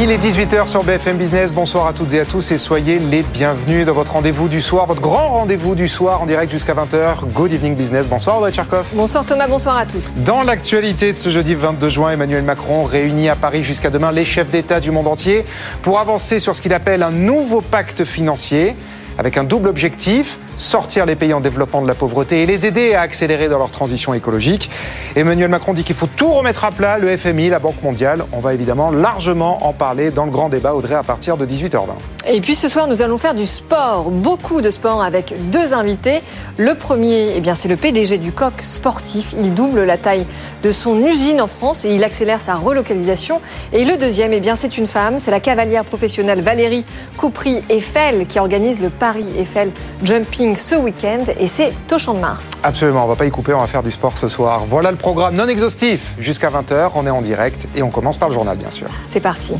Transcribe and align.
Il 0.00 0.12
est 0.12 0.18
18h 0.18 0.68
sur 0.68 0.84
BFM 0.84 1.16
Business. 1.16 1.52
Bonsoir 1.52 1.88
à 1.88 1.92
toutes 1.92 2.12
et 2.12 2.20
à 2.20 2.24
tous 2.24 2.52
et 2.52 2.58
soyez 2.58 3.00
les 3.00 3.22
bienvenus 3.22 3.84
dans 3.84 3.94
votre 3.94 4.12
rendez-vous 4.12 4.48
du 4.48 4.60
soir, 4.60 4.86
votre 4.86 5.00
grand 5.00 5.28
rendez-vous 5.30 5.74
du 5.74 5.88
soir 5.88 6.22
en 6.22 6.26
direct 6.26 6.52
jusqu'à 6.52 6.72
20h. 6.72 7.24
Good 7.34 7.52
evening 7.52 7.74
business. 7.74 8.08
Bonsoir 8.08 8.36
Audrey 8.36 8.52
Tcherkov. 8.52 8.86
Bonsoir 8.94 9.24
Thomas, 9.24 9.48
bonsoir 9.48 9.76
à 9.76 9.86
tous. 9.86 10.20
Dans 10.20 10.44
l'actualité 10.44 11.12
de 11.12 11.18
ce 11.18 11.30
jeudi 11.30 11.56
22 11.56 11.88
juin, 11.88 12.10
Emmanuel 12.12 12.44
Macron 12.44 12.84
réunit 12.84 13.28
à 13.28 13.34
Paris 13.34 13.64
jusqu'à 13.64 13.90
demain 13.90 14.12
les 14.12 14.22
chefs 14.22 14.50
d'État 14.50 14.78
du 14.78 14.92
monde 14.92 15.08
entier 15.08 15.44
pour 15.82 15.98
avancer 15.98 16.38
sur 16.38 16.54
ce 16.54 16.62
qu'il 16.62 16.74
appelle 16.74 17.02
un 17.02 17.10
nouveau 17.10 17.60
pacte 17.60 18.04
financier 18.04 18.76
avec 19.18 19.36
un 19.36 19.42
double 19.42 19.66
objectif, 19.66 20.38
sortir 20.58 21.06
les 21.06 21.16
pays 21.16 21.32
en 21.32 21.40
développement 21.40 21.80
de 21.80 21.88
la 21.88 21.94
pauvreté 21.94 22.42
et 22.42 22.46
les 22.46 22.66
aider 22.66 22.94
à 22.94 23.00
accélérer 23.00 23.48
dans 23.48 23.58
leur 23.58 23.70
transition 23.70 24.12
écologique. 24.12 24.70
Emmanuel 25.16 25.48
Macron 25.48 25.72
dit 25.72 25.84
qu'il 25.84 25.96
faut 25.96 26.08
tout 26.08 26.32
remettre 26.32 26.64
à 26.64 26.70
plat, 26.70 26.98
le 26.98 27.16
FMI, 27.16 27.48
la 27.48 27.58
Banque 27.58 27.82
mondiale. 27.82 28.24
On 28.32 28.40
va 28.40 28.54
évidemment 28.54 28.90
largement 28.90 29.66
en 29.66 29.72
parler 29.72 30.10
dans 30.10 30.24
le 30.24 30.30
grand 30.30 30.48
débat, 30.48 30.74
Audrey, 30.74 30.94
à 30.94 31.02
partir 31.02 31.36
de 31.36 31.46
18h20. 31.46 31.86
Et 32.30 32.40
puis 32.40 32.54
ce 32.54 32.68
soir, 32.68 32.88
nous 32.88 33.00
allons 33.00 33.16
faire 33.16 33.34
du 33.34 33.46
sport, 33.46 34.10
beaucoup 34.10 34.60
de 34.60 34.70
sport 34.70 35.02
avec 35.02 35.34
deux 35.50 35.72
invités. 35.72 36.20
Le 36.58 36.74
premier, 36.74 37.32
eh 37.36 37.40
bien, 37.40 37.54
c'est 37.54 37.68
le 37.68 37.76
PDG 37.76 38.18
du 38.18 38.32
Coq 38.32 38.52
Sportif. 38.60 39.34
Il 39.40 39.54
double 39.54 39.84
la 39.84 39.96
taille 39.96 40.26
de 40.62 40.70
son 40.70 41.00
usine 41.06 41.40
en 41.40 41.46
France 41.46 41.84
et 41.84 41.94
il 41.94 42.04
accélère 42.04 42.40
sa 42.40 42.54
relocalisation. 42.54 43.40
Et 43.72 43.84
le 43.84 43.96
deuxième, 43.96 44.32
eh 44.32 44.40
bien, 44.40 44.56
c'est 44.56 44.76
une 44.76 44.86
femme, 44.86 45.18
c'est 45.18 45.30
la 45.30 45.40
cavalière 45.40 45.84
professionnelle 45.84 46.42
Valérie 46.42 46.84
Coupry-Eiffel 47.16 48.26
qui 48.26 48.38
organise 48.38 48.82
le 48.82 48.90
Paris 48.90 49.26
Eiffel 49.38 49.70
Jumping 50.02 50.47
ce 50.56 50.74
week-end 50.74 51.24
et 51.38 51.46
c'est 51.46 51.72
au 51.92 51.98
Champ 51.98 52.14
de 52.14 52.20
Mars. 52.20 52.52
Absolument, 52.62 53.04
on 53.04 53.08
va 53.08 53.16
pas 53.16 53.26
y 53.26 53.30
couper, 53.30 53.54
on 53.54 53.60
va 53.60 53.66
faire 53.66 53.82
du 53.82 53.90
sport 53.90 54.16
ce 54.16 54.28
soir. 54.28 54.64
Voilà 54.68 54.90
le 54.90 54.96
programme 54.96 55.34
non 55.34 55.48
exhaustif 55.48 56.14
jusqu'à 56.18 56.50
20h, 56.50 56.92
on 56.94 57.06
est 57.06 57.10
en 57.10 57.20
direct 57.20 57.66
et 57.74 57.82
on 57.82 57.90
commence 57.90 58.18
par 58.18 58.28
le 58.28 58.34
journal 58.34 58.56
bien 58.56 58.70
sûr. 58.70 58.88
C'est 59.04 59.20
parti. 59.20 59.54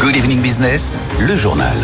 Good 0.00 0.16
Evening 0.16 0.40
Business, 0.40 0.98
le 1.18 1.34
journal. 1.34 1.76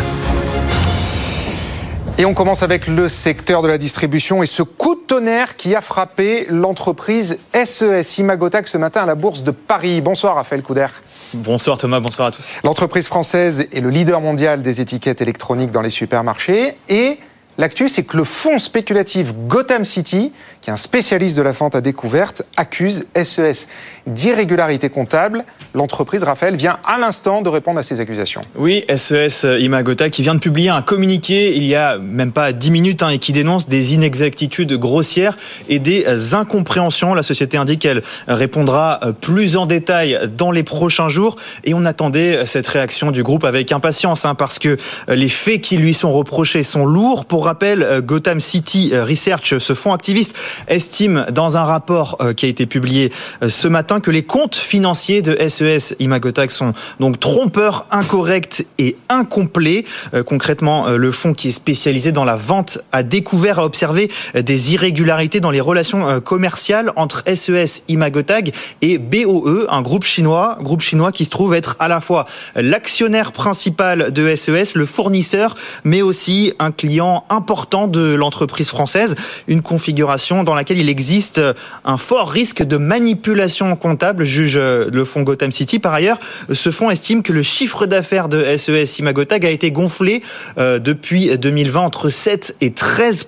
Et 2.17 2.23
on 2.23 2.33
commence 2.33 2.63
avec 2.63 2.87
le 2.87 3.09
secteur 3.09 3.61
de 3.61 3.67
la 3.67 3.77
distribution 3.77 4.41
et 4.41 4.45
ce 4.45 4.63
coup 4.63 4.95
de 4.95 5.01
tonnerre 5.01 5.57
qui 5.57 5.75
a 5.75 5.81
frappé 5.81 6.47
l'entreprise 6.49 7.39
SES 7.53 8.19
Imagotac 8.19 8.69
ce 8.69 8.77
matin 8.77 9.03
à 9.03 9.05
la 9.05 9.15
bourse 9.15 9.43
de 9.43 9.51
Paris. 9.51 9.99
Bonsoir 9.99 10.35
Raphaël 10.35 10.61
Couder. 10.61 10.87
Bonsoir 11.33 11.77
Thomas, 11.77 11.99
bonsoir 11.99 12.29
à 12.29 12.31
tous. 12.31 12.47
L'entreprise 12.63 13.07
française 13.07 13.67
est 13.73 13.81
le 13.81 13.89
leader 13.89 14.21
mondial 14.21 14.63
des 14.63 14.79
étiquettes 14.79 15.21
électroniques 15.21 15.71
dans 15.71 15.81
les 15.81 15.89
supermarchés 15.89 16.77
et 16.87 17.19
L'actu, 17.57 17.87
c'est 17.87 18.03
que 18.03 18.17
le 18.17 18.25
fonds 18.25 18.57
spéculatif 18.57 19.33
Gotham 19.47 19.85
City, 19.85 20.33
un 20.71 20.77
spécialiste 20.77 21.37
de 21.37 21.41
la 21.41 21.51
vente 21.51 21.75
à 21.75 21.81
découverte, 21.81 22.43
accuse 22.57 23.05
SES 23.15 23.67
d'irrégularité 24.07 24.89
comptable. 24.89 25.43
L'entreprise, 25.73 26.23
Raphaël, 26.23 26.55
vient 26.55 26.77
à 26.85 26.97
l'instant 26.97 27.41
de 27.41 27.49
répondre 27.49 27.79
à 27.79 27.83
ces 27.83 27.99
accusations. 27.99 28.41
Oui, 28.55 28.85
SES 28.95 29.45
Imagota 29.59 30.09
qui 30.09 30.21
vient 30.21 30.35
de 30.35 30.39
publier 30.39 30.69
un 30.69 30.81
communiqué 30.81 31.55
il 31.55 31.65
y 31.65 31.75
a 31.75 31.97
même 31.97 32.31
pas 32.31 32.53
10 32.53 32.71
minutes 32.71 33.03
hein, 33.03 33.09
et 33.09 33.19
qui 33.19 33.33
dénonce 33.33 33.67
des 33.67 33.93
inexactitudes 33.93 34.73
grossières 34.73 35.37
et 35.69 35.79
des 35.79 36.33
incompréhensions. 36.33 37.13
La 37.13 37.23
société 37.23 37.57
indique 37.57 37.81
qu'elle 37.81 38.03
répondra 38.27 38.99
plus 39.21 39.57
en 39.57 39.65
détail 39.65 40.19
dans 40.37 40.51
les 40.51 40.63
prochains 40.63 41.09
jours 41.09 41.35
et 41.63 41.73
on 41.73 41.85
attendait 41.85 42.45
cette 42.45 42.67
réaction 42.67 43.11
du 43.11 43.23
groupe 43.23 43.43
avec 43.43 43.71
impatience 43.71 44.25
hein, 44.25 44.35
parce 44.35 44.59
que 44.59 44.77
les 45.07 45.29
faits 45.29 45.61
qui 45.61 45.77
lui 45.77 45.93
sont 45.93 46.11
reprochés 46.11 46.63
sont 46.63 46.85
lourds. 46.85 47.25
Pour 47.25 47.45
rappel, 47.45 47.83
euh, 47.83 48.01
Gotham 48.01 48.39
City 48.39 48.91
euh, 48.93 49.03
Research, 49.03 49.57
ce 49.57 49.73
fonds 49.73 49.93
activiste, 49.93 50.35
estime 50.67 51.25
dans 51.31 51.57
un 51.57 51.63
rapport 51.63 52.17
euh, 52.21 52.33
qui 52.33 52.45
a 52.45 52.49
été 52.49 52.65
publié 52.65 53.11
ce 53.47 53.67
matin 53.67 53.99
que 53.99 54.11
les 54.11 54.23
comptes 54.23 54.55
financiers 54.55 55.21
de 55.21 55.37
SES 55.47 55.95
Imagotac 55.99 56.51
sont 56.51 56.73
donc 56.99 57.19
trompeurs, 57.19 57.87
incorrects 57.91 58.65
et 58.77 58.95
incomplets. 59.09 59.85
Concrètement, 60.25 60.89
le 60.89 61.11
fonds 61.11 61.33
qui 61.33 61.49
est 61.49 61.51
spécialisé 61.51 62.11
dans 62.11 62.23
la 62.23 62.35
vente 62.35 62.79
a 62.91 63.03
découvert, 63.03 63.59
a 63.59 63.65
observé 63.65 64.11
des 64.33 64.73
irrégularités 64.73 65.39
dans 65.39 65.51
les 65.51 65.61
relations 65.61 66.19
commerciales 66.21 66.91
entre 66.95 67.23
SES 67.27 67.83
Imagotag 67.87 68.53
et 68.81 68.97
BOE, 68.97 69.67
un 69.69 69.81
groupe 69.81 70.05
chinois, 70.05 70.57
groupe 70.61 70.81
chinois 70.81 71.11
qui 71.11 71.25
se 71.25 71.29
trouve 71.29 71.53
être 71.53 71.75
à 71.79 71.87
la 71.87 72.01
fois 72.01 72.25
l'actionnaire 72.55 73.31
principal 73.31 74.11
de 74.11 74.35
SES, 74.35 74.75
le 74.75 74.85
fournisseur, 74.85 75.55
mais 75.83 76.01
aussi 76.01 76.53
un 76.59 76.71
client 76.71 77.25
important 77.29 77.87
de 77.87 78.15
l'entreprise 78.15 78.69
française, 78.69 79.15
une 79.47 79.61
configuration 79.61 80.43
dans 80.45 80.55
laquelle 80.55 80.77
il 80.77 80.89
existe 80.89 81.41
un 81.83 81.97
fort 81.97 82.29
risque 82.29 82.63
de 82.63 82.77
manipulation 82.77 83.75
comptable, 83.75 84.23
juge 84.23 84.57
le 84.57 85.05
fonds 85.05 85.23
Gotham 85.23 85.51
City. 85.51 85.79
Par 85.79 85.93
ailleurs, 85.93 86.19
ce 86.51 86.71
fonds 86.71 86.89
estime 86.89 87.23
que 87.23 87.33
le 87.33 87.43
chiffre 87.43 87.85
d'affaires 87.85 88.29
de 88.29 88.43
SES 88.57 88.99
Imagotag 88.99 89.45
a 89.45 89.49
été 89.49 89.71
gonflé 89.71 90.21
euh, 90.57 90.79
depuis 90.79 91.37
2020 91.37 91.81
entre 91.81 92.09
7 92.09 92.55
et 92.61 92.71
13 92.71 93.27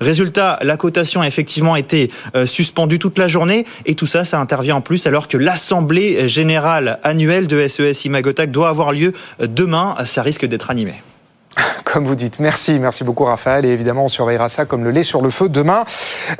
Résultat, 0.00 0.58
la 0.62 0.76
cotation 0.76 1.20
a 1.20 1.26
effectivement 1.26 1.76
été 1.76 2.10
euh, 2.34 2.46
suspendue 2.46 2.98
toute 2.98 3.18
la 3.18 3.28
journée 3.28 3.64
et 3.86 3.94
tout 3.94 4.06
ça, 4.06 4.24
ça 4.24 4.40
intervient 4.40 4.76
en 4.76 4.80
plus 4.80 5.06
alors 5.06 5.28
que 5.28 5.36
l'assemblée 5.36 6.28
générale 6.28 6.98
annuelle 7.02 7.46
de 7.46 7.66
SES 7.66 8.04
Imagotag 8.04 8.50
doit 8.50 8.68
avoir 8.68 8.92
lieu 8.92 9.12
demain. 9.40 9.94
Ça 10.04 10.22
risque 10.22 10.44
d'être 10.46 10.70
animé. 10.70 10.94
Comme 11.94 12.06
vous 12.06 12.16
dites. 12.16 12.40
Merci, 12.40 12.80
merci 12.80 13.04
beaucoup 13.04 13.22
Raphaël. 13.22 13.64
Et 13.64 13.68
évidemment, 13.68 14.06
on 14.06 14.08
surveillera 14.08 14.48
ça 14.48 14.64
comme 14.64 14.82
le 14.82 14.90
lait 14.90 15.04
sur 15.04 15.22
le 15.22 15.30
feu 15.30 15.48
demain. 15.48 15.84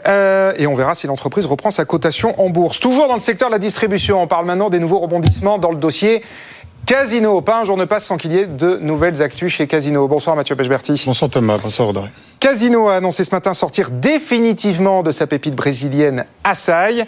Euh, 0.08 0.52
et 0.56 0.66
on 0.66 0.74
verra 0.74 0.96
si 0.96 1.06
l'entreprise 1.06 1.46
reprend 1.46 1.70
sa 1.70 1.84
cotation 1.84 2.34
en 2.42 2.50
bourse. 2.50 2.80
Toujours 2.80 3.06
dans 3.06 3.14
le 3.14 3.20
secteur 3.20 3.50
de 3.50 3.52
la 3.52 3.60
distribution, 3.60 4.20
on 4.20 4.26
parle 4.26 4.46
maintenant 4.46 4.68
des 4.68 4.80
nouveaux 4.80 4.98
rebondissements 4.98 5.58
dans 5.58 5.70
le 5.70 5.76
dossier. 5.76 6.24
Casino, 6.86 7.40
pas 7.40 7.60
un 7.60 7.64
jour 7.64 7.76
ne 7.76 7.84
passe 7.84 8.04
sans 8.04 8.16
qu'il 8.16 8.32
y 8.32 8.38
ait 8.38 8.46
de 8.46 8.78
nouvelles 8.78 9.22
actus 9.22 9.52
chez 9.52 9.68
Casino. 9.68 10.08
Bonsoir 10.08 10.34
Mathieu 10.34 10.56
Pechberti. 10.56 11.00
Bonsoir 11.06 11.30
Thomas, 11.30 11.56
bonsoir 11.62 11.90
Audrey. 11.90 12.10
Casino 12.40 12.88
a 12.88 12.96
annoncé 12.96 13.22
ce 13.22 13.32
matin 13.32 13.54
sortir 13.54 13.92
définitivement 13.92 15.04
de 15.04 15.12
sa 15.12 15.28
pépite 15.28 15.54
brésilienne 15.54 16.24
Assai 16.42 17.04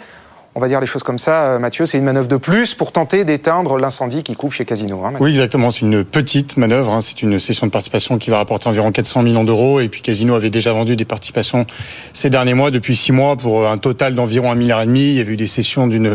on 0.57 0.59
va 0.59 0.67
dire 0.67 0.79
les 0.79 0.87
choses 0.87 1.03
comme 1.03 1.19
ça, 1.19 1.43
euh, 1.43 1.59
Mathieu, 1.59 1.85
c'est 1.85 1.99
une 1.99 2.03
manœuvre 2.03 2.27
de 2.27 2.35
plus 2.35 2.73
pour 2.73 2.91
tenter 2.91 3.23
d'éteindre 3.25 3.77
l'incendie 3.77 4.23
qui 4.23 4.33
couvre 4.33 4.51
chez 4.51 4.65
Casino. 4.65 5.05
Hein, 5.05 5.13
oui, 5.19 5.29
exactement. 5.29 5.69
C'est 5.69 5.81
une 5.81 6.03
petite 6.03 6.57
manœuvre. 6.57 6.93
Hein. 6.93 7.01
C'est 7.01 7.21
une 7.21 7.39
session 7.39 7.67
de 7.67 7.71
participation 7.71 8.17
qui 8.17 8.31
va 8.31 8.37
rapporter 8.37 8.67
environ 8.67 8.91
400 8.91 9.21
millions 9.21 9.43
d'euros. 9.43 9.79
Et 9.81 9.87
puis 9.87 10.01
Casino 10.01 10.33
avait 10.33 10.49
déjà 10.49 10.73
vendu 10.73 10.95
des 10.95 11.05
participations 11.05 11.67
ces 12.11 12.31
derniers 12.31 12.55
mois, 12.55 12.71
depuis 12.71 12.95
six 12.95 13.11
mois, 13.11 13.35
pour 13.35 13.67
un 13.67 13.77
total 13.77 14.15
d'environ 14.15 14.51
un 14.51 14.55
milliard 14.55 14.81
et 14.81 14.87
demi. 14.87 15.11
Il 15.11 15.17
y 15.17 15.21
avait 15.21 15.33
eu 15.33 15.37
des 15.37 15.45
sessions 15.45 15.85
d'une 15.85 16.07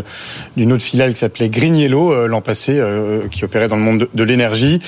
autre 0.73 0.83
filiale 0.83 1.13
qui 1.13 1.19
s'appelait 1.19 1.47
Green 1.47 1.77
Yellow 1.77 2.11
euh, 2.11 2.27
l'an 2.27 2.41
passé, 2.41 2.73
euh, 2.79 3.29
qui 3.29 3.45
opérait 3.45 3.69
dans 3.69 3.77
le 3.77 3.81
monde 3.81 4.09
de, 4.13 4.23
l'énergie. 4.25 4.81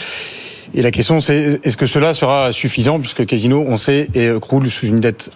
Et 0.74 0.82
la 0.82 0.92
question, 0.92 1.22
c'est 1.22 1.62
est-ce 1.64 1.78
que 1.78 1.86
cela 1.86 2.14
sera 2.14 2.52
suffisant, 2.52 3.00
puisque 3.00 3.26
Casino, 3.26 3.64
on 3.66 3.78
sait, 3.78 4.10
croule 4.42 4.70
sous 4.70 4.88
une 4.88 5.00
dette 5.00 5.32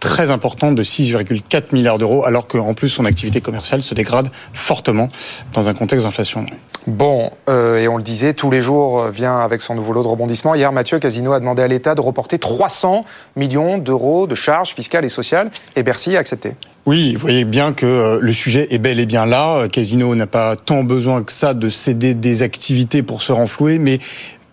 très 0.00 0.30
importante 0.30 0.74
de 0.74 0.84
6,4 0.84 1.72
milliards 1.72 1.98
d'euros, 1.98 2.24
alors 2.24 2.46
qu'en 2.46 2.74
plus 2.74 2.88
son 2.88 3.04
activité 3.04 3.40
commerciale 3.40 3.82
se 3.82 3.94
dégrade 3.94 4.28
fortement 4.52 5.08
dans 5.54 5.68
un 5.68 5.74
contexte 5.74 6.04
d'inflation. 6.06 6.46
Bon, 6.86 7.30
euh, 7.48 7.78
et 7.78 7.88
on 7.88 7.96
le 7.96 8.02
disait, 8.02 8.32
tous 8.32 8.50
les 8.50 8.62
jours 8.62 9.02
euh, 9.02 9.10
vient 9.10 9.40
avec 9.40 9.60
son 9.60 9.74
nouveau 9.74 9.92
lot 9.92 10.02
de 10.02 10.08
rebondissement. 10.08 10.54
Hier, 10.54 10.72
Mathieu 10.72 10.98
Casino 10.98 11.32
a 11.32 11.40
demandé 11.40 11.62
à 11.62 11.68
l'État 11.68 11.94
de 11.94 12.00
reporter 12.00 12.38
300 12.38 13.04
millions 13.36 13.76
d'euros 13.76 14.26
de 14.26 14.34
charges 14.34 14.74
fiscales 14.74 15.04
et 15.04 15.10
sociales, 15.10 15.50
et 15.76 15.82
Bercy 15.82 16.16
a 16.16 16.20
accepté. 16.20 16.54
Oui, 16.86 17.12
vous 17.12 17.20
voyez 17.20 17.44
bien 17.44 17.74
que 17.74 17.84
euh, 17.84 18.18
le 18.22 18.32
sujet 18.32 18.68
est 18.70 18.78
bel 18.78 19.00
et 19.00 19.06
bien 19.06 19.26
là. 19.26 19.68
Casino 19.68 20.14
n'a 20.14 20.26
pas 20.26 20.56
tant 20.56 20.82
besoin 20.82 21.22
que 21.22 21.32
ça 21.32 21.52
de 21.52 21.68
céder 21.68 22.14
des 22.14 22.40
activités 22.40 23.02
pour 23.02 23.20
se 23.20 23.32
renflouer, 23.32 23.78
mais 23.78 23.98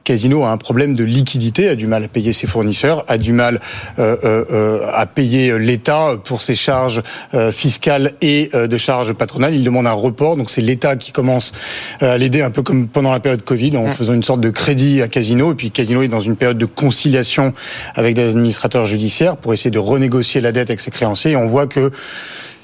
Casino 0.06 0.44
a 0.44 0.52
un 0.52 0.58
problème 0.58 0.96
de 0.96 1.04
liquidité, 1.04 1.68
a 1.68 1.76
du 1.76 1.88
mal 1.88 2.06
à 2.06 2.08
payer 2.08 2.32
ses 2.32 2.48
fournisseurs, 2.48 3.04
a 3.08 3.18
du 3.18 3.34
mal 3.34 3.60
euh, 4.00 4.16
euh, 4.24 4.46
euh 4.52 4.82
à 4.94 5.08
payer 5.08 5.58
l'État 5.60 6.12
pour 6.24 6.42
ses 6.42 6.56
charges 6.56 7.02
euh, 7.34 7.52
fiscales 7.52 8.14
et 8.22 8.50
euh, 8.54 8.68
de 8.68 8.78
charges 8.78 9.14
patronales. 9.14 9.56
Il 9.56 9.64
demande 9.64 9.88
un 9.88 9.92
report, 9.92 10.38
donc 10.38 10.50
c'est 10.50 10.62
l'État 10.62 10.96
qui 10.96 11.12
commence 11.12 11.52
à 12.00 12.18
l'aider 12.18 12.42
un 12.42 12.52
peu 12.52 12.62
comme 12.62 12.88
pendant 12.88 13.12
la 13.12 13.20
période 13.20 13.42
Covid 13.42 13.76
en 13.76 13.88
faisant 13.88 14.14
une 14.14 14.24
sorte 14.24 14.42
de 14.42 14.52
crédit 14.52 15.02
à 15.02 15.08
Casino. 15.08 15.52
Et 15.52 15.56
puis 15.56 15.72
Casino 15.72 16.04
est 16.04 16.08
dans 16.08 16.22
une 16.22 16.36
période 16.36 16.58
de 16.58 16.66
conciliation 16.66 17.54
avec 17.96 18.16
des 18.16 18.30
administrateurs 18.30 18.86
judiciaires 18.86 19.38
pour 19.38 19.54
essayer 19.54 19.72
de 19.72 19.80
renégocier 19.80 20.40
la 20.40 20.52
dette 20.52 20.70
avec 20.70 20.80
ses 20.80 20.92
créanciers. 20.92 21.32
Et 21.32 21.36
on 21.36 21.48
voit 21.48 21.68
que 21.68 21.92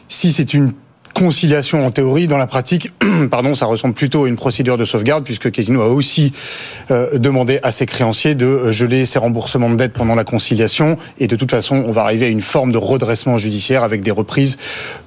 si 0.07 0.31
c'est 0.31 0.53
une 0.53 0.73
conciliation 1.13 1.85
en 1.85 1.91
théorie. 1.91 2.27
Dans 2.27 2.37
la 2.37 2.47
pratique, 2.47 2.91
pardon, 3.31 3.55
ça 3.55 3.65
ressemble 3.65 3.93
plutôt 3.93 4.25
à 4.25 4.27
une 4.27 4.35
procédure 4.35 4.77
de 4.77 4.85
sauvegarde 4.85 5.23
puisque 5.23 5.51
Casino 5.51 5.81
a 5.81 5.87
aussi 5.87 6.33
euh, 6.91 7.17
demandé 7.17 7.59
à 7.63 7.71
ses 7.71 7.85
créanciers 7.85 8.35
de 8.35 8.71
geler 8.71 9.05
ses 9.05 9.19
remboursements 9.19 9.69
de 9.69 9.75
dette 9.75 9.93
pendant 9.93 10.15
la 10.15 10.23
conciliation. 10.23 10.97
Et 11.19 11.27
de 11.27 11.35
toute 11.35 11.51
façon, 11.51 11.75
on 11.75 11.91
va 11.91 12.03
arriver 12.03 12.25
à 12.25 12.29
une 12.29 12.41
forme 12.41 12.71
de 12.71 12.77
redressement 12.77 13.37
judiciaire 13.37 13.83
avec 13.83 14.01
des 14.01 14.11
reprises 14.11 14.57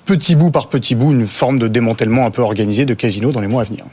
petit 0.04 0.34
bout 0.34 0.50
par 0.50 0.68
petit 0.68 0.94
bout, 0.94 1.12
une 1.12 1.26
forme 1.26 1.58
de 1.58 1.68
démantèlement 1.68 2.26
un 2.26 2.30
peu 2.30 2.42
organisé 2.42 2.84
de 2.84 2.94
Casino 2.94 3.32
dans 3.32 3.40
les 3.40 3.48
mois 3.48 3.62
à 3.62 3.64
venir. 3.64 3.84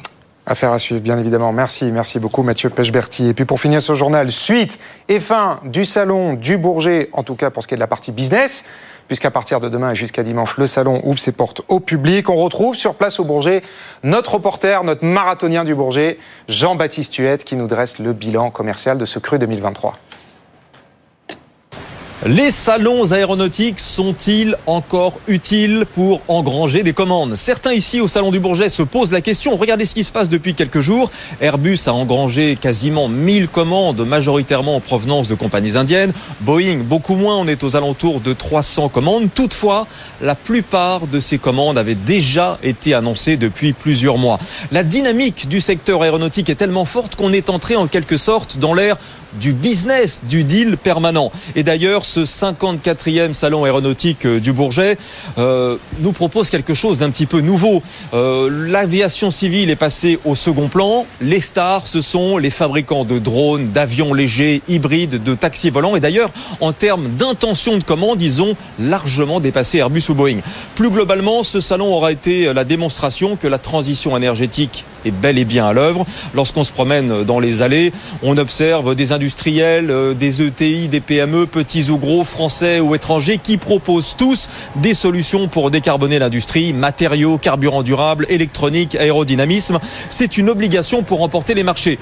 Affaire 0.51 0.74
à 0.74 0.80
suivre, 0.80 1.00
bien 1.00 1.18
évidemment. 1.18 1.53
Merci, 1.53 1.94
merci 1.94 2.19
beaucoup 2.19 2.44
Mathieu 2.44 2.69
Pechberti. 2.69 3.30
Et 3.30 3.33
puis 3.33 3.45
pour 3.45 3.62
finir 3.62 3.81
ce 3.81 3.95
journal, 3.95 4.30
suite 4.30 4.80
et 5.07 5.21
fin 5.21 5.62
du 5.63 5.86
salon 5.86 6.33
du 6.33 6.57
Bourget, 6.57 7.09
en 7.13 7.24
tout 7.24 7.36
cas 7.36 7.50
pour 7.50 7.63
ce 7.63 7.69
qui 7.69 7.74
est 7.74 7.77
de 7.77 7.80
la 7.80 7.88
partie 7.88 8.12
business, 8.12 8.65
puisqu'à 9.07 9.31
partir 9.31 9.62
de 9.62 9.69
demain 9.69 9.92
et 9.92 9.95
jusqu'à 9.95 10.24
dimanche, 10.24 10.57
le 10.57 10.68
salon 10.68 11.00
ouvre 11.06 11.19
ses 11.19 11.31
portes 11.31 11.62
au 11.69 11.80
public. 11.80 12.30
On 12.30 12.36
retrouve 12.36 12.75
sur 12.75 12.95
place 12.95 13.18
au 13.21 13.24
Bourget 13.24 13.62
notre 14.03 14.33
reporter, 14.33 14.83
notre 14.83 15.06
marathonien 15.06 15.63
du 15.63 15.74
Bourget, 15.74 16.18
Jean-Baptiste 16.50 17.15
Huette, 17.15 17.45
qui 17.45 17.56
nous 17.56 17.68
dresse 17.68 18.00
le 18.00 18.12
bilan 18.12 18.51
commercial 18.51 18.98
de 18.98 19.06
ce 19.06 19.19
cru 19.19 19.39
2023. 19.39 19.94
Les 22.27 22.51
salons 22.51 23.13
aéronautiques 23.13 23.79
sont-ils 23.79 24.56
encore 24.68 25.19
utiles 25.27 25.88
pour 25.95 26.21
engranger 26.27 26.83
des 26.83 26.94
commandes? 26.94 27.33
Certains 27.35 27.73
ici 27.73 28.00
au 28.00 28.07
Salon 28.07 28.29
du 28.29 28.39
Bourget 28.39 28.69
se 28.69 28.83
posent 28.83 29.12
la 29.12 29.21
question. 29.21 29.57
Regardez 29.57 29.85
ce 29.85 29.95
qui 29.95 30.03
se 30.03 30.12
passe 30.12 30.29
depuis 30.29 30.53
quelques 30.53 30.81
jours. 30.81 31.09
Airbus 31.41 31.79
a 31.88 31.94
engrangé 31.94 32.59
quasiment 32.62 33.07
1000 33.07 33.47
commandes, 33.47 34.06
majoritairement 34.06 34.75
en 34.75 34.79
provenance 34.79 35.27
de 35.29 35.33
compagnies 35.33 35.77
indiennes. 35.77 36.13
Boeing, 36.41 36.83
beaucoup 36.83 37.15
moins, 37.15 37.38
on 37.38 37.47
est 37.47 37.63
aux 37.63 37.75
alentours 37.75 38.21
de 38.21 38.33
300 38.33 38.89
commandes. 38.89 39.29
Toutefois, 39.33 39.88
la 40.21 40.35
plupart 40.35 41.07
de 41.07 41.19
ces 41.19 41.39
commandes 41.39 41.79
avaient 41.79 41.95
déjà 41.95 42.59
été 42.62 42.94
annoncées 42.94 43.35
depuis 43.35 43.74
plusieurs 43.74 44.19
mois. 44.19 44.39
La 44.71 44.83
dynamique 44.83 45.50
du 45.50 45.59
secteur 45.59 46.03
aéronautique 46.03 46.51
est 46.51 46.56
tellement 46.56 46.85
forte 46.85 47.15
qu'on 47.15 47.33
est 47.33 47.50
entré 47.50 47.75
en 47.75 47.88
quelque 47.88 48.17
sorte 48.17 48.59
dans 48.59 48.75
l'ère 48.75 48.97
du 49.39 49.53
business, 49.53 50.21
du 50.27 50.44
deal 50.44 50.77
permanent. 50.77 51.31
Et 51.56 51.63
d'ailleurs, 51.63 52.06
ce 52.11 52.19
54e 52.21 53.31
salon 53.31 53.63
aéronautique 53.63 54.25
euh, 54.25 54.41
du 54.41 54.51
Bourget 54.51 54.97
euh, 55.37 55.77
nous 55.99 56.11
propose 56.11 56.49
quelque 56.49 56.73
chose 56.73 56.97
d'un 56.97 57.09
petit 57.09 57.25
peu 57.25 57.39
nouveau. 57.39 57.81
Euh, 58.13 58.49
l'aviation 58.67 59.31
civile 59.31 59.69
est 59.69 59.77
passée 59.77 60.19
au 60.25 60.35
second 60.35 60.67
plan. 60.67 61.05
Les 61.21 61.39
stars, 61.39 61.87
ce 61.87 62.01
sont 62.01 62.37
les 62.37 62.49
fabricants 62.49 63.05
de 63.05 63.17
drones, 63.17 63.69
d'avions 63.69 64.13
légers, 64.13 64.61
hybrides, 64.67 65.23
de 65.23 65.35
taxis 65.35 65.69
volants. 65.69 65.95
Et 65.95 66.01
d'ailleurs, 66.01 66.31
en 66.59 66.73
termes 66.73 67.07
d'intention 67.17 67.77
de 67.77 67.83
commande, 67.83 68.21
ils 68.21 68.41
ont 68.41 68.57
largement 68.77 69.39
dépassé 69.39 69.77
Airbus 69.77 70.03
ou 70.09 70.13
Boeing. 70.13 70.39
Plus 70.75 70.89
globalement, 70.89 71.43
ce 71.43 71.61
salon 71.61 71.93
aura 71.93 72.11
été 72.11 72.53
la 72.53 72.65
démonstration 72.65 73.37
que 73.37 73.47
la 73.47 73.57
transition 73.57 74.17
énergétique 74.17 74.83
est 75.06 75.12
bel 75.12 75.38
et 75.38 75.45
bien 75.45 75.68
à 75.68 75.74
l'œuvre. 75.74 76.06
Lorsqu'on 76.33 76.63
se 76.63 76.71
promène 76.71 77.24
dans 77.24 77.39
les 77.39 77.62
allées, 77.62 77.92
on 78.24 78.38
observe 78.38 78.95
des 78.95 79.12
industriels, 79.12 79.94
des 80.19 80.42
ETI, 80.42 80.88
des 80.88 81.00
PME, 81.00 81.45
petits 81.45 81.89
ou 81.89 81.98
gros, 81.98 82.24
français 82.24 82.80
ou 82.80 82.95
étrangers, 82.95 83.38
qui 83.38 83.57
proposent 83.57 84.15
tous 84.18 84.50
des 84.75 84.94
solutions 84.94 85.48
pour 85.48 85.71
décarboner 85.71 86.19
l'industrie, 86.19 86.74
matériaux, 86.74 87.38
carburants 87.38 87.83
durables, 87.83 88.25
électronique, 88.30 88.95
aérodynamisme. 88.95 89.80
C'est 90.09 90.38
une 90.38 90.50
obligation 90.50 91.03
pour 91.03 91.19
remporter 91.19 91.53
les 91.53 91.63
marchés. 91.63 92.00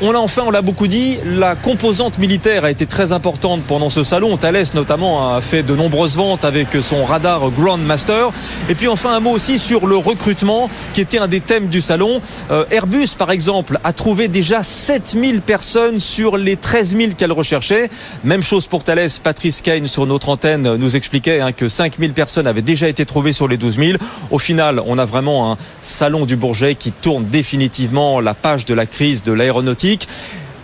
On 0.00 0.14
a 0.14 0.18
enfin, 0.18 0.44
on 0.46 0.52
l'a 0.52 0.62
beaucoup 0.62 0.86
dit, 0.86 1.18
la 1.24 1.56
composante 1.56 2.18
militaire 2.18 2.64
a 2.64 2.70
été 2.70 2.86
très 2.86 3.10
importante 3.10 3.62
pendant 3.66 3.90
ce 3.90 4.04
salon. 4.04 4.36
Thales 4.36 4.66
notamment 4.74 5.34
a 5.34 5.40
fait 5.40 5.64
de 5.64 5.74
nombreuses 5.74 6.14
ventes 6.14 6.44
avec 6.44 6.68
son 6.82 7.04
radar 7.04 7.50
Grandmaster. 7.50 8.30
Et 8.68 8.76
puis 8.76 8.86
enfin 8.86 9.10
un 9.14 9.18
mot 9.18 9.32
aussi 9.32 9.58
sur 9.58 9.88
le 9.88 9.96
recrutement 9.96 10.70
qui 10.94 11.00
était 11.00 11.18
un 11.18 11.26
des 11.26 11.40
thèmes 11.40 11.66
du 11.66 11.80
salon. 11.80 12.20
Euh, 12.52 12.64
Airbus 12.70 13.08
par 13.18 13.32
exemple 13.32 13.80
a 13.82 13.92
trouvé 13.92 14.28
déjà 14.28 14.62
7000 14.62 15.40
personnes 15.40 15.98
sur 15.98 16.36
les 16.36 16.54
13 16.54 16.96
000 16.96 17.12
qu'elle 17.18 17.32
recherchait. 17.32 17.90
Même 18.22 18.44
chose 18.44 18.68
pour 18.68 18.84
Thales. 18.84 19.10
Patrice 19.20 19.62
Kane 19.62 19.88
sur 19.88 20.06
notre 20.06 20.28
antenne 20.28 20.76
nous 20.76 20.94
expliquait 20.94 21.40
hein, 21.40 21.50
que 21.50 21.68
5000 21.68 22.12
personnes 22.12 22.46
avaient 22.46 22.62
déjà 22.62 22.88
été 22.88 23.04
trouvées 23.04 23.32
sur 23.32 23.48
les 23.48 23.56
12 23.56 23.78
000. 23.78 23.92
Au 24.30 24.38
final, 24.38 24.80
on 24.86 24.96
a 24.96 25.04
vraiment 25.04 25.50
un 25.50 25.58
salon 25.80 26.24
du 26.24 26.36
Bourget 26.36 26.76
qui 26.76 26.92
tourne 26.92 27.24
définitivement 27.24 28.20
la 28.20 28.34
page 28.34 28.64
de 28.64 28.74
la 28.74 28.86
crise 28.86 29.24
de 29.24 29.32
l'aéronautique 29.32 29.87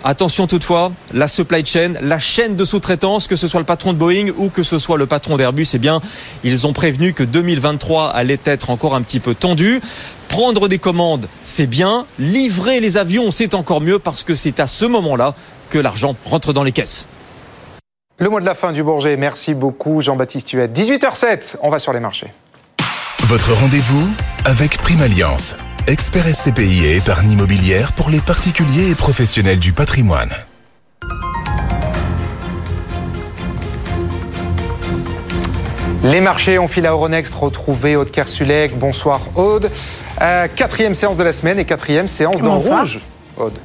Attention 0.06 0.47
toutefois, 0.47 0.93
la 1.15 1.29
supply 1.29 1.65
chain, 1.65 1.94
la 2.03 2.19
chaîne 2.19 2.56
de 2.56 2.67
sous-traitance, 2.67 3.26
que 3.26 3.37
ce 3.37 3.49
soit 3.49 3.61
le 3.61 3.65
patron 3.65 3.94
de 3.94 3.99
Boeing 3.99 4.26
ou 4.37 4.50
que 4.50 4.62
ce 4.62 4.79
soit 4.79 4.99
le 4.99 5.06
patron 5.06 5.38
d'Airbus, 5.38 5.69
eh 5.73 5.79
bien, 5.79 6.03
ils 6.44 6.67
ont 6.67 6.75
prévenu 6.75 7.15
que 7.15 7.23
2023 7.23 8.11
allait 8.11 8.38
être 8.44 8.69
encore 8.69 8.94
un 8.94 9.00
petit 9.00 9.19
peu 9.19 9.35
tendu. 9.35 9.81
Prendre 10.29 10.69
des 10.69 10.79
commandes, 10.79 11.26
c'est 11.43 11.67
bien. 11.67 12.05
Livrer 12.19 12.81
les 12.81 12.99
avions, 12.99 13.31
c'est 13.31 13.55
encore 13.55 13.81
mieux 13.81 13.99
parce 13.99 14.25
que 14.25 14.35
c'est 14.35 14.61
à 14.61 14.67
ce 14.67 14.85
moment-là 14.85 15.35
que 15.71 15.79
l'argent 15.79 16.17
rentre 16.26 16.53
dans 16.53 16.65
les 16.65 16.73
caisses. 16.73 17.06
Le 18.19 18.29
mot 18.29 18.41
de 18.41 18.44
la 18.44 18.55
fin 18.55 18.73
du 18.73 18.82
Bourget. 18.82 19.17
Merci 19.17 19.55
beaucoup, 19.55 20.03
Jean-Baptiste 20.03 20.50
Huet. 20.50 20.69
18h07, 20.69 21.56
on 21.62 21.71
va 21.71 21.79
sur 21.79 21.94
les 21.94 22.00
marchés. 22.00 22.31
Votre 23.21 23.55
rendez-vous 23.55 24.06
avec 24.44 24.76
Prime 24.76 25.00
Alliance 25.00 25.56
expert 25.87 26.25
SCPI 26.25 26.87
et 26.87 26.97
épargne 26.97 27.33
immobilière 27.33 27.93
pour 27.93 28.09
les 28.09 28.21
particuliers 28.21 28.91
et 28.91 28.95
professionnels 28.95 29.59
du 29.59 29.73
patrimoine. 29.73 30.31
Les 36.03 36.21
marchés 36.21 36.59
ont 36.59 36.69
fil 36.69 36.87
à 36.87 36.91
Euronext 36.91 37.35
retrouvé 37.35 37.97
Aude 37.97 38.11
Kersulek. 38.11 38.79
Bonsoir 38.79 39.21
Aude. 39.35 39.71
Euh, 40.21 40.49
quatrième 40.55 40.95
séance 40.95 41.17
de 41.17 41.23
la 41.23 41.33
semaine 41.33 41.59
et 41.59 41.65
quatrième 41.65 42.09
séance 42.09 42.41
dans 42.41 42.55
le 42.55 42.61
rouge. 42.61 43.01
Aude. 43.37 43.59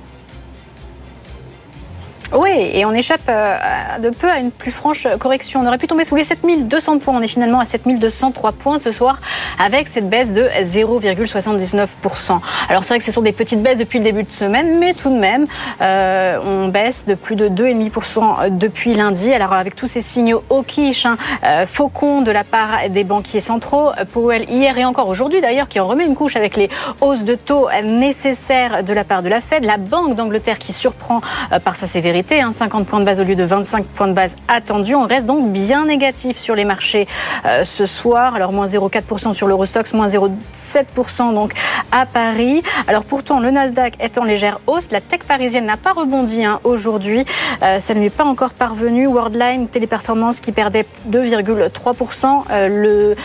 Oui, 2.32 2.52
et 2.74 2.86
on 2.86 2.92
échappe 2.92 3.28
euh, 3.28 3.58
de 3.98 4.12
peu 4.12 4.30
à 4.30 4.38
une 4.38 4.52
plus 4.52 4.70
franche 4.70 5.08
correction. 5.20 5.62
On 5.62 5.68
aurait 5.68 5.80
pu 5.80 5.88
tomber 5.88 6.06
sous 6.06 6.16
les 6.16 6.24
7200 6.24 7.00
points. 7.00 7.16
On 7.18 7.22
est 7.24 7.28
finalement 7.28 7.60
à 7.60 7.66
7203 7.66 8.52
points 8.52 8.78
ce 8.78 8.92
soir 8.92 9.20
avec 9.58 9.88
cette 9.88 10.08
baisse 10.08 10.32
de 10.32 10.44
0,79%. 10.62 12.40
Alors 12.70 12.84
c'est 12.84 12.90
vrai 12.90 13.00
que 13.00 13.04
ce 13.04 13.12
sont 13.12 13.24
des 13.24 13.32
petites 13.32 13.64
baisses 13.64 13.80
depuis 13.80 13.98
le 13.98 14.04
début 14.04 14.22
de 14.22 14.32
semaine, 14.32 14.78
mais 14.78 14.94
tout 14.94 15.10
de 15.10 15.18
même, 15.18 15.48
euh, 15.82 16.38
on 16.44 16.68
baisse 16.68 17.08
de 17.08 17.16
plus 17.16 17.36
de 17.36 17.50
2,5% 17.50 18.56
depuis 18.56 18.94
lundi. 18.94 19.34
Alors 19.34 19.54
avec 19.54 19.76
tous 19.76 19.88
ces 19.88 20.02
signaux 20.02 20.44
au 20.50 20.62
quiche, 20.62 21.08
hein, 21.08 21.18
euh, 21.44 21.66
faucons 21.66 22.22
de 22.22 22.30
la 22.30 22.44
part 22.44 22.90
des 22.90 23.04
banquiers 23.04 23.40
centraux, 23.40 23.90
Powell 24.14 24.48
hier 24.52 24.78
et 24.78 24.86
encore 24.86 25.10
aujourd'hui 25.10 25.42
d'ailleurs, 25.42 25.68
qui 25.68 25.80
en 25.80 25.88
remet 25.88 26.06
une 26.06 26.16
couche 26.16 26.36
avec 26.36 26.58
les 26.58 26.70
hausses 27.02 27.24
de 27.24 27.34
taux 27.34 27.70
nécessaires 27.84 28.84
de 28.84 28.94
la 28.94 29.04
part 29.04 29.24
de 29.24 29.30
la 29.30 29.42
Fed, 29.42 29.66
la 29.66 29.78
Banque 29.78 30.14
d'Angleterre 30.14 30.60
qui 30.60 30.74
surprend 30.74 31.22
par 31.64 31.76
sa 31.76 31.88
sévérité 31.88 32.19
50 32.28 32.74
hein, 32.74 32.84
points 32.84 33.00
de 33.00 33.06
base 33.06 33.20
au 33.20 33.24
lieu 33.24 33.36
de 33.36 33.44
25 33.44 33.86
points 33.86 34.08
de 34.08 34.14
base 34.14 34.36
attendus. 34.48 34.96
On 34.96 35.06
reste 35.06 35.26
donc 35.26 35.52
bien 35.52 35.86
négatif 35.86 36.38
sur 36.38 36.56
les 36.56 36.66
marchés 36.66 37.08
euh, 37.46 37.64
ce 37.64 37.86
soir. 37.86 38.36
Alors 38.36 38.52
moins 38.52 38.68
0,4% 38.68 39.34
sur 39.34 39.48
l'Eurostox, 39.48 39.94
moins 39.94 40.08
0,7% 40.08 41.34
donc 41.34 41.54
à 41.92 42.06
Paris. 42.06 42.62
Alors 42.88 43.04
pourtant 43.04 43.40
le 43.40 43.52
Nasdaq 43.52 43.94
est 44.00 44.18
en 44.18 44.24
légère 44.24 44.60
hausse. 44.68 44.92
La 44.92 45.02
tech 45.02 45.20
parisienne 45.28 45.66
n'a 45.66 45.78
pas 45.78 45.94
rebondi 45.94 46.44
hein, 46.44 46.60
aujourd'hui. 46.64 47.26
Euh, 47.64 47.80
ça 47.80 47.94
ne 47.94 48.00
lui 48.00 48.08
est 48.08 48.10
pas 48.10 48.26
encore 48.26 48.54
parvenu. 48.54 49.08
Worldline, 49.08 49.68
Téléperformance 49.68 50.40
qui 50.40 50.52
perdait 50.52 50.86
2,3%. 51.10 52.44
Euh, 52.52 52.68
le, 52.68 53.16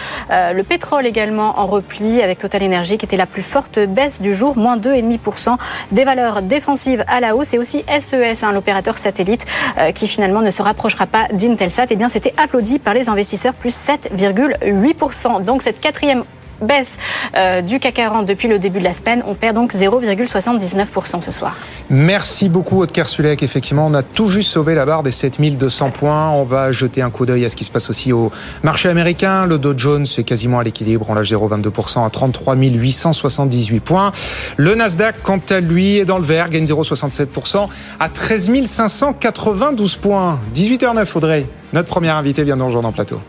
le 0.54 0.62
pétrole 0.62 1.06
également 1.06 1.58
en 1.58 1.66
repli 1.66 2.22
avec 2.22 2.38
Total 2.38 2.62
Energy 2.62 2.98
qui 2.98 3.06
était 3.06 3.16
la 3.16 3.26
plus 3.26 3.42
forte 3.42 3.78
baisse 3.78 4.20
du 4.20 4.34
jour, 4.34 4.56
moins 4.56 4.76
2,5%. 4.76 5.56
Des 5.92 6.04
valeurs 6.04 6.42
défensives 6.42 7.04
à 7.08 7.20
la 7.20 7.36
hausse 7.36 7.54
et 7.54 7.58
aussi 7.58 7.84
SES, 7.88 8.42
hein, 8.42 8.52
l'opérateur 8.52 8.83
satellite 8.92 9.46
euh, 9.78 9.92
qui 9.92 10.06
finalement 10.06 10.42
ne 10.42 10.50
se 10.50 10.62
rapprochera 10.62 11.06
pas 11.06 11.26
d'Intelsat. 11.32 11.84
Et 11.84 11.86
eh 11.90 11.96
bien, 11.96 12.08
c'était 12.08 12.34
applaudi 12.36 12.78
par 12.78 12.94
les 12.94 13.08
investisseurs, 13.08 13.54
plus 13.54 13.74
7,8%. 13.74 15.42
Donc 15.42 15.62
cette 15.62 15.80
quatrième 15.80 16.24
baisse 16.60 16.98
euh, 17.36 17.62
du 17.62 17.80
CAC 17.80 17.94
40 17.94 18.26
depuis 18.26 18.48
le 18.48 18.58
début 18.58 18.80
de 18.80 18.84
la 18.84 18.94
semaine. 18.94 19.22
On 19.26 19.34
perd 19.34 19.54
donc 19.54 19.72
0,79% 19.72 21.22
ce 21.22 21.30
soir. 21.30 21.56
Merci 21.90 22.48
beaucoup, 22.48 22.82
Aude 22.82 22.92
Kersulek. 22.92 23.42
Effectivement, 23.42 23.86
on 23.86 23.94
a 23.94 24.02
tout 24.02 24.28
juste 24.28 24.50
sauvé 24.50 24.74
la 24.74 24.84
barre 24.84 25.02
des 25.02 25.10
7200 25.10 25.90
points. 25.90 26.30
On 26.30 26.44
va 26.44 26.72
jeter 26.72 27.02
un 27.02 27.10
coup 27.10 27.26
d'œil 27.26 27.44
à 27.44 27.48
ce 27.48 27.56
qui 27.56 27.64
se 27.64 27.70
passe 27.70 27.88
aussi 27.90 28.12
au 28.12 28.30
marché 28.62 28.88
américain. 28.88 29.46
Le 29.46 29.58
Dow 29.58 29.74
Jones 29.76 30.06
est 30.18 30.24
quasiment 30.24 30.58
à 30.58 30.64
l'équilibre. 30.64 31.06
On 31.08 31.14
lâche 31.14 31.32
0,22% 31.32 32.04
à 32.04 32.10
33 32.10 32.56
878 32.56 33.80
points. 33.80 34.10
Le 34.56 34.74
Nasdaq, 34.74 35.16
quant 35.22 35.40
à 35.50 35.60
lui, 35.60 35.98
est 35.98 36.04
dans 36.04 36.18
le 36.18 36.24
vert, 36.24 36.48
gagne 36.48 36.64
0,67% 36.64 37.68
à 38.00 38.08
13 38.08 38.66
592 38.66 39.96
points. 39.96 40.38
18h09, 40.54 41.06
Audrey. 41.16 41.46
Notre 41.72 41.88
premier 41.88 42.10
invité 42.10 42.44
vient 42.44 42.56
dans 42.56 42.74
en 42.74 42.92
plateau. 42.92 43.20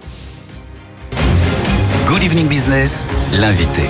Good 2.07 2.21
Evening 2.21 2.47
Business, 2.47 3.09
l'invité. 3.33 3.81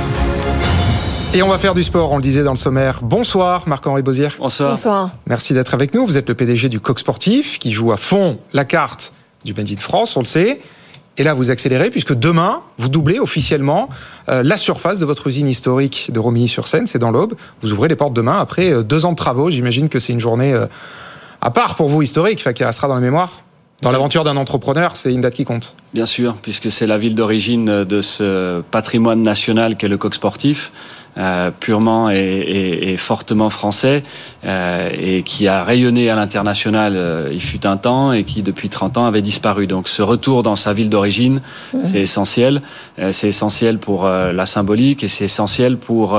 Et 1.34 1.44
on 1.44 1.50
va 1.50 1.58
faire 1.58 1.74
du 1.74 1.84
sport, 1.84 2.14
on 2.14 2.16
le 2.16 2.22
disait 2.22 2.44
dans 2.44 2.54
le 2.54 2.58
sommaire. 2.58 3.02
Bonsoir 3.04 3.68
Marc-Henri 3.68 4.04
Bozier. 4.04 4.30
Bonsoir. 4.40 4.70
Bonsoir. 4.70 5.10
Merci 5.28 5.54
d'être 5.54 5.74
avec 5.74 5.94
nous. 5.94 6.06
Vous 6.06 6.18
êtes 6.18 6.30
le 6.30 6.34
PDG 6.34 6.70
du 6.70 6.80
Coq 6.80 6.98
Sportif 6.98 7.60
qui 7.60 7.74
joue 7.74 7.92
à 7.92 7.98
fond 7.98 8.38
la 8.54 8.64
carte 8.64 9.12
du 9.44 9.54
Bandit 9.54 9.76
de 9.76 9.82
France, 9.82 10.16
on 10.16 10.22
le 10.22 10.26
sait. 10.26 10.62
Et 11.18 11.24
là, 11.24 11.34
vous 11.34 11.52
accélérez 11.52 11.90
puisque 11.90 12.14
demain, 12.14 12.62
vous 12.78 12.88
doublez 12.88 13.20
officiellement 13.20 13.90
euh, 14.30 14.44
la 14.44 14.56
surface 14.56 15.00
de 15.00 15.06
votre 15.06 15.28
usine 15.28 15.50
historique 15.50 16.10
de 16.14 16.20
Romilly-sur-Seine, 16.20 16.88
c'est 16.88 17.00
dans 17.00 17.12
l'Aube. 17.12 17.34
Vous 17.62 17.74
ouvrez 17.74 17.90
les 17.90 17.98
portes 17.98 18.14
demain 18.14 18.40
après 18.40 18.72
euh, 18.72 18.82
deux 18.82 19.04
ans 19.04 19.12
de 19.12 19.18
travaux. 19.18 19.50
J'imagine 19.50 19.90
que 19.90 20.00
c'est 20.00 20.14
une 20.14 20.22
journée 20.22 20.54
euh, 20.54 20.68
à 21.42 21.52
part 21.52 21.76
pour 21.76 21.90
vous 21.90 22.02
historique, 22.02 22.48
qui 22.54 22.64
restera 22.64 22.88
dans 22.88 22.96
la 22.96 23.02
mémoire. 23.02 23.42
Dans 23.82 23.92
l'aventure 23.92 24.24
d'un 24.24 24.38
entrepreneur, 24.38 24.96
c'est 24.96 25.14
une 25.14 25.22
date 25.22 25.34
qui 25.34 25.44
compte. 25.44 25.76
Bien 25.94 26.06
sûr, 26.06 26.36
puisque 26.42 26.72
c'est 26.72 26.88
la 26.88 26.98
ville 26.98 27.14
d'origine 27.14 27.84
de 27.84 28.02
ce 28.02 28.62
patrimoine 28.72 29.22
national 29.22 29.76
qu'est 29.76 29.90
le 29.90 29.98
coq 29.98 30.16
sportif. 30.16 30.72
Euh, 31.18 31.50
purement 31.50 32.10
et, 32.10 32.18
et, 32.18 32.98
fortement 32.98 33.50
français 33.50 34.04
et 34.46 35.24
qui 35.24 35.48
a 35.48 35.64
rayonné 35.64 36.10
à 36.10 36.16
l'international 36.16 36.96
euh, 36.96 37.30
il 37.32 37.42
fut 37.42 37.66
un 37.66 37.78
temps 37.78 38.14
et 38.14 38.24
qui 38.24 38.44
depuis 38.44 38.70
30 38.70 38.98
ans 38.98 39.06
avait 39.06 39.22
disparu. 39.22 39.68
Donc 39.68 39.88
ce 39.88 40.02
retour 40.02 40.44
dans 40.44 40.56
sa 40.56 40.74
ville 40.74 40.90
d'origine, 40.90 41.42
mmh. 41.74 41.80
c'est 41.84 42.02
essentiel. 42.02 42.62
Euh, 43.00 43.12
c'est 43.12 43.28
essentiel 43.28 43.78
pour 43.78 44.06
euh, 44.06 44.32
la 44.32 44.46
symbolique 44.46 45.04
et 45.04 45.08
c'est 45.08 45.26
essentiel 45.26 45.78
pour 45.78 46.18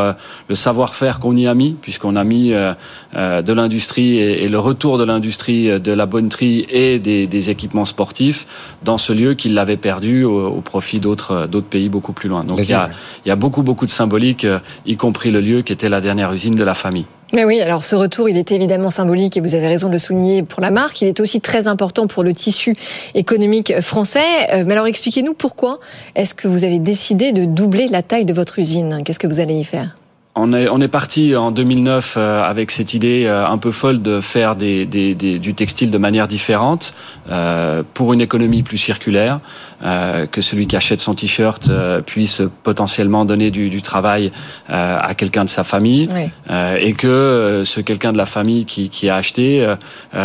le 0.48 0.54
savoir-faire 0.54 1.20
qu'on 1.20 1.36
y 1.36 1.46
a 1.46 1.54
mis 1.54 1.72
puisqu'on 1.80 2.16
a 2.16 2.24
mis 2.24 2.50
de 2.50 3.52
l'industrie 3.52 4.18
et, 4.18 4.48
le 4.48 4.58
retour 4.58 4.98
de 4.98 5.04
l'industrie 5.04 5.80
de 5.80 5.92
la 5.92 6.06
bonneterie 6.06 6.66
et 6.70 6.98
des, 6.98 7.26
des, 7.26 7.50
équipements 7.50 7.84
sportifs 7.84 8.46
dans 8.84 8.98
ce 8.98 9.12
lieu 9.12 9.34
qu'il 9.34 9.56
avait 9.58 9.76
perdu 9.76 10.24
au, 10.24 10.48
au 10.48 10.60
profit 10.60 11.00
d'autres 11.00 11.46
d'autres 11.46 11.66
pays 11.66 11.88
beaucoup 11.88 12.12
plus 12.12 12.28
loin. 12.28 12.44
Donc 12.44 12.58
il 12.60 12.70
y, 12.70 12.74
a, 12.74 12.90
il 13.24 13.28
y 13.28 13.32
a 13.32 13.36
beaucoup 13.36 13.62
beaucoup 13.62 13.86
de 13.86 13.90
symbolique 13.90 14.46
y 14.86 14.96
compris 14.96 15.30
le 15.30 15.40
lieu 15.40 15.62
qui 15.62 15.72
était 15.72 15.88
la 15.88 16.00
dernière 16.00 16.32
usine 16.32 16.54
de 16.54 16.64
la 16.64 16.74
famille. 16.74 17.06
Mais 17.32 17.44
oui, 17.44 17.60
alors 17.60 17.82
ce 17.82 17.96
retour, 17.96 18.28
il 18.28 18.38
est 18.38 18.52
évidemment 18.52 18.90
symbolique 18.90 19.36
et 19.36 19.40
vous 19.40 19.54
avez 19.54 19.66
raison 19.66 19.88
de 19.88 19.92
le 19.92 19.98
souligner 19.98 20.42
pour 20.42 20.60
la 20.60 20.70
marque. 20.70 21.02
Il 21.02 21.08
est 21.08 21.20
aussi 21.20 21.40
très 21.40 21.66
important 21.66 22.06
pour 22.06 22.22
le 22.22 22.32
tissu 22.32 22.76
économique 23.14 23.80
français. 23.80 24.20
Euh, 24.52 24.64
mais 24.66 24.74
alors 24.74 24.86
expliquez-nous 24.86 25.34
pourquoi 25.34 25.80
est-ce 26.14 26.34
que 26.34 26.46
vous 26.46 26.64
avez 26.64 26.78
décidé 26.78 27.32
de 27.32 27.44
doubler 27.44 27.88
la 27.88 28.02
taille 28.02 28.26
de 28.26 28.32
votre 28.32 28.58
usine? 28.58 29.02
Qu'est-ce 29.04 29.18
que 29.18 29.26
vous 29.26 29.40
allez 29.40 29.54
y 29.54 29.64
faire? 29.64 29.96
On 30.36 30.52
est, 30.52 30.68
on 30.68 30.80
est 30.80 30.88
parti 30.88 31.34
en 31.34 31.50
2009 31.50 32.14
euh, 32.16 32.42
avec 32.42 32.70
cette 32.70 32.92
idée 32.92 33.24
euh, 33.24 33.46
un 33.46 33.56
peu 33.56 33.70
folle 33.70 34.02
de 34.02 34.20
faire 34.20 34.54
des, 34.54 34.84
des, 34.84 35.14
des, 35.14 35.38
du 35.38 35.54
textile 35.54 35.90
de 35.90 35.98
manière 35.98 36.28
différente 36.28 36.92
euh, 37.30 37.82
pour 37.94 38.12
une 38.12 38.20
économie 38.20 38.62
plus 38.62 38.76
circulaire, 38.76 39.40
euh, 39.82 40.26
que 40.26 40.40
celui 40.42 40.66
qui 40.66 40.76
achète 40.76 41.00
son 41.00 41.14
t-shirt 41.14 41.68
euh, 41.68 42.00
puisse 42.00 42.42
potentiellement 42.62 43.24
donner 43.24 43.50
du, 43.50 43.70
du 43.70 43.82
travail 43.82 44.30
euh, 44.70 44.98
à 45.00 45.14
quelqu'un 45.14 45.44
de 45.44 45.50
sa 45.50 45.64
famille 45.64 46.08
oui. 46.14 46.30
et 46.80 46.92
que 46.92 47.62
ce 47.64 47.80
quelqu'un 47.80 48.12
de 48.12 48.18
la 48.18 48.26
famille 48.26 48.66
qui, 48.66 48.90
qui 48.90 49.08
a 49.08 49.16
acheté 49.16 49.66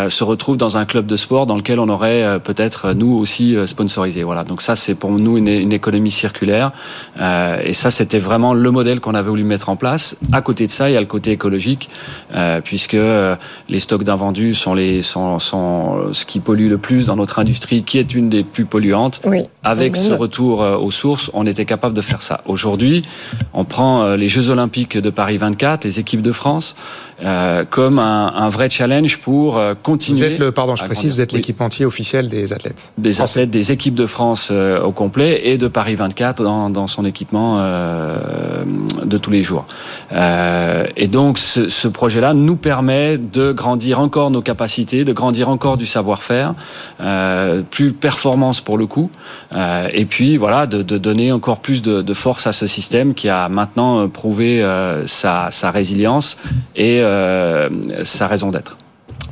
se 0.08 0.24
retrouve 0.24 0.56
dans 0.56 0.76
un 0.76 0.84
club 0.84 1.06
de 1.06 1.16
sport 1.16 1.46
dans 1.46 1.56
lequel 1.56 1.78
on 1.78 1.88
aurait 1.88 2.40
peut-être 2.40 2.92
nous 2.92 3.14
aussi 3.16 3.56
sponsorisé. 3.66 4.22
Voilà, 4.22 4.44
donc 4.44 4.62
ça 4.62 4.76
c'est 4.76 4.94
pour 4.94 5.10
nous 5.10 5.38
une, 5.38 5.48
une 5.48 5.72
économie 5.72 6.10
circulaire 6.10 6.72
et 7.20 7.72
ça 7.72 7.90
c'était 7.90 8.18
vraiment 8.18 8.54
le 8.54 8.70
modèle 8.70 9.00
qu'on 9.00 9.14
avait 9.14 9.28
voulu 9.28 9.44
mettre 9.44 9.68
en 9.68 9.76
place 9.76 10.01
À 10.32 10.42
côté 10.42 10.66
de 10.66 10.72
ça, 10.72 10.90
il 10.90 10.94
y 10.94 10.96
a 10.96 11.00
le 11.00 11.06
côté 11.06 11.30
écologique, 11.32 11.88
euh, 12.34 12.60
puisque 12.62 12.94
euh, 12.94 13.36
les 13.68 13.80
stocks 13.80 14.04
d'invendus 14.04 14.54
sont, 14.54 14.74
les, 14.74 15.02
sont, 15.02 15.38
sont 15.38 16.12
ce 16.12 16.26
qui 16.26 16.40
pollue 16.40 16.68
le 16.68 16.78
plus 16.78 17.06
dans 17.06 17.16
notre 17.16 17.38
industrie, 17.38 17.82
qui 17.82 17.98
est 17.98 18.14
une 18.14 18.28
des 18.28 18.44
plus 18.44 18.64
polluantes. 18.64 19.20
Oui. 19.24 19.44
Avec 19.64 19.96
ce 19.96 20.12
retour 20.12 20.62
euh, 20.62 20.76
aux 20.76 20.90
sources, 20.90 21.30
on 21.34 21.46
était 21.46 21.64
capable 21.64 21.94
de 21.94 22.00
faire 22.00 22.22
ça. 22.22 22.40
Aujourd'hui, 22.46 23.02
on 23.52 23.64
prend 23.64 24.02
euh, 24.02 24.16
les 24.16 24.28
Jeux 24.28 24.50
Olympiques 24.50 24.96
de 24.98 25.10
Paris 25.10 25.36
24, 25.36 25.84
les 25.84 26.00
équipes 26.00 26.22
de 26.22 26.32
France, 26.32 26.74
euh, 27.24 27.64
comme 27.68 27.98
un, 27.98 28.32
un, 28.34 28.48
vrai 28.48 28.68
challenge 28.68 29.18
pour 29.18 29.56
euh, 29.56 29.74
continuer. 29.80 30.18
Vous 30.18 30.24
êtes 30.24 30.38
le, 30.38 30.52
pardon, 30.52 30.76
je 30.76 30.84
précise, 30.84 31.14
vous 31.14 31.20
êtes 31.20 31.32
l'équipementier 31.32 31.84
officiel 31.84 32.28
des 32.28 32.52
athlètes. 32.52 32.92
Des 32.98 33.12
français. 33.12 33.40
athlètes, 33.40 33.50
des 33.50 33.72
équipes 33.72 33.94
de 33.94 34.06
France 34.06 34.50
euh, 34.50 34.82
au 34.82 34.92
complet 34.92 35.42
et 35.44 35.58
de 35.58 35.68
Paris 35.68 35.94
24 35.94 36.42
dans, 36.42 36.70
dans 36.70 36.86
son 36.86 37.04
équipement 37.04 37.58
euh, 37.60 38.16
de 39.04 39.18
tous 39.18 39.30
les 39.30 39.42
jours. 39.42 39.66
Euh, 40.12 40.86
et 40.96 41.08
donc, 41.08 41.38
ce, 41.38 41.68
ce 41.68 41.88
projet-là 41.88 42.34
nous 42.34 42.56
permet 42.56 43.18
de 43.18 43.52
grandir 43.52 44.00
encore 44.00 44.30
nos 44.30 44.42
capacités, 44.42 45.04
de 45.04 45.12
grandir 45.12 45.48
encore 45.48 45.76
du 45.76 45.86
savoir-faire, 45.86 46.54
euh, 47.00 47.62
plus 47.62 47.92
performance 47.92 48.60
pour 48.60 48.78
le 48.78 48.86
coup, 48.86 49.10
euh, 49.54 49.88
et 49.92 50.04
puis 50.04 50.36
voilà, 50.36 50.66
de, 50.66 50.82
de 50.82 50.98
donner 50.98 51.32
encore 51.32 51.60
plus 51.60 51.82
de, 51.82 52.02
de, 52.02 52.14
force 52.14 52.46
à 52.46 52.52
ce 52.52 52.66
système 52.66 53.14
qui 53.14 53.28
a 53.28 53.48
maintenant 53.48 54.08
prouvé 54.08 54.64
sa, 55.06 55.50
sa, 55.50 55.70
résilience 55.70 56.36
et 56.76 57.00
sa 58.04 58.26
raison 58.26 58.50
d'être. 58.50 58.76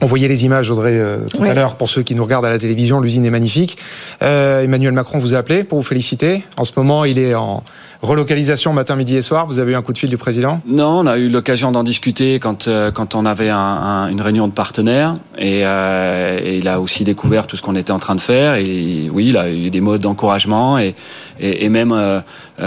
On 0.02 0.06
voyait 0.06 0.28
les 0.28 0.44
images, 0.46 0.70
Audrey, 0.70 0.92
euh, 0.94 1.26
tout 1.30 1.38
oui. 1.40 1.48
à 1.48 1.54
l'heure, 1.54 1.76
pour 1.76 1.90
ceux 1.90 2.02
qui 2.02 2.14
nous 2.14 2.24
regardent 2.24 2.46
à 2.46 2.50
la 2.50 2.58
télévision. 2.58 3.00
L'usine 3.00 3.26
est 3.26 3.30
magnifique. 3.30 3.76
Euh, 4.22 4.62
Emmanuel 4.62 4.92
Macron 4.92 5.18
vous 5.18 5.34
a 5.34 5.38
appelé 5.38 5.62
pour 5.62 5.78
vous 5.78 5.84
féliciter. 5.84 6.42
En 6.56 6.64
ce 6.64 6.72
moment, 6.76 7.04
il 7.04 7.18
est 7.18 7.34
en 7.34 7.62
relocalisation 8.02 8.72
matin, 8.72 8.96
midi 8.96 9.16
et 9.16 9.22
soir. 9.22 9.46
Vous 9.46 9.58
avez 9.58 9.72
eu 9.72 9.74
un 9.74 9.82
coup 9.82 9.92
de 9.92 9.98
fil 9.98 10.08
du 10.08 10.16
président? 10.16 10.60
Non, 10.66 11.00
on 11.00 11.06
a 11.06 11.18
eu 11.18 11.28
l'occasion 11.28 11.70
d'en 11.72 11.84
discuter 11.84 12.38
quand, 12.38 12.66
euh, 12.68 12.90
quand 12.90 13.14
on 13.14 13.26
avait 13.26 13.50
un, 13.50 13.58
un, 13.58 14.08
une 14.08 14.20
réunion 14.20 14.48
de 14.48 14.52
partenaires. 14.52 15.16
Et, 15.38 15.60
euh, 15.64 16.40
il 16.42 16.68
a 16.68 16.80
aussi 16.80 17.04
découvert 17.04 17.46
tout 17.46 17.56
ce 17.56 17.62
qu'on 17.62 17.76
était 17.76 17.92
en 17.92 17.98
train 17.98 18.14
de 18.14 18.20
faire. 18.20 18.54
Et 18.54 19.08
oui, 19.12 19.28
il 19.28 19.36
a 19.36 19.50
eu 19.50 19.70
des 19.70 19.80
mots 19.80 19.98
d'encouragement 19.98 20.78
et, 20.78 20.94
et, 21.38 21.64
et, 21.64 21.68
même 21.68 21.92
euh, 21.92 22.20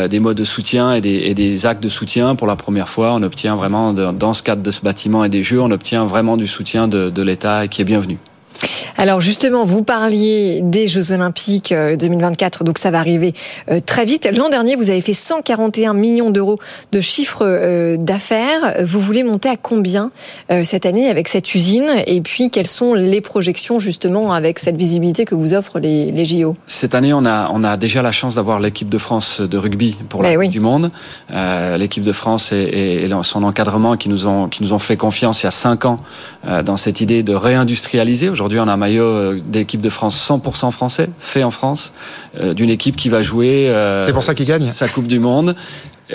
des 0.08 0.20
mots 0.20 0.34
de 0.34 0.44
soutien 0.44 0.94
et 0.94 1.02
des, 1.02 1.24
et 1.25 1.34
des, 1.34 1.66
actes 1.66 1.84
de 1.84 1.90
soutien. 1.90 2.36
Pour 2.36 2.48
la 2.48 2.56
première 2.56 2.90
fois, 2.90 3.13
on 3.13 3.24
obtient 3.24 3.56
vraiment, 3.56 3.94
dans 3.94 4.34
ce 4.34 4.44
cadre 4.44 4.62
de 4.62 4.72
ce 4.72 4.82
bâtiment 4.82 5.24
et 5.24 5.30
des 5.30 5.44
jeux, 5.44 5.62
on 5.62 5.72
obtient 5.72 6.06
vraiment 6.06 6.38
du 6.38 6.48
soutien 6.48 6.88
de, 6.88 7.10
de 7.10 7.22
l'État 7.22 7.68
qui 7.68 7.82
est 7.82 7.86
bienvenu. 7.86 8.18
Alors 8.98 9.22
justement, 9.22 9.65
vous 9.65 9.83
parliez 9.83 10.62
des 10.62 10.88
Jeux 10.88 11.12
Olympiques 11.12 11.74
2024, 11.74 12.63
donc 12.63 12.77
ça 12.77 12.91
va 12.91 13.00
arriver 13.00 13.33
très 13.86 14.05
vite. 14.05 14.29
L'an 14.36 14.50
dernier, 14.50 14.75
vous 14.75 14.89
avez 14.89 15.01
fait 15.01 15.13
141 15.13 15.93
millions 15.93 16.29
d'euros 16.29 16.60
de 16.91 17.01
chiffre 17.01 17.98
d'affaires. 17.98 18.75
Vous 18.83 19.00
voulez 19.00 19.24
monter 19.24 19.50
à 19.50 19.57
combien 19.57 20.12
cette 20.63 20.86
année 20.86 21.10
avec 21.10 21.27
cette 21.27 21.53
usine? 21.55 21.89
Et 22.05 22.22
puis, 22.22 22.50
quelles 22.50 22.67
sont 22.67 22.93
les 22.93 23.22
projections 23.22 23.79
justement 23.79 24.33
avec 24.33 24.60
cette 24.60 24.75
visibilité 24.75 25.25
que 25.25 25.36
vous 25.36 25.53
offrent 25.53 25.79
les, 25.79 26.12
les 26.12 26.25
JO 26.25 26.55
Cette 26.67 26.95
année, 26.95 27.13
on 27.13 27.25
a, 27.25 27.50
on 27.51 27.63
a 27.63 27.77
déjà 27.77 28.01
la 28.01 28.12
chance 28.12 28.36
d'avoir 28.36 28.60
l'équipe 28.60 28.89
de 28.89 28.98
France 28.98 29.41
de 29.41 29.57
rugby 29.57 29.98
pour 30.10 30.24
la 30.24 30.31
Ben 30.31 30.38
oui. 30.38 30.45
Coupe 30.45 30.53
du 30.53 30.60
Monde. 30.60 30.91
Euh, 31.31 31.77
l'équipe 31.77 32.03
de 32.03 32.12
France 32.12 32.51
et, 32.51 32.57
et, 32.57 33.05
et, 33.05 33.10
son 33.24 33.43
encadrement 33.43 33.95
qui 33.98 34.10
nous 34.10 34.27
ont, 34.27 34.48
qui 34.50 34.63
nous 34.63 34.74
ont 34.74 34.79
fait 34.79 34.98
confiance 34.98 35.43
il 35.43 35.45
y 35.45 35.48
a 35.48 35.51
cinq 35.51 35.86
ans 35.86 36.00
euh, 36.48 36.63
dans 36.63 36.77
cette 36.77 37.01
idée 37.01 37.24
de 37.24 37.33
réindustrialiser. 37.33 38.29
Aujourd'hui, 38.29 38.43
on 38.44 38.68
a 38.68 38.74
un 38.74 38.78
maillot 38.78 39.36
d'équipe 39.36 39.82
de 39.82 39.90
France 39.90 40.30
100% 40.30 40.72
français, 40.72 41.10
fait 41.20 41.44
en 41.44 41.52
France, 41.52 41.94
euh, 42.40 42.54
d'une 42.54 42.70
équipe 42.70 42.96
qui 42.96 43.10
va 43.10 43.22
jouer. 43.22 43.72
c'est 44.04 44.14
pour 44.14 44.24
ça 44.24 44.34
qu'il 44.34 44.46
gagne. 44.46 44.72
Sa 44.72 44.88
Coupe 44.88 45.08
du 45.08 45.20
Monde. 45.20 45.56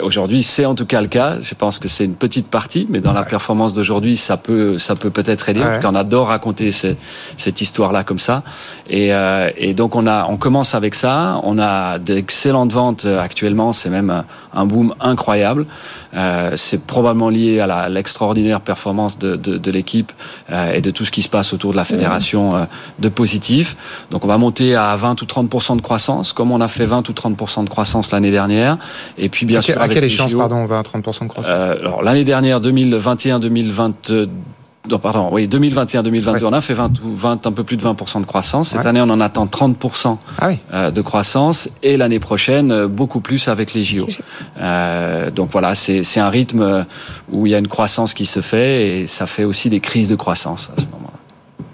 Aujourd'hui, 0.02 0.42
c'est 0.42 0.66
en 0.66 0.74
tout 0.74 0.84
cas 0.84 1.00
le 1.00 1.08
cas. 1.08 1.38
Je 1.40 1.54
pense 1.54 1.78
que 1.78 1.88
c'est 1.88 2.04
une 2.04 2.14
petite 2.14 2.48
partie, 2.48 2.86
mais 2.90 3.00
dans 3.00 3.10
ouais. 3.10 3.16
la 3.16 3.22
performance 3.22 3.72
d'aujourd'hui, 3.72 4.16
ça 4.16 4.36
peut, 4.36 4.78
ça 4.78 4.94
peut 4.94 5.10
peut-être 5.10 5.48
aider. 5.48 5.60
Ouais. 5.60 5.66
En 5.66 5.74
tout 5.76 5.80
cas, 5.80 5.90
on 5.90 5.94
adore 5.94 6.28
raconter 6.28 6.70
ce, 6.72 6.88
cette 7.36 7.60
histoire-là 7.60 8.04
comme 8.04 8.18
ça. 8.18 8.42
Et, 8.88 9.14
euh, 9.14 9.48
et, 9.56 9.74
donc, 9.74 9.96
on 9.96 10.06
a, 10.06 10.26
on 10.28 10.36
commence 10.36 10.74
avec 10.74 10.94
ça. 10.94 11.40
On 11.42 11.58
a 11.58 11.98
d'excellentes 11.98 12.72
ventes 12.72 13.06
actuellement. 13.06 13.72
C'est 13.72 13.88
même 13.90 14.24
un 14.52 14.66
boom 14.66 14.94
incroyable. 15.00 15.66
Euh, 16.14 16.52
c'est 16.56 16.84
probablement 16.84 17.28
lié 17.28 17.60
à 17.60 17.88
l'extraordinaire 17.88 18.60
performance 18.60 19.18
de, 19.18 19.36
de, 19.36 19.58
de 19.58 19.70
l'équipe 19.70 20.12
euh, 20.50 20.72
et 20.72 20.80
de 20.80 20.90
tout 20.90 21.04
ce 21.04 21.10
qui 21.10 21.22
se 21.22 21.28
passe 21.28 21.52
autour 21.52 21.72
de 21.72 21.76
la 21.76 21.84
fédération 21.84 22.56
euh, 22.56 22.64
de 22.98 23.08
positif. 23.08 23.76
Donc, 24.10 24.24
on 24.24 24.28
va 24.28 24.38
monter 24.38 24.74
à 24.74 24.96
20 24.96 25.20
ou 25.22 25.24
30% 25.24 25.76
de 25.76 25.82
croissance, 25.82 26.32
comme 26.32 26.50
on 26.50 26.60
a 26.60 26.68
fait 26.68 26.86
20 26.86 27.08
ou 27.08 27.12
30% 27.12 27.64
de 27.64 27.68
croissance 27.68 28.10
l'année 28.10 28.30
dernière. 28.30 28.78
Et 29.16 29.28
puis, 29.28 29.46
bien 29.46 29.60
sûr, 29.60 29.80
à 29.80 29.88
quelle 29.88 30.04
échéance, 30.04 30.34
pardon, 30.34 30.64
20 30.64 30.78
à 30.78 30.82
30% 30.82 31.24
de 31.24 31.28
croissance? 31.28 31.46
Euh, 31.48 31.78
Alors, 31.78 32.02
l'année 32.02 32.24
dernière, 32.24 32.60
2021-2022, 32.60 34.28
non, 34.90 34.98
pardon, 34.98 35.28
oui, 35.32 35.46
2021-2022, 35.46 36.30
ouais. 36.30 36.44
on 36.44 36.52
a 36.52 36.60
fait 36.60 36.74
20, 36.74 37.00
20, 37.02 37.46
un 37.46 37.52
peu 37.52 37.64
plus 37.64 37.76
de 37.76 37.82
20% 37.82 38.20
de 38.20 38.26
croissance. 38.26 38.70
Cette 38.70 38.80
ouais. 38.80 38.86
année, 38.86 39.00
on 39.00 39.10
en 39.10 39.20
attend 39.20 39.46
30% 39.46 40.18
ah 40.38 40.48
oui. 40.48 40.58
euh, 40.72 40.90
de 40.90 41.00
croissance. 41.02 41.68
Et 41.82 41.96
l'année 41.96 42.20
prochaine, 42.20 42.70
euh, 42.70 42.88
beaucoup 42.88 43.20
plus 43.20 43.48
avec 43.48 43.74
les 43.74 43.82
JO. 43.82 44.06
Euh, 44.60 45.30
donc 45.30 45.50
voilà, 45.50 45.74
c'est 45.74 46.20
un 46.20 46.30
rythme 46.30 46.86
où 47.30 47.46
il 47.46 47.52
y 47.52 47.54
a 47.54 47.58
une 47.58 47.68
croissance 47.68 48.14
qui 48.14 48.26
se 48.26 48.40
fait 48.40 49.02
et 49.02 49.06
ça 49.06 49.26
fait 49.26 49.44
aussi 49.44 49.70
des 49.70 49.80
crises 49.80 50.08
de 50.08 50.16
croissance 50.16 50.70
à 50.76 50.80
ce 50.80 50.86
moment-là. 50.86 51.07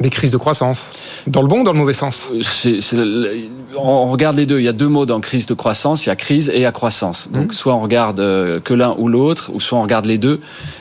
Des 0.05 0.11
crises 0.11 0.33
de 0.33 0.37
croissance 0.37 0.93
Dans 1.27 1.41
le 1.41 1.49
bon 1.49 1.61
ou 1.61 1.65
dans 1.65 1.73
le 1.73 1.79
mauvais 1.79 1.95
sens? 1.95 2.31
C 2.43 2.75
est, 2.75 2.81
c 2.83 2.97
est, 2.97 3.49
On 3.75 4.11
regarde 4.11 4.37
les 4.37 4.45
deux. 4.45 4.59
Il 4.59 4.65
y 4.65 4.69
a 4.69 4.75
deux 4.75 4.89
mots 4.89 5.07
dans 5.07 5.19
crise 5.21 5.47
de 5.47 5.55
croissance. 5.55 6.05
Il 6.05 6.11
y 6.11 6.13
a 6.13 6.17
crise 6.17 6.53
et 6.53 6.67
accroissance. 6.67 7.31
Donc 7.33 7.49
mmh. 7.49 7.53
soit 7.53 7.75
on 7.75 7.81
regarde 7.81 8.21
que 8.63 8.75
l'un 8.75 8.95
ou 8.99 9.09
l'autre, 9.09 9.51
ou 9.55 9.61
soit 9.61 9.79
on 9.79 9.83
regarde 9.83 10.05
les 10.05 10.19
deux. 10.19 10.41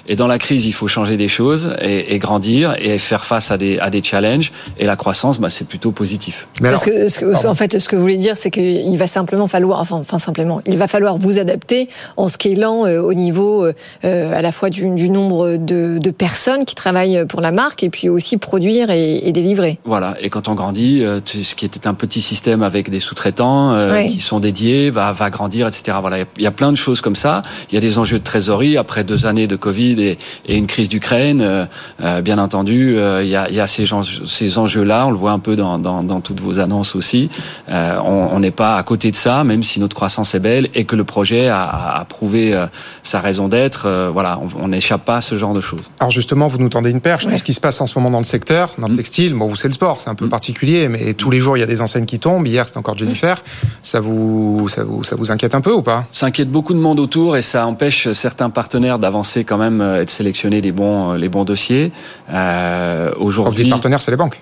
Et 0.10 0.18
dans 0.18 0.28
la 0.28 0.40
crise, 0.40 0.66
il 0.66 0.74
faut 0.74 0.90
changer 0.90 1.16
des 1.16 1.30
choses 1.30 1.74
et, 1.82 2.14
et 2.14 2.20
grandir 2.20 2.76
et 2.80 2.98
faire 2.98 3.24
face 3.24 3.50
à 3.50 3.58
des, 3.58 3.80
à 3.80 3.90
des 3.90 4.04
challenges. 4.04 4.52
Et 4.78 4.86
la 4.86 4.98
croissance, 4.98 5.40
bah, 5.40 5.50
c'est 5.50 5.66
plutôt 5.66 5.94
positif. 5.94 6.50
Mais 6.62 6.72
Parce 6.72 6.86
alors, 6.86 7.00
que, 7.00 7.08
ce 7.08 7.20
que 7.20 7.48
en 7.48 7.56
fait, 7.56 7.80
ce 7.80 7.88
que 7.88 7.96
vous 7.96 8.02
voulez 8.02 8.18
dire, 8.18 8.36
c'est 8.36 8.52
qu'il 8.52 8.98
va 8.98 9.08
simplement 9.08 9.48
falloir, 9.48 9.80
enfin, 9.80 9.96
enfin, 9.96 10.20
simplement, 10.20 10.62
il 10.66 10.78
va 10.78 10.88
falloir 10.88 11.16
vous 11.18 11.40
adapter 11.40 11.88
en 12.18 12.28
scalant 12.28 12.86
euh, 12.86 13.00
au 13.00 13.14
niveau 13.14 13.66
euh, 13.66 14.38
à 14.38 14.42
la 14.42 14.52
fois 14.52 14.70
du, 14.70 14.90
du 14.90 15.10
nombre 15.10 15.56
de, 15.56 15.98
de, 15.98 16.12
personnes 16.12 16.66
qui 16.66 16.76
travaillent 16.76 17.26
pour 17.28 17.42
la 17.42 17.52
marque 17.52 17.84
et 17.84 17.90
puis 17.90 18.10
aussi 18.10 18.38
produire 18.38 18.90
et 18.90 19.13
délivré. 19.32 19.80
Voilà. 19.86 20.16
Et 20.22 20.30
quand 20.30 20.48
on 20.48 20.56
grandit, 20.56 21.04
euh, 21.04 21.20
ce 21.26 21.56
qui 21.56 21.66
était 21.66 21.88
un 21.88 21.94
petit 21.94 22.22
système 22.22 22.64
avec 22.64 22.90
des 22.90 23.00
sous-traitants 23.00 23.72
euh, 23.74 23.94
Oui. 23.94 24.14
qui 24.14 24.20
sont 24.22 24.40
dédiés 24.40 24.90
va, 24.90 25.12
va 25.12 25.30
grandir, 25.30 25.68
etc. 25.68 25.98
Voilà. 26.02 26.20
Il 26.38 26.44
y 26.44 26.48
a 26.48 26.52
plein 26.52 26.72
de 26.72 26.78
choses 26.78 27.02
comme 27.02 27.16
ça. 27.16 27.42
Il 27.72 27.76
y 27.76 27.78
a 27.78 27.82
des 27.82 27.98
enjeux 27.98 28.20
de 28.20 28.24
trésorerie 28.24 28.78
après 28.78 29.04
deux 29.04 29.26
années 29.26 29.48
de 29.48 29.56
Covid 29.56 30.02
et, 30.02 30.18
et 30.48 30.58
une 30.58 30.68
crise 30.68 30.90
d'Ukraine. 30.90 31.42
euh, 31.42 32.22
bien 32.22 32.38
entendu, 32.38 32.98
euh, 32.98 33.24
il 33.24 33.30
y 33.30 33.36
a, 33.36 33.50
il 33.50 33.56
y 33.56 33.60
a 33.60 33.68
ces, 33.68 33.86
ces 34.28 34.58
enjeux-là. 34.58 35.08
On 35.08 35.12
le 35.12 35.18
voit 35.18 35.32
un 35.32 35.40
peu 35.40 35.56
dans, 35.56 35.78
dans, 35.80 36.04
dans 36.04 36.22
toutes 36.22 36.40
vos 36.42 36.60
annonces 36.60 36.96
aussi. 36.96 37.30
Euh, 37.70 37.98
on 38.04 38.40
n'est 38.40 38.52
pas 38.52 38.78
à 38.78 38.84
côté 38.84 39.12
de 39.12 39.16
ça, 39.16 39.44
même 39.44 39.64
si 39.64 39.80
notre 39.80 39.96
croissance 39.96 40.36
est 40.36 40.40
belle 40.40 40.70
et 40.74 40.86
que 40.86 40.96
le 40.96 41.04
projet 41.04 41.48
a, 41.48 41.62
a 41.62 42.00
a 42.02 42.06
prouvé 42.06 42.54
euh, 42.54 42.66
sa 43.04 43.20
raison 43.20 43.48
d'être. 43.48 43.84
euh, 43.86 44.10
voilà, 44.12 44.40
on 44.60 44.68
n'échappe 44.68 45.06
pas 45.06 45.18
à 45.18 45.22
ce 45.22 45.36
genre 45.38 45.54
de 45.54 45.62
choses. 45.62 45.82
Alors 46.00 46.12
justement, 46.12 46.48
vous 46.48 46.58
nous 46.58 46.70
tendez 46.70 46.90
une 46.92 47.02
perche. 47.02 47.26
Tout 47.28 47.38
ce 47.38 47.44
qui 47.44 47.54
se 47.54 47.62
passe 47.62 47.80
en 47.82 47.88
ce 47.88 47.98
moment 47.98 48.10
dans 48.10 48.18
le 48.20 48.24
secteur, 48.24 48.72
dans 48.78 48.88
Mm. 48.88 48.92
le 48.92 48.96
textile, 49.04 49.34
bon, 49.34 49.48
vous 49.48 49.58
c'est 49.58 49.68
le 49.68 49.74
sport, 49.74 50.00
c'est 50.00 50.10
un 50.10 50.16
peu 50.16 50.30
particulier, 50.30 50.88
mais 50.88 51.14
tous 51.14 51.30
les 51.30 51.42
jours 51.42 51.58
il 51.58 51.60
y 51.60 51.64
a 51.64 51.66
des 51.76 51.82
enseignes 51.82 52.06
qui 52.06 52.20
tombent. 52.20 52.48
Hier 52.48 52.66
c'était 52.66 52.78
encore 52.78 52.98
Jennifer. 52.98 53.36
Ça 53.82 54.00
vous, 54.00 54.70
ça 54.70 54.86
vous, 54.86 55.04
ça 55.04 55.18
vous 55.18 55.30
inquiète 55.30 55.56
un 55.56 55.62
peu 55.62 55.74
ou 55.74 55.82
pas? 55.82 56.06
Ça 56.14 56.26
inquiète 56.28 56.50
beaucoup 56.50 56.74
de 56.74 56.80
monde 56.80 57.02
autour 57.02 57.36
et 57.36 57.42
ça 57.42 57.68
empêche 57.68 58.10
certains 58.14 58.50
partenaires 58.50 59.00
d'avancer 59.00 59.44
quand 59.44 59.58
même 59.58 59.82
et 60.02 60.06
de 60.06 60.10
sélectionner 60.10 60.62
les 60.62 60.72
bons, 60.72 61.14
les 61.24 61.28
bons 61.28 61.44
dossiers. 61.44 61.92
Euh, 62.32 63.10
Quand 63.12 63.20
vous 63.20 63.26
Aujourd'hui, 63.28 63.64
dites 63.66 63.74
partenaire, 63.74 64.02
c'est 64.02 64.12
les 64.12 64.18
banques. 64.18 64.40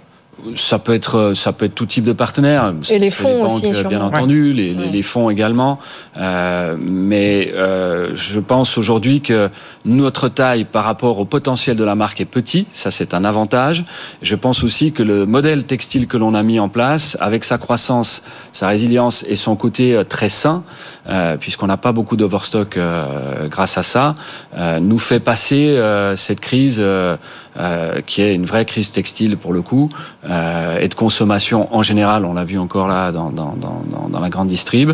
Ça 0.55 0.79
peut 0.79 0.93
être 0.93 1.33
ça 1.35 1.53
peut 1.53 1.65
être 1.65 1.75
tout 1.75 1.85
type 1.85 2.03
de 2.03 2.13
partenaire. 2.13 2.73
Et 2.89 2.97
les 2.97 3.11
fonds 3.11 3.43
banques, 3.43 3.51
aussi, 3.57 3.67
euh, 3.67 3.83
bien 3.83 3.99
sûrement. 3.99 4.05
entendu, 4.07 4.53
les, 4.53 4.73
les- 4.73 4.89
les 4.89 5.01
fonds 5.03 5.29
également. 5.29 5.77
Euh, 6.17 6.75
mais 6.79 7.51
euh, 7.53 8.11
je 8.15 8.39
pense 8.39 8.77
aujourd'hui 8.77 9.21
que 9.21 9.49
notre 9.85 10.29
taille 10.29 10.63
par 10.63 10.83
rapport 10.83 11.19
au 11.19 11.25
potentiel 11.25 11.77
de 11.77 11.83
la 11.83 11.93
marque 11.95 12.21
est 12.21 12.25
petit. 12.25 12.65
Ça, 12.71 12.89
c'est 12.89 13.13
un 13.13 13.23
avantage. 13.23 13.85
Je 14.23 14.35
pense 14.35 14.63
aussi 14.63 14.91
que 14.91 15.03
le 15.03 15.25
modèle 15.27 15.63
textile 15.65 16.07
que 16.07 16.17
l'on 16.17 16.33
a 16.33 16.41
mis 16.43 16.59
en 16.59 16.69
place, 16.69 17.17
avec 17.19 17.43
sa 17.43 17.57
croissance, 17.59 18.23
sa 18.51 18.67
résilience 18.67 19.23
et 19.29 19.35
son 19.35 19.55
côté 19.55 19.95
euh, 19.95 20.03
très 20.03 20.29
sain, 20.29 20.63
euh, 21.09 21.37
puisqu'on 21.37 21.67
n'a 21.67 21.77
pas 21.77 21.91
beaucoup 21.91 22.15
d'overstock 22.15 22.77
euh, 22.77 23.47
grâce 23.47 23.77
à 23.77 23.83
ça, 23.83 24.15
euh, 24.57 24.79
nous 24.79 24.99
fait 24.99 25.19
passer 25.19 25.69
euh, 25.77 26.15
cette 26.15 26.39
crise 26.39 26.77
euh, 26.79 27.15
euh, 27.59 27.99
qui 28.05 28.21
est 28.21 28.33
une 28.33 28.45
vraie 28.45 28.65
crise 28.65 28.91
textile 28.91 29.35
pour 29.37 29.51
le 29.53 29.61
coup 29.61 29.89
euh, 30.29 30.79
et 30.79 30.87
de 30.87 30.93
consommation 30.95 31.67
en 31.75 31.83
général. 31.83 32.25
On 32.25 32.33
l'a 32.33 32.43
vu 32.43 32.57
encore 32.59 32.87
là 32.87 33.11
dans, 33.11 33.29
dans, 33.29 33.55
dans, 33.55 33.81
dans- 33.89 34.09
dans 34.09 34.19
la 34.19 34.29
grande 34.29 34.47
distrib. 34.49 34.91